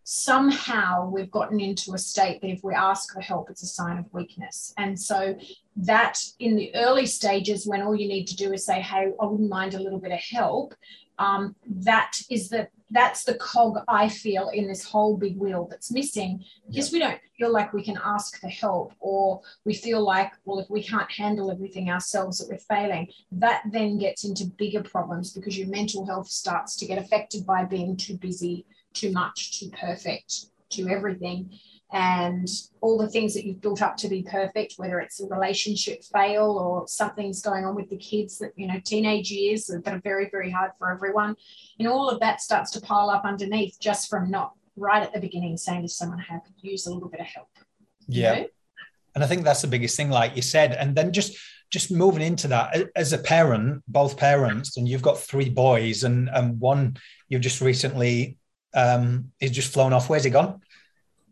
somehow 0.04 1.08
we've 1.08 1.32
gotten 1.32 1.62
into 1.62 1.94
a 1.94 1.98
state 1.98 2.42
that 2.42 2.50
if 2.50 2.64
we 2.64 2.74
ask 2.74 3.14
for 3.14 3.22
help, 3.22 3.50
it's 3.50 3.64
a 3.64 3.68
sign 3.68 3.98
of 3.98 4.06
weakness. 4.12 4.74
And 4.78 5.00
so 5.00 5.38
that 5.80 6.20
in 6.40 6.56
the 6.56 6.74
early 6.76 7.06
stages, 7.06 7.66
when 7.66 7.82
all 7.82 7.96
you 7.96 8.08
need 8.08 8.26
to 8.28 8.36
do 8.36 8.52
is 8.54 8.66
say, 8.66 8.82
"Hey, 8.82 9.12
I 9.20 9.26
wouldn't 9.26 9.50
mind 9.50 9.74
a 9.74 9.80
little 9.80 10.00
bit 10.00 10.12
of 10.12 10.20
help," 10.20 10.74
um, 11.20 11.56
that 11.68 12.20
is 12.30 12.50
the 12.50 12.70
that's 12.92 13.24
the 13.24 13.36
cog 13.36 13.80
I 13.88 14.10
feel 14.10 14.50
in 14.50 14.68
this 14.68 14.84
whole 14.84 15.16
big 15.16 15.38
wheel 15.38 15.68
that's 15.70 15.92
missing 15.92 16.44
because 16.68 16.92
yeah. 16.92 16.96
we 16.96 17.00
don't 17.00 17.22
feel 17.38 17.52
like 17.52 17.72
we 17.72 17.84
can 17.84 18.00
ask 18.04 18.40
for 18.40 18.48
help 18.48 18.94
or 19.00 19.42
we 19.64 19.74
feel 19.76 20.02
like, 20.02 20.32
well, 20.46 20.60
if 20.60 20.70
we 20.70 20.82
can't 20.82 21.12
handle 21.12 21.52
everything 21.52 21.92
ourselves, 21.92 22.40
that 22.40 22.50
we're 22.50 22.58
failing. 22.58 23.10
That 23.32 23.62
then 23.72 24.00
gets 24.00 24.24
into 24.24 24.46
bigger 24.46 24.82
problems 24.82 25.34
because 25.34 25.58
your 25.58 25.68
mental 25.68 26.06
health 26.06 26.30
starts 26.30 26.76
to 26.78 26.88
get 26.88 26.98
affected 26.98 27.46
by 27.46 27.64
being 27.64 27.96
too 27.96 28.18
busy, 28.18 28.66
too 28.94 29.12
much, 29.12 29.60
too 29.60 29.70
perfect, 29.70 30.48
too 30.70 30.90
everything. 30.90 31.52
And 31.92 32.48
all 32.82 33.00
the 33.00 33.10
things 33.10 33.34
that 33.34 33.46
you've 33.46 33.62
built 33.62 33.82
up 33.82 33.98
to 33.98 34.08
be 34.08 34.22
perfect, 34.22 34.76
whether 34.78 35.00
it's 35.00 35.20
a 35.20 35.28
relationship 35.28 36.04
fail 36.04 36.52
or 36.52 36.88
something's 36.88 37.42
going 37.42 37.66
on 37.66 37.74
with 37.74 37.90
the 37.90 37.98
kids 37.98 38.38
that, 38.40 38.52
you 38.56 38.68
know, 38.68 38.80
teenage 38.84 39.32
years 39.32 39.66
that 39.66 39.88
are 39.88 40.02
very, 40.04 40.30
very 40.30 40.52
hard 40.52 40.72
for 40.78 40.92
everyone. 40.92 41.36
And 41.80 41.88
all 41.88 42.08
of 42.08 42.20
that 42.20 42.42
starts 42.42 42.70
to 42.72 42.82
pile 42.82 43.10
up 43.10 43.26
underneath 43.26 43.80
just 43.80 44.08
from 44.08 44.30
not 44.30 44.54
right 44.76 45.04
at 45.04 45.14
the 45.14 45.20
beginning 45.20 45.58
saying 45.58 45.82
to 45.82 45.88
someone, 45.88 46.20
"How 46.20 46.40
could 46.40 46.56
use 46.62 46.86
a 46.86 46.94
little 46.94 47.10
bit 47.10 47.20
of 47.20 47.26
help. 47.26 47.50
Yeah. 48.08 48.34
You 48.34 48.42
know? 48.42 48.48
And 49.16 49.24
I 49.24 49.28
think 49.28 49.44
that's 49.44 49.62
the 49.62 49.68
biggest 49.68 49.98
thing, 49.98 50.10
like 50.10 50.36
you 50.36 50.42
said. 50.42 50.74
And 50.74 50.96
then 50.96 51.12
just 51.12 51.38
just 51.72 51.92
moving 51.92 52.24
into 52.24 52.48
that 52.48 52.90
as 52.96 53.14
a 53.14 53.18
parent, 53.18 53.84
both 53.88 54.18
parents, 54.18 54.78
and 54.78 54.88
you've 54.88 55.02
got 55.02 55.20
three 55.20 55.50
boys, 55.50 56.04
and 56.04 56.30
and 56.30 56.60
one 56.60 56.98
you've 57.28 57.42
just 57.42 57.62
recently 57.62 58.38
um, 58.74 59.32
he's 59.40 59.52
just 59.52 59.74
flown 59.74 59.94
off. 59.94 60.10
Where's 60.10 60.24
he 60.24 60.30
gone? 60.30 60.62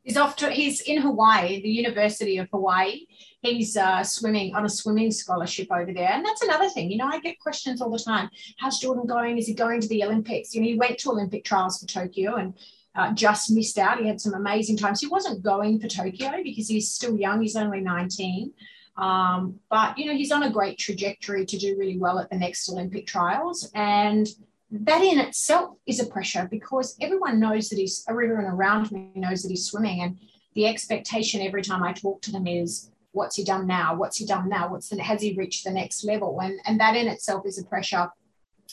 He's 0.08 0.16
off 0.16 0.38
to. 0.38 0.50
He's 0.50 0.80
in 0.80 1.02
Hawaii, 1.02 1.62
the 1.62 1.70
University 1.70 2.38
of 2.38 2.50
Hawaii. 2.52 3.08
He's 3.42 3.76
uh, 3.76 4.06
swimming 4.06 4.56
on 4.56 4.64
a 4.64 4.70
swimming 4.70 5.12
scholarship 5.12 5.68
over 5.70 5.92
there, 5.92 6.10
and 6.14 6.26
that's 6.26 6.42
another 6.42 6.70
thing. 6.70 6.90
You 6.90 6.96
know, 6.98 7.08
I 7.08 7.20
get 7.20 7.42
questions 7.42 7.82
all 7.82 7.92
the 7.92 8.00
time. 8.00 8.30
How's 8.58 8.80
Jordan 8.80 9.06
going? 9.06 9.38
Is 9.38 9.48
he 9.48 9.54
going 9.54 9.82
to 9.82 9.88
the 9.90 10.06
Olympics? 10.06 10.56
You 10.56 10.62
know, 10.62 10.68
he 10.68 10.78
went 10.78 10.98
to 11.00 11.12
Olympic 11.12 11.44
trials 11.44 11.80
for 11.80 11.88
Tokyo 11.88 12.36
and. 12.36 12.54
Uh, 12.96 13.14
just 13.14 13.52
missed 13.52 13.78
out. 13.78 14.00
He 14.00 14.08
had 14.08 14.20
some 14.20 14.34
amazing 14.34 14.76
times. 14.76 15.00
He 15.00 15.06
wasn't 15.06 15.44
going 15.44 15.80
for 15.80 15.88
Tokyo 15.88 16.32
because 16.42 16.68
he's 16.68 16.92
still 16.92 17.16
young. 17.16 17.44
He's 17.44 17.56
only 17.56 17.80
19. 17.80 18.52
Um, 18.98 19.60
but, 19.70 19.96
you 20.00 20.08
know, 20.08 20.14
he's 20.14 20.32
on 20.32 20.42
a 20.42 20.50
great 20.50 20.80
trajectory 20.80 21.46
to 21.46 21.58
do 21.60 21.78
really 21.78 22.00
well 22.00 22.18
at 22.18 22.32
the 22.32 22.38
next 22.38 22.68
Olympic 22.72 23.06
trials. 23.06 23.70
And 23.76 24.28
that 24.70 25.02
in 25.02 25.20
itself 25.20 25.78
is 25.86 26.00
a 26.00 26.06
pressure 26.06 26.48
because 26.50 26.98
everyone 27.02 27.40
knows 27.40 27.70
that 27.70 27.80
he's 27.80 28.04
everyone 28.10 28.46
around 28.46 28.92
me 28.92 29.12
knows 29.16 29.42
that 29.42 29.50
he's 29.50 29.66
swimming 29.66 30.02
and 30.02 30.18
the 30.56 30.68
expectation 30.68 31.42
every 31.42 31.62
time 31.62 31.84
i 31.84 31.94
talk 31.94 32.22
to 32.22 32.32
them 32.32 32.48
is 32.48 32.92
what's 33.18 33.36
he 33.36 33.44
done 33.44 33.68
now? 33.68 33.96
What's 33.96 34.18
he 34.18 34.26
done 34.26 34.48
now? 34.48 34.70
What's 34.70 34.90
the 34.90 35.02
has 35.02 35.22
he 35.22 35.34
reached 35.34 35.66
the 35.66 35.72
next 35.72 36.06
level? 36.06 36.40
And 36.42 36.60
and 36.66 36.80
that 36.80 36.96
in 36.96 37.08
itself 37.08 37.46
is 37.46 37.60
a 37.60 37.66
pressure. 37.66 38.10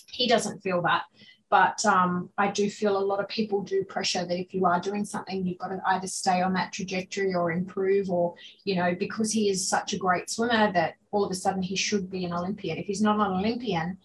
He 0.06 0.28
doesn't 0.28 0.60
feel 0.60 0.82
that. 0.82 1.02
But 1.50 1.84
um, 1.84 2.30
I 2.36 2.50
do 2.50 2.68
feel 2.68 2.96
a 2.96 3.08
lot 3.10 3.20
of 3.20 3.28
people 3.28 3.62
do 3.62 3.84
pressure 3.84 4.24
that 4.24 4.40
if 4.40 4.52
you 4.52 4.66
are 4.66 4.80
doing 4.80 5.04
something, 5.04 5.46
you've 5.46 5.58
got 5.58 5.68
to 5.68 5.80
either 5.86 6.08
stay 6.08 6.42
on 6.42 6.52
that 6.54 6.72
trajectory 6.72 7.32
or 7.32 7.52
improve, 7.52 8.10
or, 8.10 8.34
you 8.64 8.74
know, 8.74 8.96
because 8.98 9.30
he 9.30 9.48
is 9.48 9.68
such 9.68 9.92
a 9.92 9.98
great 9.98 10.28
swimmer 10.28 10.72
that 10.72 10.94
all 11.12 11.24
of 11.24 11.30
a 11.30 11.34
sudden 11.34 11.62
he 11.62 11.76
should 11.76 12.10
be 12.10 12.24
an 12.24 12.32
Olympian. 12.32 12.78
If 12.78 12.86
he's 12.86 13.02
not 13.02 13.20
an 13.20 13.36
Olympian, 13.36 13.98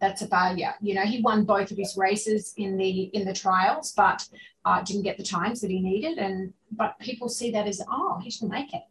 that's 0.00 0.22
a 0.22 0.28
failure. 0.28 0.74
You 0.80 0.94
know, 0.94 1.02
he 1.02 1.22
won 1.22 1.44
both 1.44 1.70
of 1.70 1.76
his 1.76 1.96
races 1.96 2.54
in 2.56 2.76
the 2.76 3.02
in 3.14 3.24
the 3.24 3.32
trials, 3.32 3.92
but 3.96 4.26
uh, 4.64 4.82
didn't 4.82 5.02
get 5.02 5.16
the 5.16 5.22
times 5.22 5.60
that 5.60 5.70
he 5.70 5.80
needed. 5.80 6.18
And 6.18 6.52
but 6.72 6.98
people 7.00 7.28
see 7.28 7.50
that 7.52 7.66
as 7.66 7.80
oh, 7.90 8.20
he 8.22 8.30
should 8.30 8.48
make 8.48 8.74
it. 8.74 8.82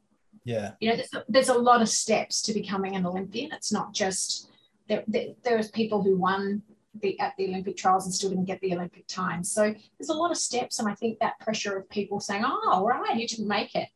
Yeah. 0.44 0.72
You 0.80 0.90
know, 0.90 0.96
there's 0.96 1.14
a, 1.14 1.26
there's 1.28 1.50
a 1.50 1.58
lot 1.58 1.82
of 1.82 1.90
steps 1.90 2.42
to 2.44 2.54
becoming 2.54 2.96
an 2.96 3.06
Olympian. 3.06 3.52
It's 3.52 3.72
not 3.72 3.94
just 3.94 4.50
there. 4.88 5.04
there 5.08 5.34
there's 5.44 5.70
people 5.70 6.02
who 6.02 6.18
won 6.18 6.62
the 7.02 7.20
at 7.20 7.34
the 7.38 7.48
Olympic 7.48 7.78
trials 7.78 8.06
and 8.06 8.14
still 8.14 8.30
didn't 8.30 8.46
get 8.46 8.62
the 8.62 8.74
Olympic 8.74 9.08
times. 9.08 9.52
So 9.52 9.74
there's 10.00 10.10
a 10.10 10.14
lot 10.14 10.32
of 10.32 10.38
steps, 10.38 10.80
and 10.80 10.88
I 10.88 10.96
think 10.96 11.20
that 11.20 11.40
pressure 11.40 11.78
of 11.78 11.90
people 11.90 12.20
saying, 12.20 12.44
"Oh, 12.46 12.70
all 12.72 12.86
right, 12.86 13.18
you 13.18 13.28
didn't 13.28 13.48
make 13.48 13.76
it," 13.76 13.90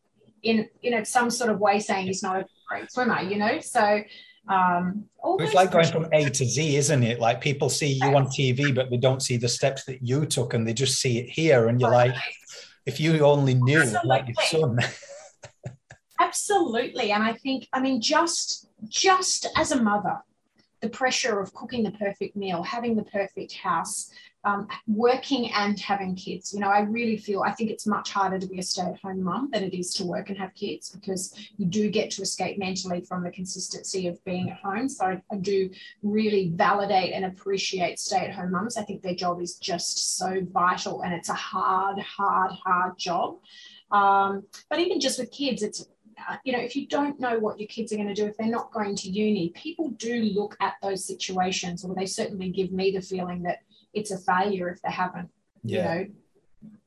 in 0.44 0.68
you 0.82 0.92
know 0.92 1.04
some 1.04 1.30
sort 1.30 1.50
of 1.50 1.60
way 1.60 1.80
saying 1.80 2.08
he's 2.08 2.24
not 2.24 2.38
a 2.38 2.46
great 2.68 2.92
swimmer. 2.92 3.22
You 3.22 3.38
know, 3.38 3.60
so 3.60 4.02
um, 4.50 5.06
it's 5.40 5.54
like 5.54 5.72
going 5.72 5.88
from 5.88 6.08
A 6.12 6.28
to 6.28 6.46
Z, 6.46 6.76
isn't 6.76 7.04
it? 7.04 7.20
Like 7.20 7.40
people 7.40 7.70
see 7.70 8.00
you 8.02 8.16
on 8.16 8.26
TV, 8.26 8.74
but 8.74 8.90
they 8.90 8.98
don't 8.98 9.22
see 9.22 9.38
the 9.38 9.48
steps 9.48 9.86
that 9.86 10.02
you 10.02 10.26
took, 10.26 10.56
and 10.56 10.68
they 10.68 10.74
just 10.74 11.00
see 11.00 11.20
it 11.20 11.30
here. 11.30 11.68
And 11.68 11.80
you're 11.80 11.92
like, 11.92 12.16
if 12.88 13.00
you 13.00 13.20
only 13.20 13.54
knew, 13.54 13.82
Absolutely. 13.82 14.10
like 14.10 14.28
your 14.28 14.46
son. 14.46 14.80
Absolutely, 16.20 17.12
and 17.12 17.24
I 17.24 17.34
think, 17.34 17.68
I 17.74 17.80
mean, 17.80 18.02
just 18.02 18.68
just 18.88 19.48
as 19.56 19.72
a 19.72 19.82
mother, 19.82 20.18
the 20.82 20.90
pressure 20.90 21.40
of 21.40 21.54
cooking 21.54 21.84
the 21.84 21.92
perfect 21.92 22.36
meal, 22.36 22.64
having 22.64 22.96
the 22.96 23.04
perfect 23.04 23.54
house, 23.54 24.12
um, 24.44 24.68
working 24.88 25.52
and 25.52 25.80
having 25.80 26.16
kids. 26.16 26.54
You 26.54 26.62
know, 26.62 26.70
I 26.70 26.82
really 26.82 27.18
feel 27.18 27.42
I 27.42 27.52
think 27.52 27.70
it's 27.70 27.86
much 27.86 28.12
harder 28.12 28.40
to 28.40 28.48
be 28.48 28.60
a 28.60 28.64
stay 28.64 28.84
at 28.84 29.00
home 29.00 29.22
mum 29.24 29.50
than 29.52 29.64
it 29.64 29.78
is 29.78 29.94
to 29.96 30.06
work 30.06 30.30
and 30.30 30.38
have 30.38 30.54
kids 30.54 30.90
because 30.90 31.34
you 31.58 31.66
do 31.66 31.90
get 31.90 32.12
to 32.12 32.22
escape 32.22 32.58
mentally 32.58 33.02
from 33.02 33.24
the 33.24 33.32
consistency 33.32 34.08
of 34.08 34.24
being 34.24 34.50
at 34.50 34.58
home. 34.58 34.88
So 34.88 35.06
I, 35.06 35.22
I 35.32 35.36
do 35.38 35.70
really 36.04 36.52
validate 36.56 37.14
and 37.14 37.26
appreciate 37.26 38.00
stay 38.00 38.28
at 38.28 38.34
home 38.34 38.52
mums. 38.52 38.78
I 38.78 38.84
think 38.84 39.02
their 39.02 39.16
job 39.16 39.42
is 39.42 39.56
just 39.56 40.18
so 40.18 40.42
vital 40.52 41.02
and 41.02 41.14
it's 41.14 41.30
a 41.30 41.34
hard, 41.34 42.00
hard, 42.00 42.52
hard 42.52 42.98
job. 42.98 43.40
Um, 43.92 44.44
but 44.70 44.80
even 44.80 45.00
just 45.00 45.20
with 45.20 45.32
kids, 45.32 45.64
it's 45.64 45.86
uh, 46.30 46.36
you 46.44 46.52
know, 46.52 46.60
if 46.60 46.76
you 46.76 46.86
don't 46.86 47.20
know 47.20 47.40
what 47.40 47.60
your 47.60 47.68
kids 47.68 47.94
are 47.94 47.96
going 47.96 48.08
to 48.08 48.14
do, 48.14 48.26
if 48.26 48.38
they're 48.38 48.48
not 48.48 48.74
going 48.74 48.96
to 48.96 49.10
uni, 49.10 49.50
people 49.50 49.90
do 49.92 50.22
look 50.22 50.58
at 50.60 50.74
those 50.82 51.06
situations, 51.06 51.86
or 51.86 51.96
they 51.96 52.06
certainly 52.06 52.50
give 52.50 52.72
me 52.72 52.92
the 52.92 53.02
feeling 53.02 53.44
that 53.44 53.60
it's 53.94 54.12
a 54.12 54.18
failure 54.18 54.70
if 54.70 54.82
they 54.82 54.92
haven't, 54.92 55.30
yeah. 55.64 55.78
you 55.78 55.84
know, 55.84 56.08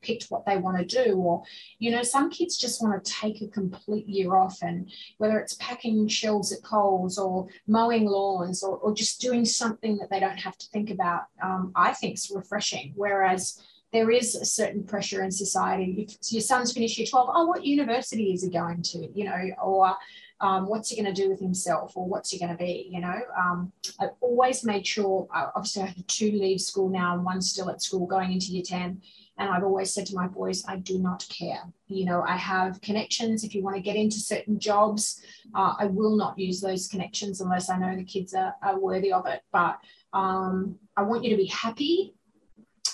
picked 0.02 0.24
what 0.24 0.44
they 0.44 0.58
want 0.58 0.78
to 0.78 1.04
do. 1.04 1.14
Or, 1.14 1.42
you 1.78 1.90
know, 1.90 2.02
some 2.02 2.30
kids 2.30 2.56
just 2.56 2.82
want 2.82 3.02
to 3.02 3.12
take 3.12 3.40
a 3.40 3.48
complete 3.48 4.08
year 4.08 4.36
off 4.36 4.58
and 4.62 4.90
whether 5.18 5.38
it's 5.38 5.54
packing 5.54 6.08
shelves 6.08 6.52
at 6.52 6.62
Coles 6.62 7.18
or 7.18 7.48
mowing 7.66 8.06
lawns 8.06 8.62
or, 8.62 8.76
or 8.78 8.94
just 8.94 9.20
doing 9.20 9.44
something 9.44 9.96
that 9.98 10.10
they 10.10 10.20
don't 10.20 10.38
have 10.38 10.58
to 10.58 10.66
think 10.68 10.90
about, 10.90 11.22
um, 11.42 11.72
I 11.74 11.92
think 11.92 12.14
is 12.14 12.32
refreshing. 12.34 12.92
Whereas 12.96 13.62
there 13.92 14.10
is 14.10 14.34
a 14.34 14.44
certain 14.44 14.84
pressure 14.84 15.22
in 15.22 15.30
society. 15.30 16.06
If 16.08 16.32
your 16.32 16.40
son's 16.40 16.72
finished 16.72 16.98
year 16.98 17.06
12, 17.06 17.30
oh, 17.32 17.46
what 17.46 17.64
university 17.64 18.32
is 18.32 18.42
he 18.42 18.50
going 18.50 18.82
to? 18.82 19.08
You 19.14 19.24
know, 19.26 19.50
or 19.62 19.94
um, 20.42 20.68
what's 20.68 20.90
he 20.90 21.00
going 21.00 21.12
to 21.12 21.22
do 21.22 21.30
with 21.30 21.40
himself 21.40 21.92
or 21.96 22.06
what's 22.06 22.30
he 22.30 22.38
going 22.38 22.50
to 22.50 22.58
be 22.58 22.88
you 22.90 23.00
know? 23.00 23.20
Um, 23.38 23.72
i've 24.00 24.10
always 24.20 24.64
made 24.64 24.86
sure 24.86 25.26
obviously 25.56 25.82
i 25.82 25.86
have 25.86 26.06
two 26.06 26.32
leave 26.32 26.60
school 26.60 26.88
now 26.88 27.14
and 27.14 27.24
one 27.24 27.40
still 27.40 27.70
at 27.70 27.80
school 27.80 28.06
going 28.06 28.32
into 28.32 28.52
year 28.52 28.64
10 28.66 29.00
and 29.38 29.50
i've 29.50 29.62
always 29.62 29.94
said 29.94 30.06
to 30.06 30.14
my 30.14 30.26
boys 30.26 30.64
i 30.68 30.76
do 30.76 30.98
not 30.98 31.26
care. 31.28 31.62
You 31.86 32.04
know 32.04 32.22
i 32.26 32.36
have 32.36 32.80
connections. 32.80 33.44
If 33.44 33.54
you 33.54 33.62
want 33.62 33.76
to 33.76 33.82
get 33.82 33.96
into 33.96 34.18
certain 34.18 34.58
jobs 34.58 35.22
uh, 35.54 35.74
i 35.78 35.86
will 35.86 36.16
not 36.16 36.38
use 36.38 36.60
those 36.60 36.88
connections 36.88 37.40
unless 37.40 37.70
i 37.70 37.78
know 37.78 37.96
the 37.96 38.04
kids 38.04 38.34
are, 38.34 38.54
are 38.62 38.78
worthy 38.78 39.12
of 39.12 39.26
it. 39.26 39.42
But 39.52 39.78
um, 40.12 40.76
i 40.96 41.02
want 41.02 41.24
you 41.24 41.30
to 41.30 41.36
be 41.36 41.46
happy 41.46 42.14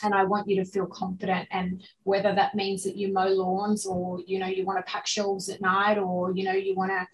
and 0.03 0.15
I 0.15 0.25
want 0.25 0.49
you 0.49 0.57
to 0.57 0.65
feel 0.65 0.87
confident. 0.87 1.49
And 1.51 1.83
whether 2.05 2.35
that 2.35 2.55
means 2.55 2.85
that 2.85 2.97
you 2.97 3.13
mow 3.13 3.29
lawns 3.29 3.87
or, 3.87 4.21
you 4.27 4.39
know, 4.39 4.47
you 4.47 4.65
want 4.65 4.79
to 4.79 4.91
pack 4.91 5.07
shelves 5.07 5.49
at 5.49 5.61
night 5.61 5.99
or, 5.99 6.33
you 6.35 6.45
know, 6.45 6.53
you 6.53 6.75
want 6.75 6.91
to 6.91 7.07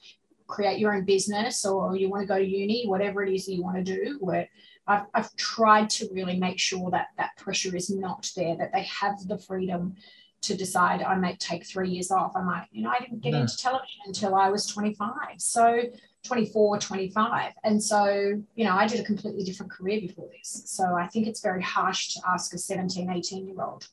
create 0.46 0.78
your 0.78 0.94
own 0.94 1.04
business 1.04 1.64
or 1.64 1.96
you 1.96 2.08
want 2.08 2.22
to 2.22 2.26
go 2.26 2.38
to 2.38 2.44
uni, 2.44 2.86
whatever 2.86 3.24
it 3.24 3.32
is 3.34 3.46
that 3.46 3.54
you 3.54 3.62
want 3.62 3.76
to 3.76 3.82
do, 3.82 4.18
where 4.20 4.48
I've, 4.86 5.06
I've 5.14 5.34
tried 5.36 5.90
to 5.90 6.08
really 6.12 6.36
make 6.36 6.58
sure 6.58 6.90
that 6.90 7.08
that 7.16 7.36
pressure 7.36 7.74
is 7.74 7.90
not 7.90 8.30
there, 8.36 8.56
that 8.56 8.72
they 8.72 8.82
have 8.84 9.26
the 9.26 9.38
freedom 9.38 9.96
to 10.42 10.56
decide 10.56 11.02
I 11.02 11.16
might 11.16 11.40
take 11.40 11.64
three 11.64 11.88
years 11.88 12.10
off. 12.10 12.36
I 12.36 12.42
might, 12.42 12.66
you 12.70 12.82
know, 12.82 12.90
I 12.90 12.98
didn't 12.98 13.22
get 13.22 13.32
no. 13.32 13.40
into 13.40 13.56
television 13.56 14.00
until 14.06 14.34
I 14.34 14.50
was 14.50 14.66
25. 14.66 15.10
So 15.38 15.84
24, 16.24 16.78
25. 16.78 17.52
And 17.64 17.82
so, 17.82 18.42
you 18.54 18.64
know, 18.64 18.74
I 18.74 18.86
did 18.86 19.00
a 19.00 19.04
completely 19.04 19.44
different 19.44 19.72
career 19.72 20.00
before 20.00 20.28
this. 20.36 20.62
So 20.66 20.94
I 20.94 21.06
think 21.06 21.26
it's 21.26 21.40
very 21.40 21.62
harsh 21.62 22.14
to 22.14 22.20
ask 22.28 22.52
a 22.54 22.58
17, 22.58 23.10
18 23.10 23.46
year 23.46 23.62
old 23.62 23.88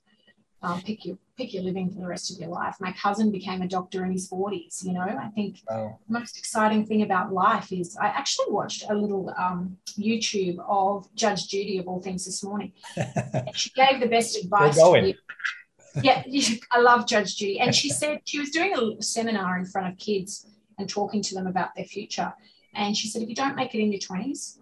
um, 0.63 0.81
pick 0.81 1.05
your 1.05 1.17
pick 1.37 1.53
your 1.53 1.63
living 1.63 1.89
for 1.89 1.99
the 1.99 2.07
rest 2.07 2.31
of 2.31 2.39
your 2.39 2.49
life. 2.49 2.75
My 2.79 2.91
cousin 2.93 3.31
became 3.31 3.61
a 3.61 3.67
doctor 3.67 4.05
in 4.05 4.11
his 4.11 4.29
40s. 4.29 4.83
You 4.85 4.93
know, 4.93 5.01
I 5.01 5.29
think 5.33 5.57
wow. 5.69 5.97
the 6.07 6.19
most 6.19 6.37
exciting 6.37 6.85
thing 6.85 7.01
about 7.01 7.33
life 7.33 7.71
is 7.71 7.97
I 7.97 8.07
actually 8.07 8.51
watched 8.51 8.85
a 8.89 8.93
little 8.93 9.33
um, 9.37 9.77
YouTube 9.97 10.57
of 10.67 11.13
Judge 11.15 11.47
Judy 11.47 11.79
of 11.79 11.87
all 11.87 12.01
things 12.01 12.25
this 12.25 12.43
morning. 12.43 12.73
she 13.53 13.71
gave 13.71 13.99
the 13.99 14.07
best 14.07 14.37
advice. 14.37 14.77
Yeah, 16.03 16.23
I 16.71 16.79
love 16.79 17.07
Judge 17.07 17.37
Judy, 17.37 17.59
and 17.59 17.73
she 17.73 17.89
said 17.89 18.21
she 18.25 18.39
was 18.39 18.51
doing 18.51 18.73
a 18.75 19.01
seminar 19.01 19.57
in 19.57 19.65
front 19.65 19.91
of 19.91 19.97
kids 19.97 20.45
and 20.77 20.87
talking 20.87 21.21
to 21.21 21.35
them 21.35 21.47
about 21.47 21.75
their 21.75 21.85
future. 21.85 22.33
And 22.73 22.95
she 22.95 23.07
said, 23.07 23.21
if 23.21 23.29
you 23.29 23.35
don't 23.35 23.55
make 23.55 23.75
it 23.75 23.79
in 23.79 23.91
your 23.91 23.99
20s, 23.99 24.57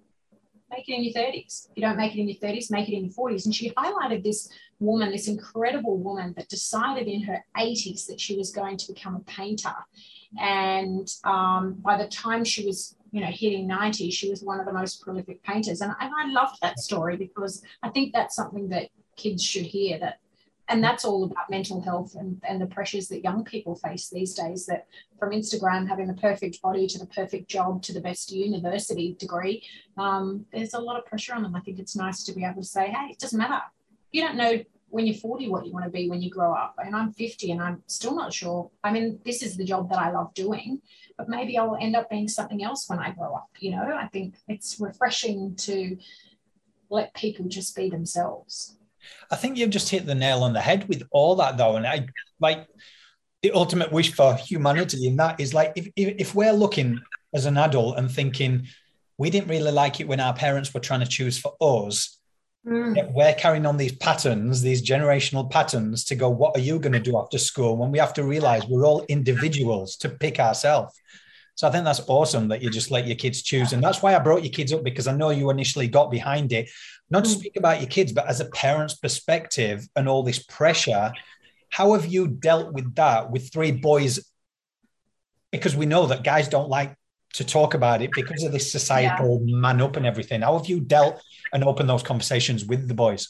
make 0.69 0.87
it 0.87 0.93
in 0.93 1.03
your 1.03 1.13
30s. 1.13 1.69
If 1.69 1.71
you 1.75 1.81
don't 1.81 1.97
make 1.97 2.15
it 2.15 2.19
in 2.19 2.27
your 2.27 2.37
30s, 2.37 2.71
make 2.71 2.89
it 2.89 2.95
in 2.95 3.05
your 3.05 3.13
40s. 3.13 3.45
And 3.45 3.53
she 3.53 3.71
highlighted 3.71 4.23
this 4.23 4.49
woman, 4.79 5.11
this 5.11 5.27
incredible 5.27 5.97
woman 5.97 6.33
that 6.37 6.49
decided 6.49 7.07
in 7.07 7.23
her 7.23 7.43
80s 7.57 8.07
that 8.07 8.19
she 8.19 8.37
was 8.37 8.51
going 8.51 8.77
to 8.77 8.93
become 8.93 9.15
a 9.15 9.19
painter. 9.21 9.75
And 10.39 11.07
um, 11.23 11.75
by 11.81 11.97
the 11.97 12.07
time 12.07 12.43
she 12.43 12.65
was, 12.65 12.95
you 13.11 13.21
know, 13.21 13.27
hitting 13.27 13.67
90, 13.67 14.11
she 14.11 14.29
was 14.29 14.43
one 14.43 14.59
of 14.59 14.65
the 14.65 14.73
most 14.73 15.01
prolific 15.01 15.43
painters. 15.43 15.81
And, 15.81 15.93
and 15.99 16.11
I 16.15 16.31
loved 16.31 16.61
that 16.61 16.79
story 16.79 17.17
because 17.17 17.63
I 17.83 17.89
think 17.89 18.13
that's 18.13 18.35
something 18.35 18.69
that 18.69 18.89
kids 19.15 19.43
should 19.43 19.65
hear 19.65 19.99
that 19.99 20.19
and 20.69 20.83
that's 20.83 21.03
all 21.03 21.23
about 21.23 21.49
mental 21.49 21.81
health 21.81 22.15
and, 22.15 22.41
and 22.47 22.61
the 22.61 22.67
pressures 22.67 23.07
that 23.07 23.23
young 23.23 23.43
people 23.43 23.75
face 23.75 24.09
these 24.09 24.33
days 24.33 24.65
that 24.67 24.87
from 25.17 25.31
instagram 25.31 25.87
having 25.87 26.07
the 26.07 26.13
perfect 26.13 26.61
body 26.61 26.87
to 26.87 26.97
the 26.97 27.07
perfect 27.07 27.49
job 27.49 27.81
to 27.81 27.91
the 27.91 27.99
best 27.99 28.31
university 28.31 29.15
degree 29.19 29.63
um, 29.97 30.45
there's 30.53 30.73
a 30.73 30.79
lot 30.79 30.97
of 30.97 31.05
pressure 31.05 31.33
on 31.33 31.43
them 31.43 31.55
i 31.55 31.59
think 31.59 31.79
it's 31.79 31.95
nice 31.95 32.23
to 32.23 32.31
be 32.31 32.45
able 32.45 32.61
to 32.61 32.67
say 32.67 32.87
hey 32.87 33.07
it 33.11 33.19
doesn't 33.19 33.39
matter 33.39 33.61
you 34.11 34.21
don't 34.21 34.35
know 34.35 34.63
when 34.89 35.05
you're 35.05 35.15
40 35.15 35.49
what 35.49 35.65
you 35.65 35.71
want 35.71 35.85
to 35.85 35.91
be 35.91 36.09
when 36.09 36.21
you 36.21 36.29
grow 36.29 36.53
up 36.53 36.75
and 36.83 36.95
i'm 36.95 37.13
50 37.13 37.51
and 37.51 37.61
i'm 37.61 37.83
still 37.87 38.15
not 38.15 38.33
sure 38.33 38.71
i 38.83 38.91
mean 38.91 39.19
this 39.23 39.43
is 39.43 39.55
the 39.55 39.63
job 39.63 39.89
that 39.89 39.99
i 39.99 40.11
love 40.11 40.33
doing 40.33 40.81
but 41.17 41.29
maybe 41.29 41.57
i'll 41.57 41.77
end 41.79 41.95
up 41.95 42.09
being 42.09 42.27
something 42.27 42.63
else 42.63 42.89
when 42.89 42.99
i 42.99 43.11
grow 43.11 43.35
up 43.35 43.49
you 43.59 43.71
know 43.71 43.95
i 43.95 44.07
think 44.07 44.35
it's 44.47 44.79
refreshing 44.79 45.55
to 45.55 45.97
let 46.89 47.13
people 47.13 47.45
just 47.47 47.75
be 47.75 47.89
themselves 47.89 48.79
I 49.31 49.35
think 49.35 49.57
you've 49.57 49.69
just 49.69 49.89
hit 49.89 50.05
the 50.05 50.15
nail 50.15 50.43
on 50.43 50.53
the 50.53 50.61
head 50.61 50.87
with 50.87 51.03
all 51.11 51.35
that, 51.37 51.57
though. 51.57 51.75
And 51.75 51.87
I 51.87 52.07
like 52.39 52.67
the 53.41 53.51
ultimate 53.51 53.91
wish 53.91 54.13
for 54.13 54.35
humanity 54.35 55.07
in 55.07 55.15
that 55.17 55.39
is 55.39 55.53
like 55.53 55.73
if, 55.75 55.87
if, 55.95 56.15
if 56.17 56.35
we're 56.35 56.53
looking 56.53 56.99
as 57.33 57.45
an 57.45 57.57
adult 57.57 57.97
and 57.97 58.11
thinking 58.11 58.67
we 59.17 59.29
didn't 59.29 59.49
really 59.49 59.71
like 59.71 59.99
it 59.99 60.07
when 60.07 60.19
our 60.19 60.33
parents 60.33 60.73
were 60.73 60.79
trying 60.79 61.01
to 61.01 61.05
choose 61.05 61.37
for 61.37 61.55
us. 61.61 62.18
Mm. 62.67 63.13
We're 63.13 63.33
carrying 63.33 63.65
on 63.65 63.77
these 63.77 63.95
patterns, 63.95 64.61
these 64.61 64.87
generational 64.87 65.49
patterns 65.49 66.03
to 66.05 66.15
go, 66.15 66.29
what 66.29 66.55
are 66.57 66.61
you 66.61 66.79
going 66.79 66.93
to 66.93 66.99
do 66.99 67.17
after 67.17 67.37
school? 67.37 67.77
When 67.77 67.91
we 67.91 67.99
have 67.99 68.13
to 68.15 68.23
realize 68.23 68.65
we're 68.67 68.85
all 68.85 69.05
individuals 69.07 69.95
to 69.97 70.09
pick 70.09 70.39
ourselves. 70.39 70.99
So 71.55 71.67
I 71.67 71.71
think 71.71 71.83
that's 71.83 72.01
awesome 72.07 72.47
that 72.49 72.61
you 72.61 72.69
just 72.69 72.91
let 72.91 73.07
your 73.07 73.17
kids 73.17 73.41
choose. 73.41 73.73
And 73.73 73.83
that's 73.83 74.01
why 74.01 74.15
I 74.15 74.19
brought 74.19 74.43
your 74.43 74.51
kids 74.51 74.71
up 74.71 74.83
because 74.83 75.07
I 75.07 75.15
know 75.15 75.29
you 75.29 75.49
initially 75.49 75.87
got 75.87 76.11
behind 76.11 76.53
it 76.53 76.69
not 77.09 77.25
to 77.25 77.29
mm. 77.29 77.39
speak 77.39 77.55
about 77.57 77.81
your 77.81 77.89
kids, 77.89 78.11
but 78.11 78.27
as 78.27 78.39
a 78.39 78.45
parent's 78.45 78.95
perspective 78.95 79.87
and 79.95 80.07
all 80.07 80.23
this 80.23 80.39
pressure, 80.43 81.11
how 81.69 81.93
have 81.93 82.05
you 82.05 82.27
dealt 82.27 82.73
with 82.73 82.95
that 82.95 83.31
with 83.31 83.51
three 83.51 83.71
boys? 83.71 84.31
Because 85.51 85.75
we 85.75 85.85
know 85.85 86.07
that 86.07 86.23
guys 86.23 86.47
don't 86.47 86.69
like 86.69 86.95
to 87.33 87.43
talk 87.43 87.73
about 87.73 88.01
it 88.01 88.11
because 88.13 88.43
of 88.43 88.51
this 88.51 88.71
societal 88.71 89.41
yeah. 89.45 89.55
man 89.55 89.81
up 89.81 89.95
and 89.95 90.05
everything. 90.05 90.41
How 90.41 90.57
have 90.57 90.67
you 90.67 90.79
dealt 90.79 91.21
and 91.53 91.63
opened 91.63 91.89
those 91.89 92.03
conversations 92.03 92.65
with 92.65 92.87
the 92.87 92.93
boys? 92.93 93.29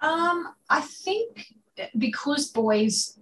Um, 0.00 0.54
I 0.68 0.80
think 0.80 1.46
because 1.98 2.50
boys 2.50 3.18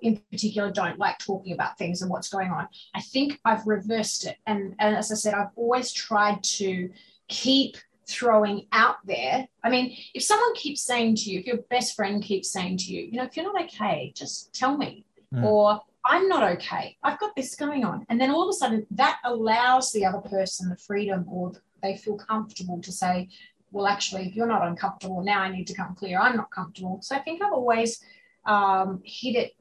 in 0.00 0.16
particular 0.30 0.70
don't 0.70 0.98
like 0.98 1.18
talking 1.18 1.52
about 1.52 1.76
things 1.76 2.02
and 2.02 2.10
what's 2.10 2.28
going 2.28 2.50
on, 2.50 2.68
I 2.94 3.00
think 3.00 3.40
I've 3.44 3.66
reversed 3.66 4.26
it. 4.26 4.36
And, 4.46 4.74
and 4.78 4.96
as 4.96 5.10
I 5.10 5.16
said, 5.16 5.34
I've 5.34 5.50
always 5.56 5.92
tried 5.92 6.42
to 6.44 6.90
keep 7.28 7.76
throwing 8.08 8.66
out 8.72 8.96
there. 9.04 9.46
I 9.62 9.70
mean, 9.70 9.96
if 10.14 10.22
someone 10.22 10.54
keeps 10.54 10.82
saying 10.82 11.16
to 11.16 11.30
you, 11.30 11.40
if 11.40 11.46
your 11.46 11.58
best 11.68 11.94
friend 11.94 12.22
keeps 12.22 12.50
saying 12.50 12.78
to 12.78 12.84
you, 12.92 13.02
you 13.02 13.18
know, 13.18 13.24
if 13.24 13.36
you're 13.36 13.52
not 13.52 13.62
okay, 13.64 14.12
just 14.14 14.54
tell 14.54 14.76
me. 14.76 15.04
Mm. 15.34 15.44
Or 15.44 15.80
I'm 16.08 16.26
not 16.26 16.42
okay. 16.54 16.96
I've 17.02 17.20
got 17.20 17.36
this 17.36 17.54
going 17.54 17.84
on. 17.84 18.06
And 18.08 18.18
then 18.18 18.30
all 18.30 18.42
of 18.42 18.48
a 18.48 18.54
sudden 18.54 18.86
that 18.92 19.18
allows 19.24 19.92
the 19.92 20.06
other 20.06 20.20
person 20.20 20.70
the 20.70 20.76
freedom 20.76 21.26
or 21.28 21.52
they 21.82 21.96
feel 21.98 22.16
comfortable 22.16 22.80
to 22.80 22.90
say, 22.90 23.28
well, 23.70 23.86
actually, 23.86 24.32
you're 24.34 24.46
not 24.46 24.66
uncomfortable, 24.66 25.22
now 25.22 25.42
I 25.42 25.50
need 25.50 25.66
to 25.66 25.74
come 25.74 25.94
clear. 25.94 26.18
I'm 26.18 26.36
not 26.36 26.50
comfortable. 26.50 27.00
So 27.02 27.14
I 27.14 27.18
think 27.18 27.42
I've 27.42 27.52
always 27.52 28.02
um, 28.46 29.02
hit 29.04 29.36
it, 29.36 29.52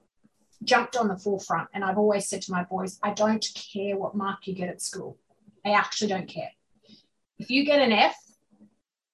jumped 0.63 0.95
on 0.95 1.09
the 1.09 1.17
forefront. 1.17 1.67
And 1.73 1.83
I've 1.83 1.97
always 1.97 2.29
said 2.29 2.41
to 2.43 2.51
my 2.53 2.63
boys, 2.63 2.97
I 3.03 3.11
don't 3.11 3.45
care 3.73 3.97
what 3.97 4.15
mark 4.15 4.47
you 4.47 4.55
get 4.55 4.69
at 4.69 4.81
school. 4.81 5.17
I 5.65 5.71
actually 5.71 6.07
don't 6.07 6.29
care. 6.29 6.51
If 7.37 7.49
you 7.49 7.65
get 7.65 7.81
an 7.81 7.91
F, 7.91 8.15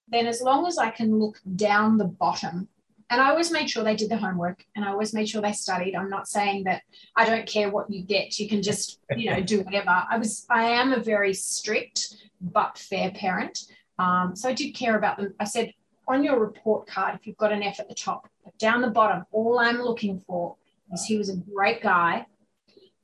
then 0.07 0.27
as 0.27 0.41
long 0.41 0.67
as 0.67 0.77
I 0.77 0.91
can 0.91 1.17
look 1.17 1.39
down 1.55 1.97
the 1.97 2.05
bottom, 2.05 2.67
and 3.13 3.21
I 3.21 3.29
always 3.29 3.51
made 3.51 3.69
sure 3.69 3.83
they 3.83 3.95
did 3.95 4.09
the 4.09 4.17
homework 4.17 4.65
and 4.75 4.83
I 4.83 4.89
always 4.89 5.13
made 5.13 5.29
sure 5.29 5.39
they 5.39 5.51
studied. 5.51 5.93
I'm 5.93 6.09
not 6.09 6.27
saying 6.27 6.63
that 6.63 6.81
I 7.15 7.25
don't 7.25 7.45
care 7.45 7.69
what 7.69 7.87
you 7.87 8.01
get, 8.01 8.39
you 8.39 8.49
can 8.49 8.63
just, 8.63 8.99
you 9.15 9.29
know, 9.29 9.39
do 9.39 9.61
whatever. 9.61 10.03
I 10.09 10.17
was, 10.17 10.47
I 10.49 10.63
am 10.63 10.93
a 10.93 10.99
very 10.99 11.31
strict 11.35 12.15
but 12.41 12.75
fair 12.75 13.11
parent. 13.11 13.65
Um, 13.99 14.35
so 14.35 14.49
I 14.49 14.53
did 14.53 14.71
care 14.71 14.97
about 14.97 15.17
them. 15.17 15.35
I 15.39 15.43
said, 15.43 15.73
on 16.07 16.23
your 16.23 16.39
report 16.39 16.87
card, 16.87 17.13
if 17.13 17.27
you've 17.27 17.37
got 17.37 17.51
an 17.51 17.61
F 17.61 17.79
at 17.79 17.87
the 17.87 17.93
top, 17.93 18.27
down 18.57 18.81
the 18.81 18.89
bottom, 18.89 19.25
all 19.31 19.59
I'm 19.59 19.79
looking 19.79 20.19
for 20.25 20.55
is 20.91 21.05
he 21.05 21.15
was 21.15 21.29
a 21.29 21.37
great 21.37 21.83
guy 21.83 22.25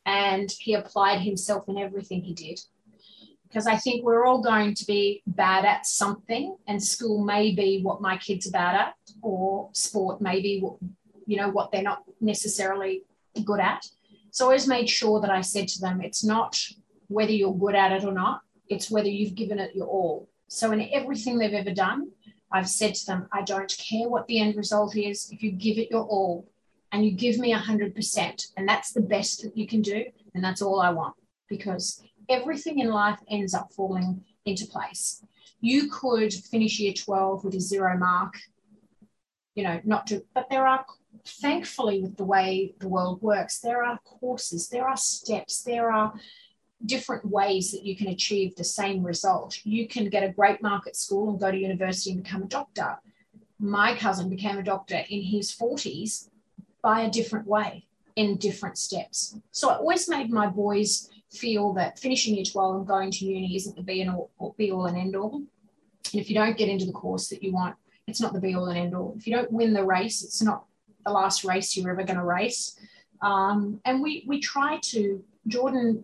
and 0.07 0.51
he 0.57 0.73
applied 0.73 1.19
himself 1.19 1.69
in 1.69 1.77
everything 1.77 2.23
he 2.23 2.33
did 2.33 2.59
because 3.49 3.65
I 3.67 3.77
think 3.77 4.05
we're 4.05 4.25
all 4.25 4.41
going 4.41 4.75
to 4.75 4.85
be 4.85 5.23
bad 5.25 5.65
at 5.65 5.85
something, 5.85 6.55
and 6.67 6.81
school 6.81 7.23
may 7.23 7.51
be 7.53 7.81
what 7.81 8.01
my 8.01 8.17
kids 8.17 8.47
are 8.47 8.51
bad 8.51 8.75
at, 8.75 8.93
or 9.21 9.69
sport 9.73 10.21
may 10.21 10.39
be 10.39 10.59
what, 10.59 10.77
you 11.25 11.37
know 11.37 11.49
what 11.49 11.71
they're 11.71 11.81
not 11.81 12.03
necessarily 12.21 13.03
good 13.43 13.59
at. 13.59 13.85
So 14.31 14.45
I 14.45 14.47
always 14.47 14.67
made 14.67 14.89
sure 14.89 15.19
that 15.21 15.31
I 15.31 15.41
said 15.41 15.67
to 15.69 15.81
them, 15.81 16.01
it's 16.01 16.23
not 16.23 16.61
whether 17.07 17.31
you're 17.31 17.55
good 17.55 17.75
at 17.75 17.91
it 17.91 18.05
or 18.05 18.11
not, 18.11 18.41
it's 18.67 18.91
whether 18.91 19.09
you've 19.09 19.35
given 19.35 19.57
it 19.57 19.75
your 19.75 19.87
all. 19.87 20.29
So 20.47 20.71
in 20.71 20.87
everything 20.93 21.37
they've 21.37 21.53
ever 21.53 21.73
done, 21.73 22.11
I've 22.51 22.69
said 22.69 22.95
to 22.95 23.05
them, 23.05 23.27
I 23.31 23.41
don't 23.41 23.75
care 23.77 24.09
what 24.09 24.27
the 24.27 24.39
end 24.39 24.55
result 24.55 24.95
is. 24.95 25.29
If 25.31 25.43
you 25.43 25.51
give 25.51 25.77
it 25.77 25.91
your 25.91 26.05
all 26.05 26.47
and 26.91 27.05
you 27.05 27.11
give 27.11 27.37
me 27.37 27.53
100%, 27.53 28.47
and 28.57 28.67
that's 28.67 28.91
the 28.91 29.01
best 29.01 29.43
that 29.43 29.57
you 29.57 29.67
can 29.67 29.81
do, 29.81 30.05
and 30.33 30.43
that's 30.43 30.61
all 30.61 30.79
I 30.79 30.89
want. 30.91 31.15
Because 31.47 32.01
everything 32.29 32.79
in 32.79 32.89
life 32.89 33.19
ends 33.27 33.53
up 33.53 33.73
falling 33.73 34.23
into 34.45 34.65
place. 34.65 35.23
You 35.61 35.89
could 35.89 36.33
finish 36.33 36.79
year 36.79 36.93
12 36.93 37.43
with 37.43 37.55
a 37.55 37.59
zero 37.59 37.97
mark, 37.97 38.35
you 39.55 39.63
know, 39.63 39.81
not 39.83 40.07
to, 40.07 40.23
but 40.33 40.49
there 40.49 40.65
are, 40.65 40.85
thankfully, 41.25 42.01
with 42.01 42.15
the 42.15 42.23
way 42.23 42.75
the 42.79 42.87
world 42.87 43.21
works, 43.21 43.59
there 43.59 43.83
are 43.83 43.99
courses, 44.05 44.69
there 44.69 44.87
are 44.87 44.95
steps, 44.95 45.63
there 45.63 45.91
are 45.91 46.13
different 46.85 47.25
ways 47.25 47.71
that 47.71 47.83
you 47.83 47.95
can 47.95 48.07
achieve 48.07 48.55
the 48.55 48.63
same 48.63 49.03
result. 49.03 49.59
You 49.65 49.87
can 49.87 50.09
get 50.09 50.23
a 50.23 50.31
great 50.31 50.61
mark 50.61 50.87
at 50.87 50.95
school 50.95 51.29
and 51.29 51.39
go 51.39 51.51
to 51.51 51.57
university 51.57 52.11
and 52.11 52.23
become 52.23 52.43
a 52.43 52.47
doctor. 52.47 52.99
My 53.59 53.95
cousin 53.95 54.29
became 54.29 54.57
a 54.57 54.63
doctor 54.63 55.03
in 55.09 55.21
his 55.23 55.51
40s 55.51 56.29
by 56.81 57.01
a 57.01 57.09
different 57.09 57.47
way 57.47 57.85
in 58.15 58.37
different 58.37 58.77
steps. 58.77 59.35
So 59.51 59.69
I 59.69 59.75
always 59.75 60.07
made 60.07 60.31
my 60.31 60.47
boys 60.47 61.09
feel 61.31 61.73
that 61.73 61.99
finishing 61.99 62.35
year 62.35 62.45
12 62.45 62.75
and 62.75 62.87
going 62.87 63.11
to 63.11 63.25
uni 63.25 63.55
isn't 63.55 63.75
the 63.75 63.83
be, 63.83 64.01
and 64.01 64.11
all, 64.11 64.55
be 64.57 64.71
all 64.71 64.85
and 64.85 64.97
end 64.97 65.15
all. 65.15 65.35
And 65.35 66.21
if 66.21 66.29
you 66.29 66.35
don't 66.35 66.57
get 66.57 66.69
into 66.69 66.85
the 66.85 66.91
course 66.91 67.27
that 67.29 67.43
you 67.43 67.53
want, 67.53 67.75
it's 68.07 68.21
not 68.21 68.33
the 68.33 68.41
be 68.41 68.55
all 68.55 68.67
and 68.67 68.77
end 68.77 68.95
all. 68.95 69.13
If 69.17 69.27
you 69.27 69.35
don't 69.35 69.51
win 69.51 69.73
the 69.73 69.83
race, 69.83 70.23
it's 70.23 70.41
not 70.41 70.65
the 71.05 71.11
last 71.11 71.43
race 71.43 71.75
you're 71.75 71.91
ever 71.91 72.03
going 72.03 72.17
to 72.17 72.25
race. 72.25 72.77
Um, 73.21 73.79
and 73.85 74.01
we 74.01 74.23
we 74.27 74.39
try 74.39 74.79
to. 74.83 75.23
Jordan 75.47 76.03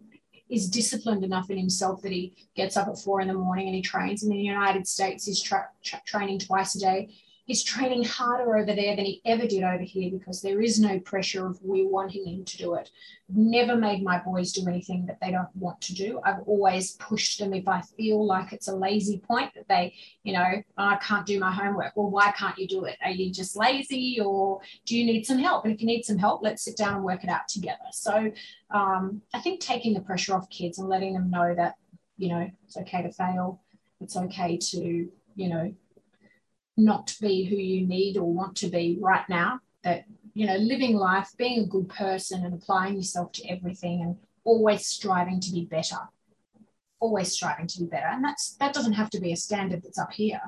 is 0.50 0.70
disciplined 0.70 1.24
enough 1.24 1.50
in 1.50 1.58
himself 1.58 2.02
that 2.02 2.12
he 2.12 2.36
gets 2.56 2.78
up 2.78 2.88
at 2.88 3.00
four 3.00 3.20
in 3.20 3.28
the 3.28 3.34
morning 3.34 3.68
and 3.68 3.76
he 3.76 3.82
trains. 3.82 4.24
In 4.24 4.30
the 4.30 4.38
United 4.38 4.88
States, 4.88 5.26
he's 5.26 5.42
tra- 5.42 5.70
tra- 5.84 6.02
training 6.06 6.40
twice 6.40 6.76
a 6.76 6.80
day 6.80 7.10
he's 7.46 7.64
training 7.64 8.04
harder 8.04 8.58
over 8.58 8.74
there 8.74 8.96
than 8.96 9.06
he 9.06 9.22
ever 9.24 9.46
did 9.48 9.64
over 9.64 9.84
here 9.84 10.12
because 10.12 10.42
there 10.42 10.62
is 10.62 10.80
no 10.80 11.00
pressure 11.00 11.46
of 11.48 11.62
we 11.62 11.86
wanting 11.86 12.28
him 12.28 12.44
to 12.44 12.58
do 12.58 12.74
it. 12.74 12.90
Never 13.30 13.76
made 13.76 14.04
my 14.04 14.18
boys 14.20 14.52
do 14.52 14.68
anything 14.68 15.06
that 15.06 15.20
they 15.22 15.32
don't 15.32 15.56
want 15.56 15.80
to 15.82 15.94
do. 15.94 16.20
I've 16.26 16.42
always 16.48 16.94
pushed 16.94 17.40
them 17.40 17.54
if 17.54 17.68
I 17.68 17.82
feel 17.82 18.26
like 18.26 18.52
it's 18.52 18.68
a 18.68 18.76
lazy 18.76 19.20
point 19.20 19.54
that 19.54 19.68
they, 19.68 19.94
you 20.24 20.34
know, 20.34 20.64
oh, 20.78 20.84
I 20.84 20.96
can't 20.98 21.26
do 21.26 21.40
my 21.40 21.52
homework. 21.52 21.96
Well, 21.96 22.10
why 22.10 22.32
can't 22.32 22.58
you 22.58 22.68
do 22.68 22.86
it? 22.86 22.98
Are 23.04 23.12
you 23.12 23.32
just 23.32 23.56
lazy 23.56 24.20
or 24.20 24.60
do 24.86 24.98
you 24.98 25.06
need 25.06 25.26
some 25.26 25.40
help? 25.40 25.66
And 25.66 25.74
if 25.74 25.82
you 25.82 25.88
need 25.88 26.04
some 26.04 26.18
help, 26.18 26.42
let's 26.42 26.64
sit 26.64 26.76
down 26.76 26.96
and 26.96 27.04
work 27.04 27.24
it 27.24 27.30
out 27.30 27.48
together. 27.48 27.78
So 27.92 28.32
um, 28.72 29.22
I 29.36 29.40
think 29.40 29.60
taking 29.60 29.94
the 29.94 30.02
pressure 30.02 30.34
off 30.34 30.50
kids 30.50 30.80
and 30.80 30.90
letting 30.90 31.14
them 31.14 31.30
know 31.30 31.54
that, 31.54 31.76
you 32.18 32.30
know, 32.30 32.50
it's 32.66 32.78
okay 32.78 33.04
to 33.04 33.12
fail. 33.12 33.62
It's 34.02 34.18
okay 34.18 34.58
to, 34.58 35.10
you 35.36 35.50
know, 35.50 35.74
not 36.78 37.16
be 37.22 37.46
who 37.46 37.56
you 37.56 37.88
need 37.88 38.18
or 38.18 38.32
want 38.32 38.56
to 38.58 38.68
be 38.68 38.98
right 39.00 39.28
now. 39.30 39.60
That, 39.84 40.06
you 40.34 40.46
know, 40.46 40.58
living 40.58 40.96
life, 40.96 41.32
being 41.38 41.60
a 41.60 41.68
good 41.68 41.90
person 41.90 42.44
and 42.44 42.54
applying 42.54 42.96
yourself 42.96 43.32
to 43.34 43.48
everything 43.48 44.02
and 44.02 44.18
always 44.44 44.86
striving 44.86 45.40
to 45.42 45.52
be 45.52 45.66
better. 45.66 45.98
Always 47.00 47.32
striving 47.32 47.68
to 47.68 47.80
be 47.80 47.86
better. 47.86 48.08
And 48.08 48.24
that's 48.24 48.56
that 48.56 48.74
doesn't 48.74 48.94
have 48.94 49.10
to 49.12 49.20
be 49.20 49.32
a 49.32 49.38
standard 49.38 49.84
that's 49.84 50.00
up 50.00 50.12
here. 50.12 50.42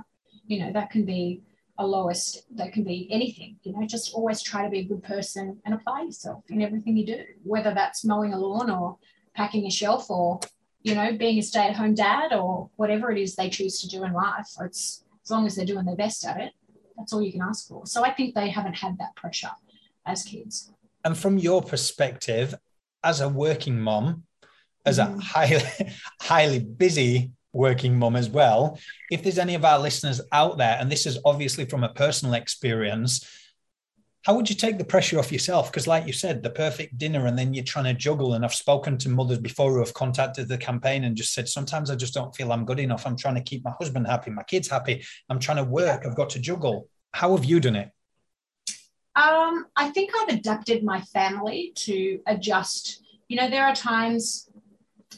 You 0.47 0.59
know, 0.59 0.73
that 0.73 0.89
can 0.89 1.05
be 1.05 1.41
a 1.77 1.85
lowest, 1.85 2.43
that 2.55 2.73
can 2.73 2.83
be 2.83 3.07
anything. 3.11 3.57
You 3.63 3.73
know, 3.73 3.85
just 3.85 4.13
always 4.13 4.41
try 4.41 4.63
to 4.63 4.69
be 4.69 4.79
a 4.79 4.85
good 4.85 5.03
person 5.03 5.59
and 5.65 5.75
apply 5.75 6.03
yourself 6.03 6.43
in 6.49 6.61
everything 6.61 6.97
you 6.97 7.05
do, 7.05 7.23
whether 7.43 7.73
that's 7.73 8.03
mowing 8.03 8.33
a 8.33 8.39
lawn 8.39 8.71
or 8.71 8.97
packing 9.35 9.67
a 9.67 9.71
shelf 9.71 10.09
or 10.09 10.39
you 10.83 10.95
know, 10.95 11.11
being 11.17 11.37
a 11.37 11.41
stay 11.41 11.67
at 11.67 11.75
home 11.75 11.93
dad 11.93 12.31
or 12.31 12.69
whatever 12.77 13.11
it 13.11 13.17
is 13.17 13.35
they 13.35 13.49
choose 13.49 13.81
to 13.81 13.89
do 13.89 14.05
in 14.05 14.13
life. 14.13 14.47
It's 14.61 15.03
as 15.27 15.31
long 15.31 15.45
as 15.45 15.57
they're 15.57 15.65
doing 15.65 15.85
their 15.85 15.97
best 15.97 16.25
at 16.25 16.39
it, 16.39 16.53
That's 16.95 17.11
all 17.11 17.21
you 17.21 17.33
can 17.33 17.41
ask 17.41 17.67
for. 17.67 17.85
So 17.85 18.05
I 18.05 18.11
think 18.11 18.33
they 18.33 18.49
haven't 18.49 18.75
had 18.75 18.97
that 18.99 19.13
pressure 19.17 19.51
as 20.05 20.23
kids. 20.23 20.71
And 21.03 21.17
from 21.17 21.37
your 21.37 21.61
perspective, 21.61 22.55
as 23.03 23.19
a 23.19 23.27
working 23.27 23.77
mom, 23.77 24.23
as 24.85 24.99
mm. 24.99 25.17
a 25.17 25.21
highly, 25.21 25.63
highly 26.21 26.59
busy 26.59 27.31
working 27.51 27.99
mom 27.99 28.15
as 28.15 28.29
well, 28.29 28.79
if 29.11 29.21
there's 29.21 29.37
any 29.37 29.53
of 29.53 29.65
our 29.65 29.79
listeners 29.79 30.21
out 30.31 30.57
there, 30.57 30.77
and 30.79 30.89
this 30.89 31.05
is 31.05 31.19
obviously 31.25 31.65
from 31.65 31.83
a 31.83 31.89
personal 31.89 32.33
experience, 32.33 33.27
how 34.27 34.33
would 34.33 34.49
you 34.49 34.57
take 34.57 34.77
the 34.77 34.83
pressure 34.83 35.19
off 35.19 35.31
yourself? 35.31 35.71
Because, 35.71 35.87
like 35.87 36.05
you 36.05 36.11
said, 36.11 36.43
the 36.43 36.49
perfect 36.49 36.97
dinner, 36.97 37.27
and 37.27 37.39
then 37.39 37.53
you're 37.53 37.63
trying 37.63 37.85
to 37.85 37.93
juggle. 37.93 38.33
And 38.33 38.43
I've 38.43 38.53
spoken 38.53 38.97
to 38.97 39.07
mothers 39.07 39.37
before 39.37 39.71
who 39.71 39.79
have 39.79 39.93
contacted 39.93 40.49
the 40.49 40.57
campaign 40.57 41.05
and 41.05 41.15
just 41.15 41.33
said, 41.33 41.47
sometimes 41.47 41.89
I 41.89 41.95
just 41.95 42.13
don't 42.13 42.35
feel 42.35 42.51
I'm 42.51 42.65
good 42.65 42.81
enough. 42.81 43.07
I'm 43.07 43.15
trying 43.15 43.35
to 43.35 43.41
keep 43.41 43.63
my 43.63 43.71
husband 43.79 44.05
happy, 44.05 44.29
my 44.31 44.43
kids 44.43 44.67
happy. 44.67 45.01
I'm 45.29 45.39
trying 45.39 45.63
to 45.63 45.63
work. 45.63 46.05
I've 46.05 46.17
got 46.17 46.29
to 46.31 46.39
juggle. 46.39 46.89
How 47.13 47.37
have 47.37 47.45
you 47.45 47.61
done 47.61 47.77
it? 47.77 47.89
Um, 49.15 49.67
I 49.77 49.91
think 49.91 50.11
I've 50.19 50.35
adapted 50.35 50.83
my 50.83 50.99
family 50.99 51.71
to 51.75 52.19
adjust. 52.27 53.01
You 53.29 53.37
know, 53.37 53.49
there 53.49 53.65
are 53.65 53.75
times 53.75 54.46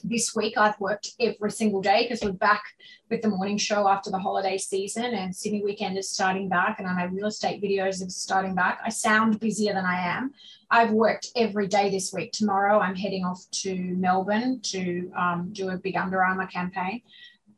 this 0.04 0.36
week 0.36 0.58
I've 0.58 0.80
worked 0.80 1.12
every 1.20 1.52
single 1.52 1.82
day 1.82 2.04
because 2.04 2.24
we're 2.24 2.34
back 2.34 2.64
with 3.10 3.22
the 3.22 3.30
morning 3.30 3.58
show 3.58 3.88
after 3.88 4.10
the 4.10 4.20
holiday 4.20 4.58
season 4.58 5.06
and 5.06 5.36
Sydney 5.36 5.64
weekend 5.64 5.98
is 5.98 6.10
starting 6.10 6.48
back 6.48 6.80
and 6.80 6.88
I 6.88 6.94
my 6.94 7.06
real 7.06 7.28
estate 7.28 7.62
videos 7.62 8.06
are 8.06 8.10
starting 8.10 8.56
back. 8.56 8.80
I 8.86 8.90
sound 8.90 9.40
busier 9.40 9.74
than 9.74 9.86
I 9.86 10.00
am. 10.00 10.34
I've 10.72 10.92
worked 10.92 11.28
every 11.36 11.68
day 11.68 11.90
this 11.90 12.14
week. 12.14 12.32
Tomorrow 12.32 12.80
I'm 12.80 12.96
heading 12.96 13.26
off 13.26 13.44
to 13.64 13.76
Melbourne 13.76 14.62
to 14.64 15.12
um, 15.18 15.50
do 15.52 15.70
a 15.70 15.78
big 15.78 15.96
Under 15.96 16.24
Armour 16.24 16.48
campaign. 16.48 17.02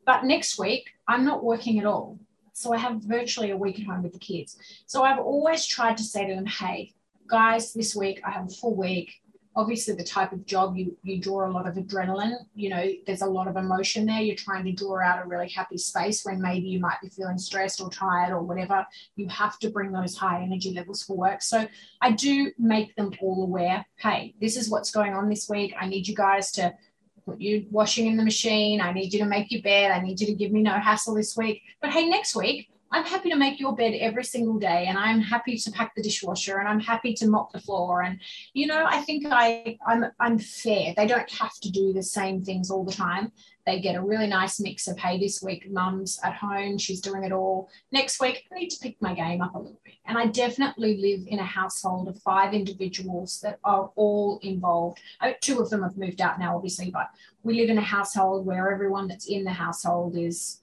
But 0.05 0.23
next 0.23 0.57
week 0.57 0.91
I'm 1.07 1.25
not 1.25 1.43
working 1.43 1.79
at 1.79 1.85
all. 1.85 2.19
So 2.53 2.73
I 2.73 2.77
have 2.77 3.01
virtually 3.01 3.51
a 3.51 3.57
week 3.57 3.79
at 3.79 3.85
home 3.85 4.03
with 4.03 4.13
the 4.13 4.19
kids. 4.19 4.57
So 4.85 5.03
I've 5.03 5.19
always 5.19 5.65
tried 5.65 5.97
to 5.97 6.03
say 6.03 6.27
to 6.27 6.35
them, 6.35 6.45
hey, 6.45 6.93
guys, 7.27 7.73
this 7.73 7.95
week 7.95 8.21
I 8.25 8.31
have 8.31 8.47
a 8.47 8.49
full 8.49 8.75
week 8.75 9.20
obviously 9.55 9.93
the 9.93 10.03
type 10.03 10.31
of 10.31 10.45
job 10.45 10.77
you 10.77 10.97
you 11.03 11.19
draw 11.19 11.45
a 11.45 11.51
lot 11.51 11.67
of 11.67 11.75
adrenaline 11.75 12.35
you 12.55 12.69
know 12.69 12.89
there's 13.05 13.21
a 13.21 13.25
lot 13.25 13.47
of 13.47 13.55
emotion 13.55 14.05
there. 14.05 14.21
You're 14.21 14.35
trying 14.35 14.63
to 14.65 14.71
draw 14.71 15.01
out 15.01 15.23
a 15.23 15.27
really 15.27 15.49
happy 15.49 15.77
space 15.77 16.23
when 16.23 16.41
maybe 16.41 16.67
you 16.67 16.79
might 16.79 17.01
be 17.01 17.09
feeling 17.09 17.37
stressed 17.37 17.81
or 17.81 17.89
tired 17.89 18.33
or 18.33 18.41
whatever. 18.41 18.85
You 19.15 19.27
have 19.27 19.59
to 19.59 19.69
bring 19.69 19.91
those 19.91 20.15
high 20.15 20.41
energy 20.41 20.73
levels 20.73 21.03
for 21.03 21.17
work. 21.17 21.41
So 21.41 21.67
i 22.01 22.11
do 22.11 22.51
make 22.57 22.95
them 22.95 23.11
all 23.21 23.43
aware 23.43 23.85
hey 23.97 24.33
this 24.39 24.55
is 24.57 24.69
what's 24.69 24.91
going 24.91 25.13
on 25.13 25.29
this 25.29 25.49
week. 25.49 25.73
I 25.79 25.87
need 25.87 26.07
you 26.07 26.15
guys 26.15 26.51
to 26.53 26.73
put 27.25 27.39
your 27.39 27.61
washing 27.69 28.07
in 28.07 28.17
the 28.17 28.23
machine. 28.23 28.81
I 28.81 28.91
need 28.93 29.13
you 29.13 29.19
to 29.19 29.25
make 29.25 29.51
your 29.51 29.61
bed. 29.61 29.91
I 29.91 30.01
need 30.01 30.19
you 30.19 30.27
to 30.27 30.33
give 30.33 30.51
me 30.51 30.63
no 30.63 30.71
hassle 30.71 31.15
this 31.15 31.35
week. 31.35 31.61
But 31.81 31.91
hey 31.91 32.07
next 32.07 32.35
week 32.35 32.70
I'm 32.93 33.05
happy 33.05 33.29
to 33.29 33.37
make 33.37 33.59
your 33.59 33.73
bed 33.73 33.93
every 33.93 34.25
single 34.25 34.59
day 34.59 34.85
and 34.87 34.97
I'm 34.97 35.21
happy 35.21 35.57
to 35.57 35.71
pack 35.71 35.95
the 35.95 36.03
dishwasher 36.03 36.57
and 36.57 36.67
I'm 36.67 36.81
happy 36.81 37.13
to 37.15 37.27
mop 37.27 37.53
the 37.53 37.61
floor 37.61 38.03
and 38.03 38.19
you 38.53 38.67
know 38.67 38.85
I 38.85 39.01
think 39.01 39.25
I 39.29 39.77
I'm 39.87 40.05
I'm 40.19 40.37
fair. 40.37 40.93
They 40.95 41.07
don't 41.07 41.29
have 41.31 41.57
to 41.61 41.71
do 41.71 41.93
the 41.93 42.03
same 42.03 42.43
things 42.43 42.69
all 42.69 42.83
the 42.83 42.91
time. 42.91 43.31
They 43.65 43.79
get 43.79 43.95
a 43.95 44.01
really 44.01 44.27
nice 44.27 44.59
mix 44.59 44.89
of 44.89 44.99
hey 44.99 45.17
this 45.19 45.41
week 45.41 45.71
mum's 45.71 46.19
at 46.21 46.35
home 46.35 46.77
she's 46.77 46.99
doing 46.99 47.23
it 47.23 47.31
all. 47.31 47.69
Next 47.93 48.19
week 48.19 48.45
I 48.51 48.59
need 48.59 48.69
to 48.71 48.79
pick 48.79 49.01
my 49.01 49.13
game 49.13 49.41
up 49.41 49.55
a 49.55 49.59
little 49.59 49.79
bit. 49.85 49.93
And 50.05 50.17
I 50.17 50.25
definitely 50.25 50.97
live 50.97 51.27
in 51.27 51.39
a 51.39 51.45
household 51.45 52.09
of 52.09 52.21
five 52.21 52.53
individuals 52.53 53.39
that 53.41 53.59
are 53.63 53.91
all 53.95 54.39
involved. 54.43 54.99
Two 55.39 55.59
of 55.59 55.69
them 55.69 55.83
have 55.83 55.97
moved 55.97 56.19
out 56.19 56.39
now 56.39 56.57
obviously 56.57 56.91
but 56.91 57.07
we 57.43 57.53
live 57.53 57.69
in 57.69 57.77
a 57.77 57.81
household 57.81 58.45
where 58.45 58.69
everyone 58.69 59.07
that's 59.07 59.27
in 59.27 59.45
the 59.45 59.51
household 59.51 60.17
is 60.17 60.61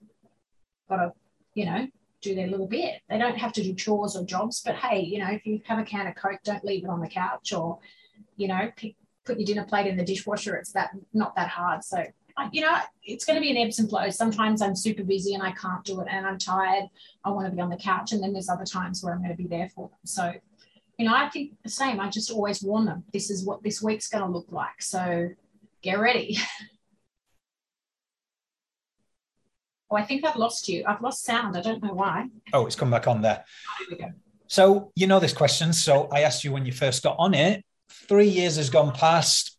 got 0.91 1.01
a 1.01 1.13
you 1.55 1.65
know 1.65 1.89
do 2.21 2.35
their 2.35 2.49
little 2.49 2.67
bit. 2.67 3.01
They 3.09 3.19
don't 3.19 3.39
have 3.39 3.53
to 3.55 3.63
do 3.63 3.75
chores 3.75 4.17
or 4.17 4.25
jobs, 4.25 4.63
but 4.65 4.77
hey, 4.77 5.01
you 5.01 5.19
know, 5.19 5.31
if 5.31 5.47
you 5.47 5.61
have 5.65 5.79
a 5.79 5.85
can 5.85 6.07
of 6.07 6.15
Coke, 6.15 6.41
don't 6.45 6.65
leave 6.65 6.85
it 6.85 6.91
on 6.91 7.01
the 7.01 7.09
couch 7.09 7.53
or, 7.53 7.79
you 8.37 8.49
know, 8.49 8.71
pick, 8.77 8.97
put 9.25 9.39
your 9.39 9.47
dinner 9.47 9.65
plate 9.65 9.87
in 9.87 9.97
the 9.97 10.05
dishwasher. 10.05 10.57
It's 10.57 10.73
that 10.73 10.91
not 11.13 11.37
that 11.37 11.49
hard. 11.49 11.85
So, 11.85 12.05
you 12.53 12.61
know, 12.61 12.77
it's 13.05 13.25
going 13.25 13.37
to 13.37 13.41
be 13.41 13.51
an 13.51 13.57
ebbs 13.57 13.79
and 13.79 13.89
flows. 13.89 14.17
Sometimes 14.17 14.63
I'm 14.63 14.77
super 14.77 15.05
busy 15.05 15.35
and 15.35 15.43
I 15.43 15.53
can't 15.53 15.85
do 15.85 16.01
it 16.01 16.09
and 16.11 16.27
I'm 16.27 16.39
tired. 16.39 16.85
I 17.25 17.31
want 17.31 17.49
to 17.49 17.55
be 17.55 17.61
on 17.61 17.71
the 17.71 17.77
couch. 17.77 18.13
And 18.13 18.23
then 18.23 18.33
there's 18.33 18.49
other 18.49 18.65
times 18.65 19.03
where 19.03 19.13
I'm 19.13 19.21
going 19.21 19.37
to 19.37 19.37
be 19.37 19.49
there 19.49 19.69
for 19.75 19.89
them. 19.89 19.99
So, 20.05 20.33
you 20.99 21.07
know, 21.07 21.15
I 21.15 21.29
think 21.29 21.53
the 21.63 21.71
same. 21.71 22.01
I 22.01 22.09
just 22.09 22.31
always 22.31 22.63
warn 22.63 22.85
them 22.85 23.05
this 23.13 23.31
is 23.31 23.45
what 23.45 23.63
this 23.63 23.83
week's 23.83 24.09
going 24.09 24.25
to 24.25 24.31
look 24.31 24.51
like. 24.51 24.81
So 24.83 25.29
get 25.83 25.99
ready. 25.99 26.39
Oh, 29.91 29.97
I 29.97 30.05
think 30.05 30.25
I've 30.25 30.37
lost 30.37 30.69
you. 30.69 30.85
I've 30.87 31.01
lost 31.01 31.25
sound. 31.25 31.57
I 31.57 31.63
don't 31.63 31.83
know 31.83 31.95
why. 31.95 32.27
Oh, 32.53 32.67
it's 32.67 32.77
come 32.77 32.91
back 32.91 33.07
on 33.07 33.23
there. 33.23 33.45
Oh, 34.01 34.09
so 34.47 34.93
you 34.95 35.07
know 35.07 35.21
this 35.21 35.33
question. 35.33 35.73
So 35.73 36.09
I 36.13 36.23
asked 36.23 36.45
you 36.45 36.53
when 36.53 36.67
you 36.67 36.73
first 36.73 37.03
got 37.03 37.17
on 37.19 37.35
it. 37.35 37.65
Three 37.91 38.29
years 38.29 38.57
has 38.57 38.69
gone 38.69 38.93
past. 38.93 39.57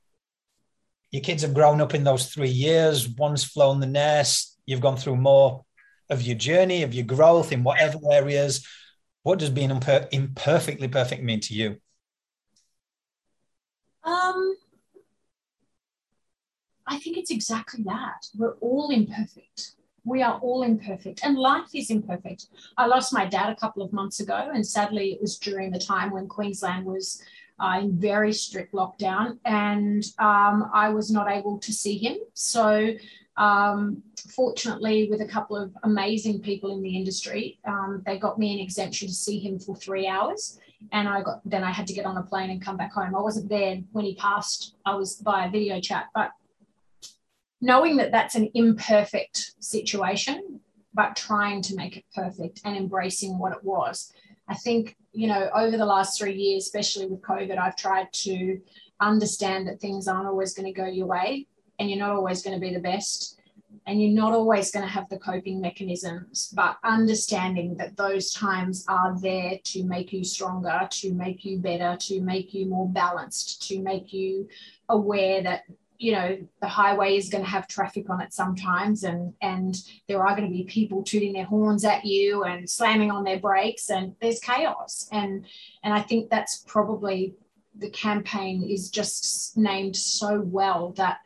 Your 1.12 1.24
kids 1.24 1.42
have 1.42 1.56
grown 1.56 1.82
up 1.82 1.96
in 1.96 2.04
those 2.04 2.28
three 2.32 2.50
years. 2.50 3.10
One's 3.10 3.44
flown 3.44 3.80
the 3.80 3.88
nest. 3.88 4.60
You've 4.68 4.82
gone 4.82 4.98
through 4.98 5.18
more 5.18 5.66
of 6.10 6.22
your 6.22 6.36
journey, 6.36 6.84
of 6.84 6.94
your 6.94 7.06
growth 7.06 7.52
in 7.52 7.64
whatever 7.64 7.98
areas. 8.12 8.68
What 9.24 9.40
does 9.40 9.50
being 9.50 9.70
imper- 9.70 10.08
imperfectly 10.12 10.88
perfect 10.88 11.24
mean 11.24 11.40
to 11.42 11.54
you? 11.56 11.78
Um, 14.04 14.56
I 16.86 17.00
think 17.00 17.18
it's 17.18 17.32
exactly 17.32 17.84
that. 17.84 18.28
We're 18.36 18.54
all 18.62 18.90
imperfect 18.90 19.74
we 20.04 20.22
are 20.22 20.40
all 20.40 20.64
imperfect 20.64 21.22
and 21.24 21.38
life 21.38 21.70
is 21.74 21.90
imperfect. 21.90 22.48
I 22.78 22.86
lost 22.86 23.14
my 23.14 23.26
dad 23.26 23.50
a 23.50 23.56
couple 23.56 23.84
of 23.84 23.94
months 23.94 24.20
ago, 24.20 24.50
and 24.54 24.66
sadly, 24.66 25.12
it 25.12 25.22
was 25.22 25.38
during 25.38 25.72
the 25.72 25.80
time 25.80 26.12
when 26.12 26.28
Queensland 26.28 26.86
was 26.86 27.22
uh, 27.60 27.80
in 27.82 28.00
very 28.00 28.34
strict 28.34 28.74
lockdown, 28.74 29.38
and 29.46 30.04
um, 30.18 30.70
I 30.74 30.90
was 30.90 31.12
not 31.12 31.30
able 31.30 31.60
to 31.60 31.74
see 31.74 31.98
him. 31.98 32.18
So, 32.34 32.94
um, 33.38 34.02
fortunately, 34.34 35.08
with 35.10 35.22
a 35.22 35.28
couple 35.28 35.58
of 35.58 35.76
amazing 35.84 36.42
people 36.42 36.74
in 36.74 36.82
the 36.82 36.96
industry, 36.96 37.60
um, 37.66 38.02
they 38.06 38.18
got 38.18 38.40
me 38.40 38.54
an 38.54 38.60
exemption 38.60 39.08
to 39.10 39.14
see 39.14 39.40
him 39.40 39.60
for 39.60 39.76
three 39.76 40.08
hours. 40.08 40.60
And 40.94 41.10
I 41.10 41.22
got 41.22 41.42
then 41.44 41.64
I 41.64 41.72
had 41.72 41.88
to 41.88 41.94
get 41.94 42.06
on 42.06 42.16
a 42.16 42.24
plane 42.24 42.50
and 42.50 42.62
come 42.62 42.78
back 42.78 42.94
home. 42.94 43.14
I 43.14 43.20
wasn't 43.20 43.50
there 43.50 43.80
when 43.92 44.06
he 44.06 44.16
passed. 44.16 44.76
I 44.86 44.96
was 44.96 45.20
via 45.20 45.52
video 45.52 45.82
chat, 45.82 46.06
but 46.16 46.32
knowing 47.62 47.98
that 47.98 48.12
that's 48.12 48.36
an 48.36 48.50
imperfect 48.54 49.54
situation, 49.60 50.60
but 50.94 51.16
trying 51.16 51.62
to 51.62 51.76
make 51.76 51.98
it 51.98 52.06
perfect 52.16 52.62
and 52.66 52.76
embracing 52.76 53.38
what 53.38 53.52
it 53.52 53.64
was. 53.64 54.12
I 54.48 54.56
think, 54.56 54.98
you 55.14 55.28
know, 55.28 55.50
over 55.56 55.78
the 55.78 55.86
last 55.86 56.20
three 56.20 56.36
years, 56.36 56.66
especially 56.66 57.06
with 57.06 57.22
COVID, 57.22 57.58
I've 57.58 57.76
tried 57.76 58.12
to 58.14 58.60
understand 59.00 59.68
that 59.68 59.80
things 59.80 60.08
aren't 60.08 60.28
always 60.28 60.54
going 60.54 60.66
to 60.66 60.82
go 60.82 60.88
your 60.88 61.06
way 61.06 61.48
and 61.78 61.90
you're 61.90 62.00
not 62.00 62.12
always 62.12 62.42
going 62.42 62.56
to 62.56 62.60
be 62.60 62.74
the 62.74 62.82
best 62.82 63.40
and 63.86 64.02
you're 64.02 64.12
not 64.12 64.34
always 64.34 64.72
going 64.72 64.86
to 64.86 64.92
have 64.92 65.08
the 65.10 65.18
coping 65.18 65.62
mechanisms, 65.62 66.52
but 66.56 66.78
understanding 66.84 67.76
that 67.78 67.98
those 67.98 68.32
times 68.32 68.86
are 68.88 69.20
there 69.20 69.58
to 69.64 69.84
make 69.84 70.12
you 70.14 70.24
stronger, 70.24 70.88
to 70.92 71.14
make 71.14 71.46
you 71.46 71.58
better, 71.58 71.98
to 72.00 72.22
make 72.22 72.54
you 72.54 72.68
more 72.68 72.88
balanced, 72.88 73.68
to 73.68 73.82
make 73.82 74.14
you 74.14 74.48
aware 74.90 75.42
that 75.42 75.64
you 76.00 76.14
know 76.14 76.38
the 76.62 76.68
highway 76.68 77.18
is 77.18 77.28
going 77.30 77.44
to 77.44 77.50
have 77.50 77.68
traffic 77.68 78.10
on 78.10 78.22
it 78.22 78.34
sometimes 78.34 79.04
and 79.04 79.34
and 79.42 79.76
there 80.08 80.26
are 80.26 80.36
going 80.36 80.48
to 80.48 80.58
be 80.58 80.64
people 80.64 81.04
tooting 81.04 81.34
their 81.34 81.46
horns 81.46 81.84
at 81.84 82.06
you 82.06 82.44
and 82.46 82.68
slamming 82.68 83.12
on 83.12 83.26
their 83.26 83.40
brakes 83.40 83.90
and 83.90 84.16
there's 84.22 84.40
chaos. 84.40 85.08
And 85.12 85.46
and 85.84 85.94
i 85.94 86.02
think 86.02 86.30
that's 86.30 86.64
probably 86.66 87.36
the 87.78 87.90
campaign 87.90 88.64
is 88.64 88.90
just 88.90 89.58
named 89.58 89.96
so 89.96 90.42
well 90.42 90.94
that 90.94 91.20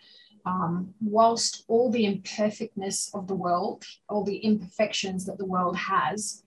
um, 0.45 0.93
whilst 1.01 1.63
all 1.69 1.89
the 1.89 2.05
imperfectness 2.05 3.11
of 3.13 3.27
the 3.27 3.35
world 3.35 3.85
all 4.09 4.23
the 4.23 4.37
imperfections 4.37 5.25
that 5.25 5.37
the 5.37 5.45
world 5.45 5.77
has 5.77 6.43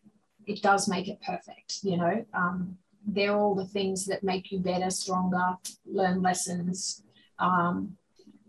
it 0.47 0.63
does 0.63 0.89
make 0.89 1.09
it 1.09 1.21
perfect 1.23 1.79
you 1.83 1.97
know? 1.97 2.25
Um, 2.35 2.77
they're 3.07 3.37
all 3.37 3.55
the 3.55 3.67
things 3.67 4.05
that 4.07 4.25
make 4.25 4.51
you 4.51 4.59
better 4.59 4.91
stronger 4.91 5.57
learn 5.87 6.23
lessons 6.23 7.05
um, 7.39 7.97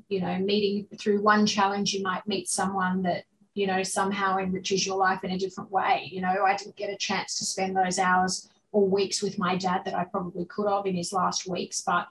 you 0.10 0.22
know 0.22 0.38
meeting 0.40 0.88
through 0.98 1.22
one 1.22 1.46
challenge 1.46 1.94
you 1.94 2.04
might 2.04 2.28
meet 2.28 2.48
someone 2.48 3.02
that 3.04 3.24
you 3.54 3.68
know 3.68 3.84
somehow 3.84 4.38
enriches 4.38 4.86
your 4.86 4.98
life 4.98 5.24
in 5.24 5.32
a 5.32 5.38
different 5.38 5.72
way. 5.72 6.10
You 6.12 6.22
know 6.22 6.44
i 6.46 6.56
didn't 6.56 6.76
get 6.76 6.90
a 6.90 6.98
chance 6.98 7.38
to 7.40 7.46
spend 7.46 7.76
those 7.76 8.00
hours 8.00 8.50
or 8.72 8.88
weeks 8.88 9.22
with 9.22 9.40
my 9.40 9.56
dad 9.56 9.82
that 9.86 9.96
i 9.96 10.04
probably 10.04 10.46
could 10.46 10.70
have 10.70 10.86
in 10.86 10.96
his 10.96 11.14
last 11.14 11.48
weeks 11.48 11.82
but 11.82 12.08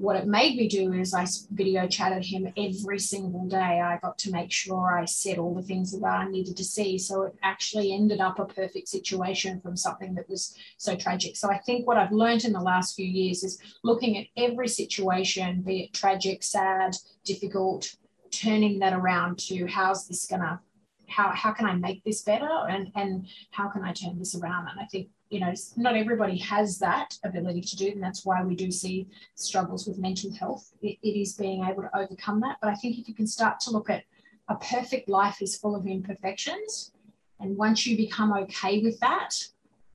what 0.00 0.16
it 0.16 0.26
made 0.26 0.56
me 0.56 0.66
do 0.66 0.94
is 0.94 1.12
I 1.12 1.26
video 1.50 1.86
chatted 1.86 2.24
him 2.24 2.50
every 2.56 2.98
single 2.98 3.46
day. 3.46 3.82
I 3.82 3.98
got 3.98 4.16
to 4.20 4.32
make 4.32 4.50
sure 4.50 4.98
I 4.98 5.04
said 5.04 5.36
all 5.36 5.54
the 5.54 5.62
things 5.62 5.92
that 5.92 6.06
I 6.06 6.26
needed 6.26 6.56
to 6.56 6.64
see. 6.64 6.96
So 6.96 7.24
it 7.24 7.34
actually 7.42 7.92
ended 7.92 8.18
up 8.18 8.38
a 8.38 8.46
perfect 8.46 8.88
situation 8.88 9.60
from 9.60 9.76
something 9.76 10.14
that 10.14 10.26
was 10.26 10.56
so 10.78 10.96
tragic. 10.96 11.36
So 11.36 11.50
I 11.50 11.58
think 11.58 11.86
what 11.86 11.98
I've 11.98 12.12
learned 12.12 12.46
in 12.46 12.54
the 12.54 12.62
last 12.62 12.96
few 12.96 13.04
years 13.04 13.44
is 13.44 13.58
looking 13.84 14.16
at 14.16 14.26
every 14.38 14.68
situation, 14.68 15.60
be 15.60 15.82
it 15.82 15.92
tragic, 15.92 16.42
sad, 16.42 16.96
difficult, 17.22 17.94
turning 18.30 18.78
that 18.78 18.94
around 18.94 19.38
to 19.38 19.66
how's 19.66 20.08
this 20.08 20.26
gonna 20.26 20.60
how 21.08 21.30
how 21.34 21.52
can 21.52 21.66
I 21.66 21.74
make 21.74 22.04
this 22.04 22.22
better 22.22 22.48
and 22.70 22.90
and 22.94 23.26
how 23.50 23.68
can 23.68 23.82
I 23.82 23.92
turn 23.92 24.18
this 24.18 24.34
around? 24.34 24.68
And 24.68 24.80
I 24.80 24.86
think 24.86 25.08
you 25.30 25.40
know 25.40 25.54
not 25.76 25.96
everybody 25.96 26.36
has 26.38 26.78
that 26.80 27.16
ability 27.24 27.62
to 27.62 27.76
do, 27.76 27.88
and 27.88 28.02
that's 28.02 28.24
why 28.24 28.42
we 28.42 28.54
do 28.54 28.70
see 28.70 29.08
struggles 29.34 29.86
with 29.86 29.98
mental 29.98 30.32
health. 30.34 30.72
it, 30.82 30.98
it 31.02 31.18
is 31.18 31.34
being 31.34 31.64
able 31.64 31.82
to 31.82 31.96
overcome 31.96 32.40
that. 32.40 32.58
But 32.60 32.70
I 32.70 32.74
think 32.74 32.98
if 32.98 33.08
you 33.08 33.14
can 33.14 33.26
start 33.26 33.60
to 33.60 33.70
look 33.70 33.88
at 33.88 34.04
a 34.48 34.56
perfect 34.56 35.08
life 35.08 35.40
is 35.40 35.56
full 35.56 35.76
of 35.76 35.86
imperfections, 35.86 36.92
and 37.38 37.56
once 37.56 37.86
you 37.86 37.96
become 37.96 38.32
okay 38.32 38.82
with 38.82 38.98
that, 39.00 39.30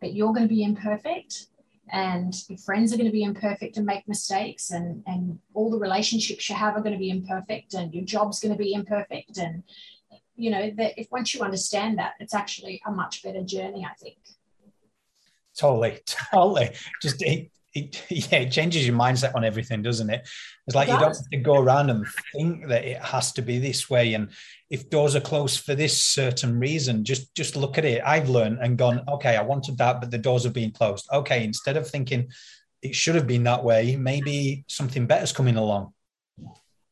that 0.01 0.13
you're 0.13 0.33
going 0.33 0.47
to 0.47 0.53
be 0.53 0.63
imperfect 0.63 1.47
and 1.91 2.33
your 2.49 2.57
friends 2.57 2.93
are 2.93 2.97
going 2.97 3.09
to 3.09 3.11
be 3.11 3.23
imperfect 3.23 3.77
and 3.77 3.85
make 3.85 4.07
mistakes 4.07 4.71
and 4.71 5.03
and 5.05 5.37
all 5.53 5.69
the 5.69 5.77
relationships 5.77 6.49
you 6.49 6.55
have 6.55 6.75
are 6.75 6.81
going 6.81 6.93
to 6.93 6.99
be 6.99 7.09
imperfect 7.09 7.73
and 7.73 7.93
your 7.93 8.03
job's 8.03 8.39
going 8.39 8.51
to 8.51 8.57
be 8.57 8.73
imperfect 8.73 9.37
and 9.37 9.63
you 10.35 10.49
know 10.49 10.71
that 10.77 10.99
if 10.99 11.07
once 11.11 11.33
you 11.33 11.41
understand 11.41 11.97
that 11.97 12.13
it's 12.19 12.33
actually 12.33 12.81
a 12.87 12.91
much 12.91 13.21
better 13.23 13.43
journey 13.43 13.87
i 13.89 13.93
think 13.95 14.17
totally 15.57 15.99
totally 16.33 16.69
just 17.01 17.21
it, 17.21 17.49
it, 17.75 18.03
yeah, 18.09 18.39
it 18.39 18.51
changes 18.51 18.87
your 18.87 18.95
mindset 18.95 19.35
on 19.35 19.43
everything, 19.43 19.81
doesn't 19.81 20.09
it? 20.09 20.27
It's 20.65 20.75
like 20.75 20.87
it 20.87 20.93
you 20.93 20.99
don't 20.99 21.15
have 21.15 21.29
to 21.31 21.37
go 21.37 21.59
around 21.59 21.89
and 21.89 22.05
think 22.33 22.67
that 22.67 22.85
it 22.85 22.97
has 23.03 23.33
to 23.33 23.41
be 23.41 23.59
this 23.59 23.89
way. 23.89 24.13
And 24.13 24.29
if 24.69 24.89
doors 24.89 25.15
are 25.15 25.21
closed 25.21 25.59
for 25.59 25.75
this 25.75 26.01
certain 26.01 26.57
reason, 26.57 27.03
just 27.03 27.35
just 27.35 27.55
look 27.55 27.77
at 27.77 27.85
it. 27.85 28.01
I've 28.03 28.29
learned 28.29 28.59
and 28.61 28.77
gone, 28.77 29.03
okay, 29.09 29.35
I 29.35 29.41
wanted 29.41 29.77
that, 29.77 29.99
but 29.99 30.09
the 30.09 30.17
doors 30.17 30.45
are 30.45 30.51
being 30.51 30.71
closed. 30.71 31.07
Okay, 31.11 31.43
instead 31.43 31.75
of 31.75 31.87
thinking 31.87 32.29
it 32.81 32.95
should 32.95 33.15
have 33.15 33.27
been 33.27 33.43
that 33.43 33.63
way, 33.63 33.95
maybe 33.95 34.63
something 34.67 35.05
better's 35.05 35.33
coming 35.33 35.57
along. 35.57 35.93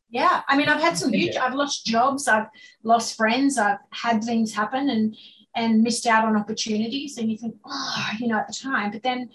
Yeah, 0.10 0.42
I 0.48 0.58
mean, 0.58 0.70
I've 0.70 0.82
had 0.82 0.98
some 0.98 1.12
huge. 1.12 1.38
I've 1.38 1.56
lost 1.56 1.86
jobs. 1.86 2.28
I've 2.28 2.48
lost 2.84 3.16
friends. 3.16 3.58
I've 3.58 3.80
had 3.92 4.24
things 4.24 4.54
happen 4.54 4.90
and 4.90 5.16
and 5.56 5.82
missed 5.82 6.08
out 6.08 6.26
on 6.26 6.36
opportunities. 6.36 7.18
And 7.18 7.32
you 7.32 7.38
think, 7.38 7.56
oh, 7.66 8.08
you 8.20 8.28
know, 8.28 8.38
at 8.38 8.48
the 8.48 8.54
time, 8.54 8.92
but 8.92 9.04
then 9.04 9.30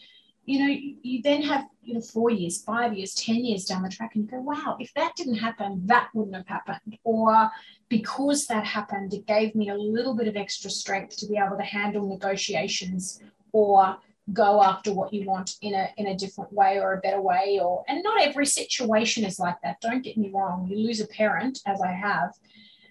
you 0.48 0.58
know, 0.60 0.74
you 1.02 1.20
then 1.20 1.42
have, 1.42 1.66
you 1.82 1.92
know, 1.92 2.00
four 2.00 2.30
years, 2.30 2.62
five 2.62 2.94
years, 2.96 3.12
10 3.16 3.44
years 3.44 3.66
down 3.66 3.82
the 3.82 3.88
track, 3.90 4.14
and 4.14 4.24
you 4.24 4.30
go, 4.30 4.40
wow, 4.40 4.78
if 4.80 4.90
that 4.94 5.14
didn't 5.14 5.34
happen, 5.34 5.82
that 5.84 6.08
wouldn't 6.14 6.36
have 6.36 6.46
happened. 6.46 6.96
Or 7.04 7.50
because 7.90 8.46
that 8.46 8.64
happened, 8.64 9.12
it 9.12 9.26
gave 9.26 9.54
me 9.54 9.68
a 9.68 9.74
little 9.74 10.16
bit 10.16 10.26
of 10.26 10.36
extra 10.36 10.70
strength 10.70 11.18
to 11.18 11.26
be 11.26 11.36
able 11.36 11.58
to 11.58 11.62
handle 11.62 12.08
negotiations 12.08 13.20
or 13.52 13.98
go 14.32 14.62
after 14.62 14.90
what 14.90 15.12
you 15.12 15.26
want 15.26 15.56
in 15.60 15.74
a 15.74 15.88
in 15.98 16.08
a 16.08 16.16
different 16.16 16.52
way 16.52 16.78
or 16.78 16.94
a 16.94 17.00
better 17.00 17.20
way 17.20 17.58
or 17.62 17.82
and 17.88 18.02
not 18.02 18.20
every 18.20 18.44
situation 18.44 19.24
is 19.24 19.38
like 19.38 19.56
that 19.62 19.80
don't 19.80 20.04
get 20.04 20.18
me 20.18 20.30
wrong 20.34 20.68
you 20.68 20.76
lose 20.76 21.00
a 21.00 21.06
parent 21.06 21.60
as 21.64 21.80
i 21.80 21.90
have 21.90 22.34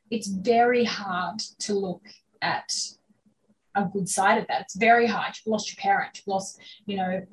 it's 0.09 0.25
very 0.25 0.83
hard 0.83 1.37
to 1.59 1.75
look 1.75 2.01
at 2.41 2.73
a 3.77 3.89
good 3.91 4.09
side 4.09 4.37
of 4.37 4.47
that. 4.47 4.61
It's 4.61 4.75
very 4.75 5.07
hard. 5.07 5.35
You've 5.35 5.51
lost 5.51 5.69
your 5.69 5.81
parent, 5.81 6.17
you've 6.17 6.27
lost, 6.27 6.59
you 6.85 6.97
know, 6.97 7.25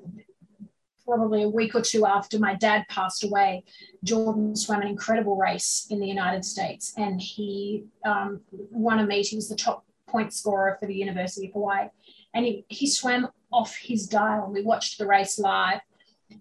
probably 1.04 1.42
a 1.42 1.48
week 1.48 1.74
or 1.74 1.82
two 1.82 2.06
after 2.06 2.38
my 2.38 2.54
dad 2.54 2.84
passed 2.88 3.24
away, 3.24 3.64
Jordan 4.02 4.56
swam 4.56 4.80
an 4.80 4.88
incredible 4.88 5.36
race 5.36 5.86
in 5.90 6.00
the 6.00 6.06
United 6.06 6.44
States 6.44 6.94
and 6.96 7.20
he 7.20 7.84
um, 8.04 8.40
won 8.50 8.98
a 8.98 9.06
meet. 9.06 9.26
He 9.26 9.36
was 9.36 9.48
the 9.48 9.56
top 9.56 9.84
point 10.08 10.32
scorer 10.32 10.76
for 10.80 10.86
the 10.86 10.94
University 10.94 11.48
of 11.48 11.52
Hawaii. 11.52 11.88
And 12.32 12.44
he, 12.44 12.64
he 12.68 12.86
swam 12.86 13.28
off 13.52 13.76
his 13.76 14.08
dial. 14.08 14.50
We 14.50 14.62
watched 14.62 14.98
the 14.98 15.06
race 15.06 15.38
live 15.38 15.80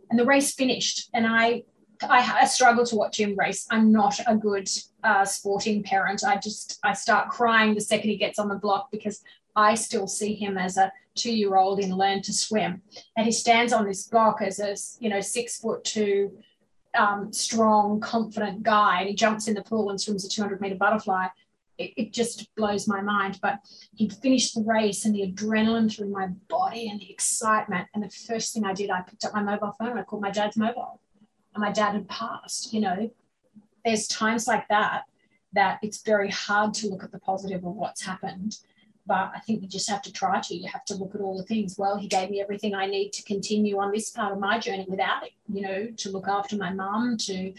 and 0.09 0.17
the 0.17 0.25
race 0.25 0.53
finished. 0.53 1.09
And 1.13 1.27
I, 1.27 1.63
I, 2.01 2.41
I 2.41 2.45
struggle 2.45 2.85
to 2.85 2.95
watch 2.95 3.19
him 3.19 3.37
race. 3.37 3.67
I'm 3.69 3.91
not 3.91 4.19
a 4.25 4.35
good 4.35 4.69
uh, 5.03 5.25
sporting 5.25 5.83
parent. 5.83 6.23
I 6.25 6.37
just, 6.37 6.79
I 6.83 6.93
start 6.93 7.29
crying 7.29 7.75
the 7.75 7.81
second 7.81 8.09
he 8.09 8.17
gets 8.17 8.39
on 8.39 8.49
the 8.49 8.55
block 8.55 8.89
because 8.91 9.21
I 9.55 9.75
still 9.75 10.07
see 10.07 10.33
him 10.33 10.57
as 10.57 10.77
a 10.77 10.91
two-year-old 11.15 11.79
in 11.79 11.95
learn 11.95 12.21
to 12.23 12.33
swim, 12.33 12.81
and 13.15 13.25
he 13.25 13.31
stands 13.31 13.71
on 13.73 13.85
this 13.85 14.07
block 14.07 14.41
as 14.41 14.59
a 14.59 14.75
you 14.99 15.09
know 15.09 15.21
six 15.21 15.59
foot 15.59 15.83
two, 15.83 16.31
um, 16.97 17.31
strong, 17.31 17.99
confident 17.99 18.63
guy, 18.63 18.99
and 18.99 19.09
he 19.09 19.15
jumps 19.15 19.47
in 19.47 19.53
the 19.53 19.63
pool 19.63 19.89
and 19.89 19.99
swims 19.99 20.25
a 20.25 20.29
200 20.29 20.59
meter 20.61 20.75
butterfly. 20.75 21.27
It, 21.77 21.93
it 21.97 22.13
just 22.13 22.53
blows 22.55 22.87
my 22.87 23.01
mind. 23.01 23.39
But 23.41 23.59
he 23.95 24.09
finished 24.09 24.55
the 24.55 24.61
race, 24.61 25.05
and 25.05 25.13
the 25.13 25.31
adrenaline 25.31 25.93
through 25.93 26.09
my 26.09 26.27
body 26.47 26.89
and 26.89 26.99
the 26.99 27.11
excitement. 27.11 27.87
And 27.93 28.03
the 28.03 28.09
first 28.09 28.53
thing 28.53 28.65
I 28.65 28.73
did, 28.73 28.89
I 28.89 29.01
picked 29.01 29.25
up 29.25 29.33
my 29.33 29.43
mobile 29.43 29.75
phone. 29.79 29.97
I 29.97 30.03
called 30.03 30.21
my 30.21 30.31
dad's 30.31 30.57
mobile, 30.57 30.99
and 31.53 31.61
my 31.61 31.71
dad 31.71 31.93
had 31.93 32.07
passed. 32.07 32.73
You 32.73 32.81
know, 32.81 33.11
there's 33.85 34.07
times 34.07 34.47
like 34.47 34.67
that 34.69 35.03
that 35.53 35.77
it's 35.83 36.01
very 36.01 36.31
hard 36.31 36.73
to 36.73 36.89
look 36.89 37.03
at 37.03 37.11
the 37.11 37.19
positive 37.19 37.63
of 37.63 37.75
what's 37.75 38.03
happened 38.03 38.57
but 39.05 39.31
I 39.35 39.39
think 39.39 39.61
you 39.61 39.67
just 39.67 39.89
have 39.89 40.01
to 40.03 40.13
try 40.13 40.39
to. 40.39 40.55
You 40.55 40.69
have 40.69 40.85
to 40.85 40.95
look 40.95 41.13
at 41.15 41.21
all 41.21 41.37
the 41.37 41.43
things. 41.43 41.77
Well, 41.77 41.97
he 41.97 42.07
gave 42.07 42.29
me 42.29 42.41
everything 42.41 42.73
I 42.73 42.85
need 42.85 43.11
to 43.13 43.23
continue 43.23 43.77
on 43.79 43.91
this 43.91 44.09
part 44.09 44.31
of 44.31 44.39
my 44.39 44.59
journey 44.59 44.85
without 44.87 45.23
it, 45.23 45.31
you 45.51 45.61
know, 45.61 45.87
to 45.97 46.09
look 46.09 46.27
after 46.27 46.55
my 46.55 46.73
mum, 46.73 47.17
to 47.21 47.53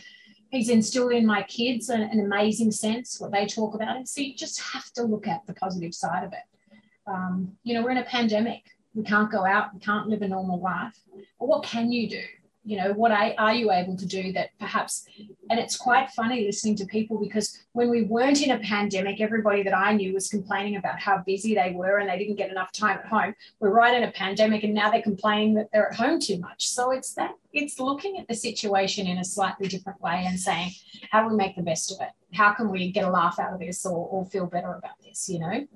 he's 0.50 0.68
instilled 0.68 1.12
in 1.12 1.26
my 1.26 1.42
kids 1.42 1.88
an, 1.88 2.02
an, 2.02 2.20
amazing 2.20 2.70
sense, 2.70 3.20
what 3.20 3.32
they 3.32 3.46
talk 3.46 3.74
about. 3.74 3.96
And 3.96 4.08
so 4.08 4.20
you 4.20 4.34
just 4.34 4.60
have 4.60 4.90
to 4.92 5.02
look 5.02 5.26
at 5.26 5.46
the 5.46 5.54
positive 5.54 5.94
side 5.94 6.24
of 6.24 6.32
it. 6.32 6.78
Um, 7.06 7.52
you 7.64 7.74
know, 7.74 7.82
we're 7.82 7.90
in 7.90 7.98
a 7.98 8.04
pandemic. 8.04 8.62
We 8.94 9.02
can't 9.02 9.30
go 9.30 9.44
out, 9.44 9.74
we 9.74 9.80
can't 9.80 10.08
live 10.08 10.22
a 10.22 10.28
normal 10.28 10.60
life. 10.60 10.96
But 11.40 11.48
what 11.48 11.64
can 11.64 11.90
you 11.90 12.08
do? 12.08 12.22
You 12.64 12.76
know 12.76 12.92
what 12.92 13.12
I, 13.12 13.34
are 13.36 13.54
you 13.54 13.70
able 13.70 13.96
to 13.96 14.06
do 14.06 14.32
that 14.32 14.50
perhaps 14.58 15.06
and 15.50 15.60
it's 15.60 15.76
quite 15.76 16.10
funny 16.10 16.46
listening 16.46 16.76
to 16.76 16.86
people 16.86 17.18
because 17.18 17.58
when 17.72 17.90
we 17.90 18.02
weren't 18.02 18.42
in 18.42 18.52
a 18.52 18.58
pandemic 18.58 19.20
everybody 19.20 19.62
that 19.62 19.76
i 19.76 19.92
knew 19.92 20.14
was 20.14 20.28
complaining 20.28 20.76
about 20.76 20.98
how 20.98 21.18
busy 21.18 21.54
they 21.54 21.72
were 21.72 21.98
and 21.98 22.08
they 22.08 22.18
didn't 22.18 22.36
get 22.36 22.50
enough 22.50 22.72
time 22.72 22.98
at 22.98 23.06
home. 23.06 23.34
We're 23.60 23.70
right 23.70 23.96
in 23.96 24.04
a 24.04 24.12
pandemic 24.12 24.64
and 24.64 24.74
now 24.74 24.90
they're 24.90 25.02
complaining 25.02 25.54
that 25.54 25.68
they're 25.72 25.90
at 25.90 25.96
home 25.96 26.20
too 26.20 26.38
much. 26.38 26.68
So 26.68 26.90
it's 26.90 27.14
that 27.14 27.32
it's 27.52 27.78
looking 27.78 28.18
at 28.18 28.28
the 28.28 28.34
situation 28.34 29.06
in 29.06 29.18
a 29.18 29.24
slightly 29.24 29.68
different 29.68 30.00
way 30.00 30.24
and 30.26 30.38
saying 30.38 30.72
how 31.10 31.22
do 31.22 31.28
we 31.28 31.36
make 31.36 31.56
the 31.56 31.62
best 31.62 31.92
of 31.92 31.98
it? 32.00 32.10
How 32.34 32.52
can 32.52 32.70
we 32.70 32.90
get 32.90 33.04
a 33.04 33.10
laugh 33.10 33.38
out 33.38 33.52
of 33.52 33.60
this 33.60 33.86
or, 33.86 34.08
or 34.08 34.26
feel 34.26 34.46
better 34.46 34.74
about 34.74 35.00
this 35.02 35.28
you 35.28 35.38
know 35.38 35.66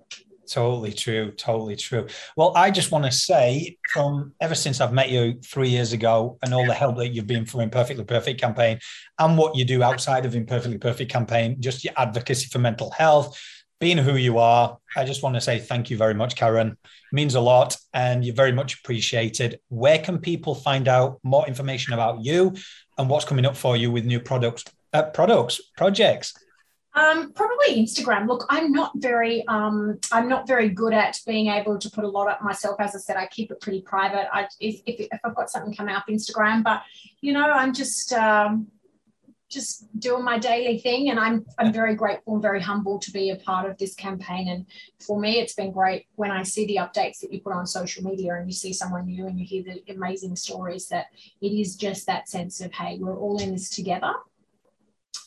Totally 0.49 0.93
true. 0.93 1.33
Totally 1.33 1.77
true. 1.77 2.07
Well, 2.37 2.53
I 2.57 2.71
just 2.71 2.91
want 2.91 3.05
to 3.05 3.13
say 3.13 3.77
from 3.93 4.33
ever 4.41 4.55
since 4.55 4.81
I've 4.81 4.93
met 4.93 5.11
you 5.11 5.39
three 5.45 5.69
years 5.69 5.93
ago 5.93 6.39
and 6.43 6.55
all 6.55 6.67
the 6.67 6.75
help 6.75 6.97
that 6.97 7.09
you've 7.09 7.27
been 7.27 7.45
for 7.45 7.61
Imperfectly 7.63 8.05
Perfect 8.05 8.41
campaign 8.41 8.79
and 9.19 9.37
what 9.37 9.57
you 9.57 9.65
do 9.65 9.83
outside 9.83 10.25
of 10.25 10.35
Imperfectly 10.35 10.79
Perfect 10.79 11.11
campaign, 11.11 11.57
just 11.61 11.85
your 11.85 11.93
advocacy 11.97 12.47
for 12.47 12.61
mental 12.61 12.91
health, 12.91 13.39
being 13.81 13.99
who 13.99 14.17
you 14.17 14.39
are, 14.39 14.79
I 14.97 15.05
just 15.05 15.23
want 15.23 15.37
to 15.37 15.41
say 15.41 15.59
thank 15.59 15.91
you 15.91 15.97
very 15.97 16.15
much, 16.15 16.35
Karen. 16.35 16.69
It 16.69 16.77
means 17.13 17.35
a 17.35 17.41
lot 17.41 17.77
and 17.93 18.25
you're 18.25 18.35
very 18.35 18.53
much 18.53 18.79
appreciated. 18.81 19.61
Where 19.69 19.99
can 19.99 20.19
people 20.19 20.55
find 20.55 20.89
out 20.89 21.19
more 21.23 21.47
information 21.47 21.93
about 21.93 22.25
you 22.25 22.55
and 22.97 23.09
what's 23.09 23.25
coming 23.25 23.47
up 23.47 23.57
for 23.57 23.77
you 23.77 23.93
with 23.93 24.05
new 24.05 24.19
products, 24.19 24.65
uh, 24.93 25.05
products, 25.05 25.61
projects? 25.77 26.35
Um, 26.99 27.33
probably 27.33 27.71
Instagram. 27.85 28.27
Look, 28.27 28.45
I'm 28.49 28.73
not 28.73 28.93
very, 28.97 29.47
um, 29.47 29.99
I'm 30.11 30.29
not 30.29 30.49
very 30.49 30.69
good 30.69 30.95
at 31.05 31.21
being 31.27 31.47
able 31.49 31.79
to 31.79 31.89
put 31.91 32.05
a 32.05 32.09
lot 32.09 32.29
up 32.29 32.43
myself. 32.43 32.77
As 32.81 32.97
I 32.97 32.99
said, 32.99 33.17
I 33.17 33.27
keep 33.27 33.51
it 33.53 33.61
pretty 33.61 33.83
private. 33.83 34.27
I, 34.33 34.49
if, 34.59 34.81
if, 34.85 34.97
if 35.15 35.21
I've 35.25 35.37
got 35.37 35.49
something 35.51 35.75
coming 35.75 35.95
up 35.95 36.07
Instagram, 36.09 36.65
but 36.65 36.83
you 37.21 37.33
know, 37.33 37.49
I'm 37.63 37.73
just, 37.73 38.13
um, 38.13 38.67
just 39.49 39.87
doing 39.99 40.25
my 40.25 40.39
daily 40.39 40.79
thing, 40.79 41.09
and 41.11 41.19
I'm, 41.19 41.47
I'm 41.59 41.73
very 41.73 41.95
grateful 41.95 42.35
and 42.35 42.43
very 42.43 42.61
humble 42.61 42.99
to 42.99 43.11
be 43.11 43.31
a 43.31 43.37
part 43.37 43.65
of 43.71 43.79
this 43.79 43.95
campaign. 43.95 44.49
And 44.49 44.67
for 45.01 45.19
me, 45.19 45.39
it's 45.41 45.55
been 45.55 45.73
great 45.73 46.07
when 46.17 46.31
I 46.31 46.43
see 46.43 46.67
the 46.67 46.77
updates 46.77 47.21
that 47.21 47.33
you 47.33 47.41
put 47.41 47.55
on 47.55 47.67
social 47.67 48.03
media, 48.05 48.35
and 48.35 48.47
you 48.47 48.53
see 48.53 48.75
someone 48.75 49.07
new, 49.07 49.27
and 49.27 49.39
you 49.39 49.47
hear 49.47 49.63
the 49.63 49.93
amazing 49.93 50.37
stories. 50.37 50.89
That 50.89 51.07
it 51.41 51.53
is 51.53 51.77
just 51.77 52.07
that 52.07 52.29
sense 52.29 52.61
of, 52.61 52.73
hey, 52.73 52.99
we're 53.01 53.17
all 53.17 53.39
in 53.41 53.53
this 53.53 53.71
together, 53.71 54.13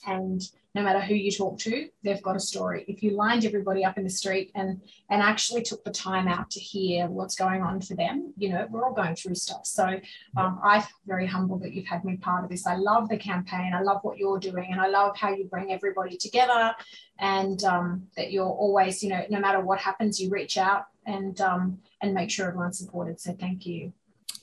and 0.06 0.42
no 0.74 0.84
matter 0.84 1.02
who 1.02 1.14
you 1.14 1.32
talk 1.32 1.60
to, 1.60 1.90
they've 2.04 2.22
got 2.22 2.36
a 2.36 2.40
story. 2.40 2.86
If 2.88 3.04
you 3.04 3.12
lined 3.12 3.46
everybody 3.46 3.84
up 3.84 3.98
in 3.98 4.06
the 4.06 4.10
street 4.10 4.52
and 4.56 4.82
and 5.10 5.22
actually 5.22 5.64
took 5.64 5.84
the 5.84 5.92
time 5.92 6.28
out 6.28 6.50
to 6.52 6.60
hear 6.60 7.08
what's 7.08 7.36
going 7.36 7.62
on 7.62 7.82
for 7.82 7.96
them, 7.96 8.34
you 8.38 8.50
know, 8.50 8.66
we're 8.70 8.86
all 8.86 8.94
going 8.94 9.16
through 9.16 9.36
stuff. 9.36 9.66
So 9.66 10.00
um, 10.38 10.60
I'm 10.64 10.84
very 11.06 11.28
humble 11.28 11.58
that 11.60 11.74
you've 11.74 11.88
had 11.88 12.06
me 12.06 12.16
part 12.16 12.46
of 12.46 12.50
this. 12.50 12.66
I 12.66 12.76
love 12.76 13.10
the 13.10 13.18
campaign. 13.18 13.74
I 13.74 13.82
love 13.82 14.00
what 14.04 14.18
you're 14.18 14.40
doing, 14.40 14.72
and 14.72 14.80
I 14.80 14.88
love 14.88 15.18
how 15.18 15.34
you 15.34 15.46
bring 15.46 15.74
everybody 15.74 16.16
together, 16.16 16.74
and 17.20 17.62
um, 17.66 18.08
that 18.16 18.32
you're 18.32 18.46
always, 18.46 19.04
you 19.04 19.10
know, 19.10 19.26
no 19.30 19.40
matter 19.40 19.60
what 19.60 19.80
happens, 19.80 20.22
you 20.22 20.30
reach 20.30 20.58
out 20.58 20.86
and 21.06 21.42
um, 21.42 21.80
and 22.02 22.14
make 22.14 22.30
sure 22.30 22.48
everyone's 22.48 22.78
supported. 22.78 23.20
So 23.20 23.34
thank 23.34 23.66
you. 23.66 23.92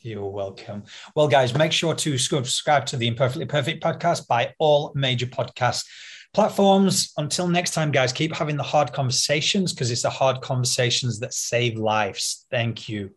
You're 0.02 0.28
welcome. 0.28 0.84
Well, 1.16 1.26
guys, 1.26 1.56
make 1.56 1.72
sure 1.72 1.94
to 1.94 2.18
subscribe 2.18 2.86
to 2.86 2.96
the 2.96 3.08
Imperfectly 3.08 3.46
Perfect 3.46 3.82
podcast 3.82 4.28
by 4.28 4.54
all 4.58 4.92
major 4.94 5.26
podcast 5.26 5.86
platforms. 6.34 7.12
Until 7.16 7.48
next 7.48 7.72
time, 7.72 7.90
guys, 7.90 8.12
keep 8.12 8.34
having 8.34 8.56
the 8.56 8.62
hard 8.62 8.92
conversations 8.92 9.72
because 9.72 9.90
it's 9.90 10.02
the 10.02 10.10
hard 10.10 10.40
conversations 10.40 11.18
that 11.20 11.34
save 11.34 11.76
lives. 11.76 12.46
Thank 12.50 12.88
you. 12.88 13.10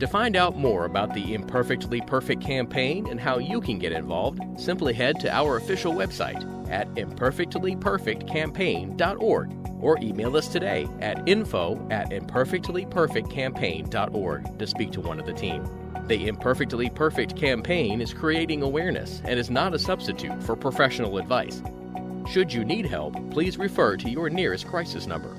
To 0.00 0.06
find 0.06 0.36
out 0.36 0.56
more 0.56 0.84
about 0.84 1.12
the 1.12 1.34
Imperfectly 1.34 2.00
Perfect 2.02 2.40
campaign 2.40 3.08
and 3.08 3.18
how 3.18 3.38
you 3.38 3.60
can 3.60 3.80
get 3.80 3.90
involved, 3.90 4.40
simply 4.56 4.94
head 4.94 5.18
to 5.20 5.34
our 5.34 5.56
official 5.56 5.92
website 5.92 6.70
at 6.70 6.86
imperfectlyperfectcampaign.org 6.94 9.54
or 9.80 9.98
email 10.00 10.36
us 10.36 10.46
today 10.46 10.86
at 11.00 11.28
info 11.28 11.84
at 11.90 12.10
imperfectlyperfectcampaign.org 12.10 14.58
to 14.58 14.66
speak 14.68 14.92
to 14.92 15.00
one 15.00 15.18
of 15.18 15.26
the 15.26 15.32
team. 15.32 15.68
The 16.06 16.28
Imperfectly 16.28 16.90
Perfect 16.90 17.34
campaign 17.36 18.00
is 18.00 18.14
creating 18.14 18.62
awareness 18.62 19.20
and 19.24 19.36
is 19.36 19.50
not 19.50 19.74
a 19.74 19.80
substitute 19.80 20.40
for 20.44 20.54
professional 20.54 21.18
advice. 21.18 21.60
Should 22.30 22.52
you 22.52 22.64
need 22.64 22.86
help, 22.86 23.16
please 23.32 23.58
refer 23.58 23.96
to 23.96 24.08
your 24.08 24.30
nearest 24.30 24.68
crisis 24.68 25.08
number. 25.08 25.36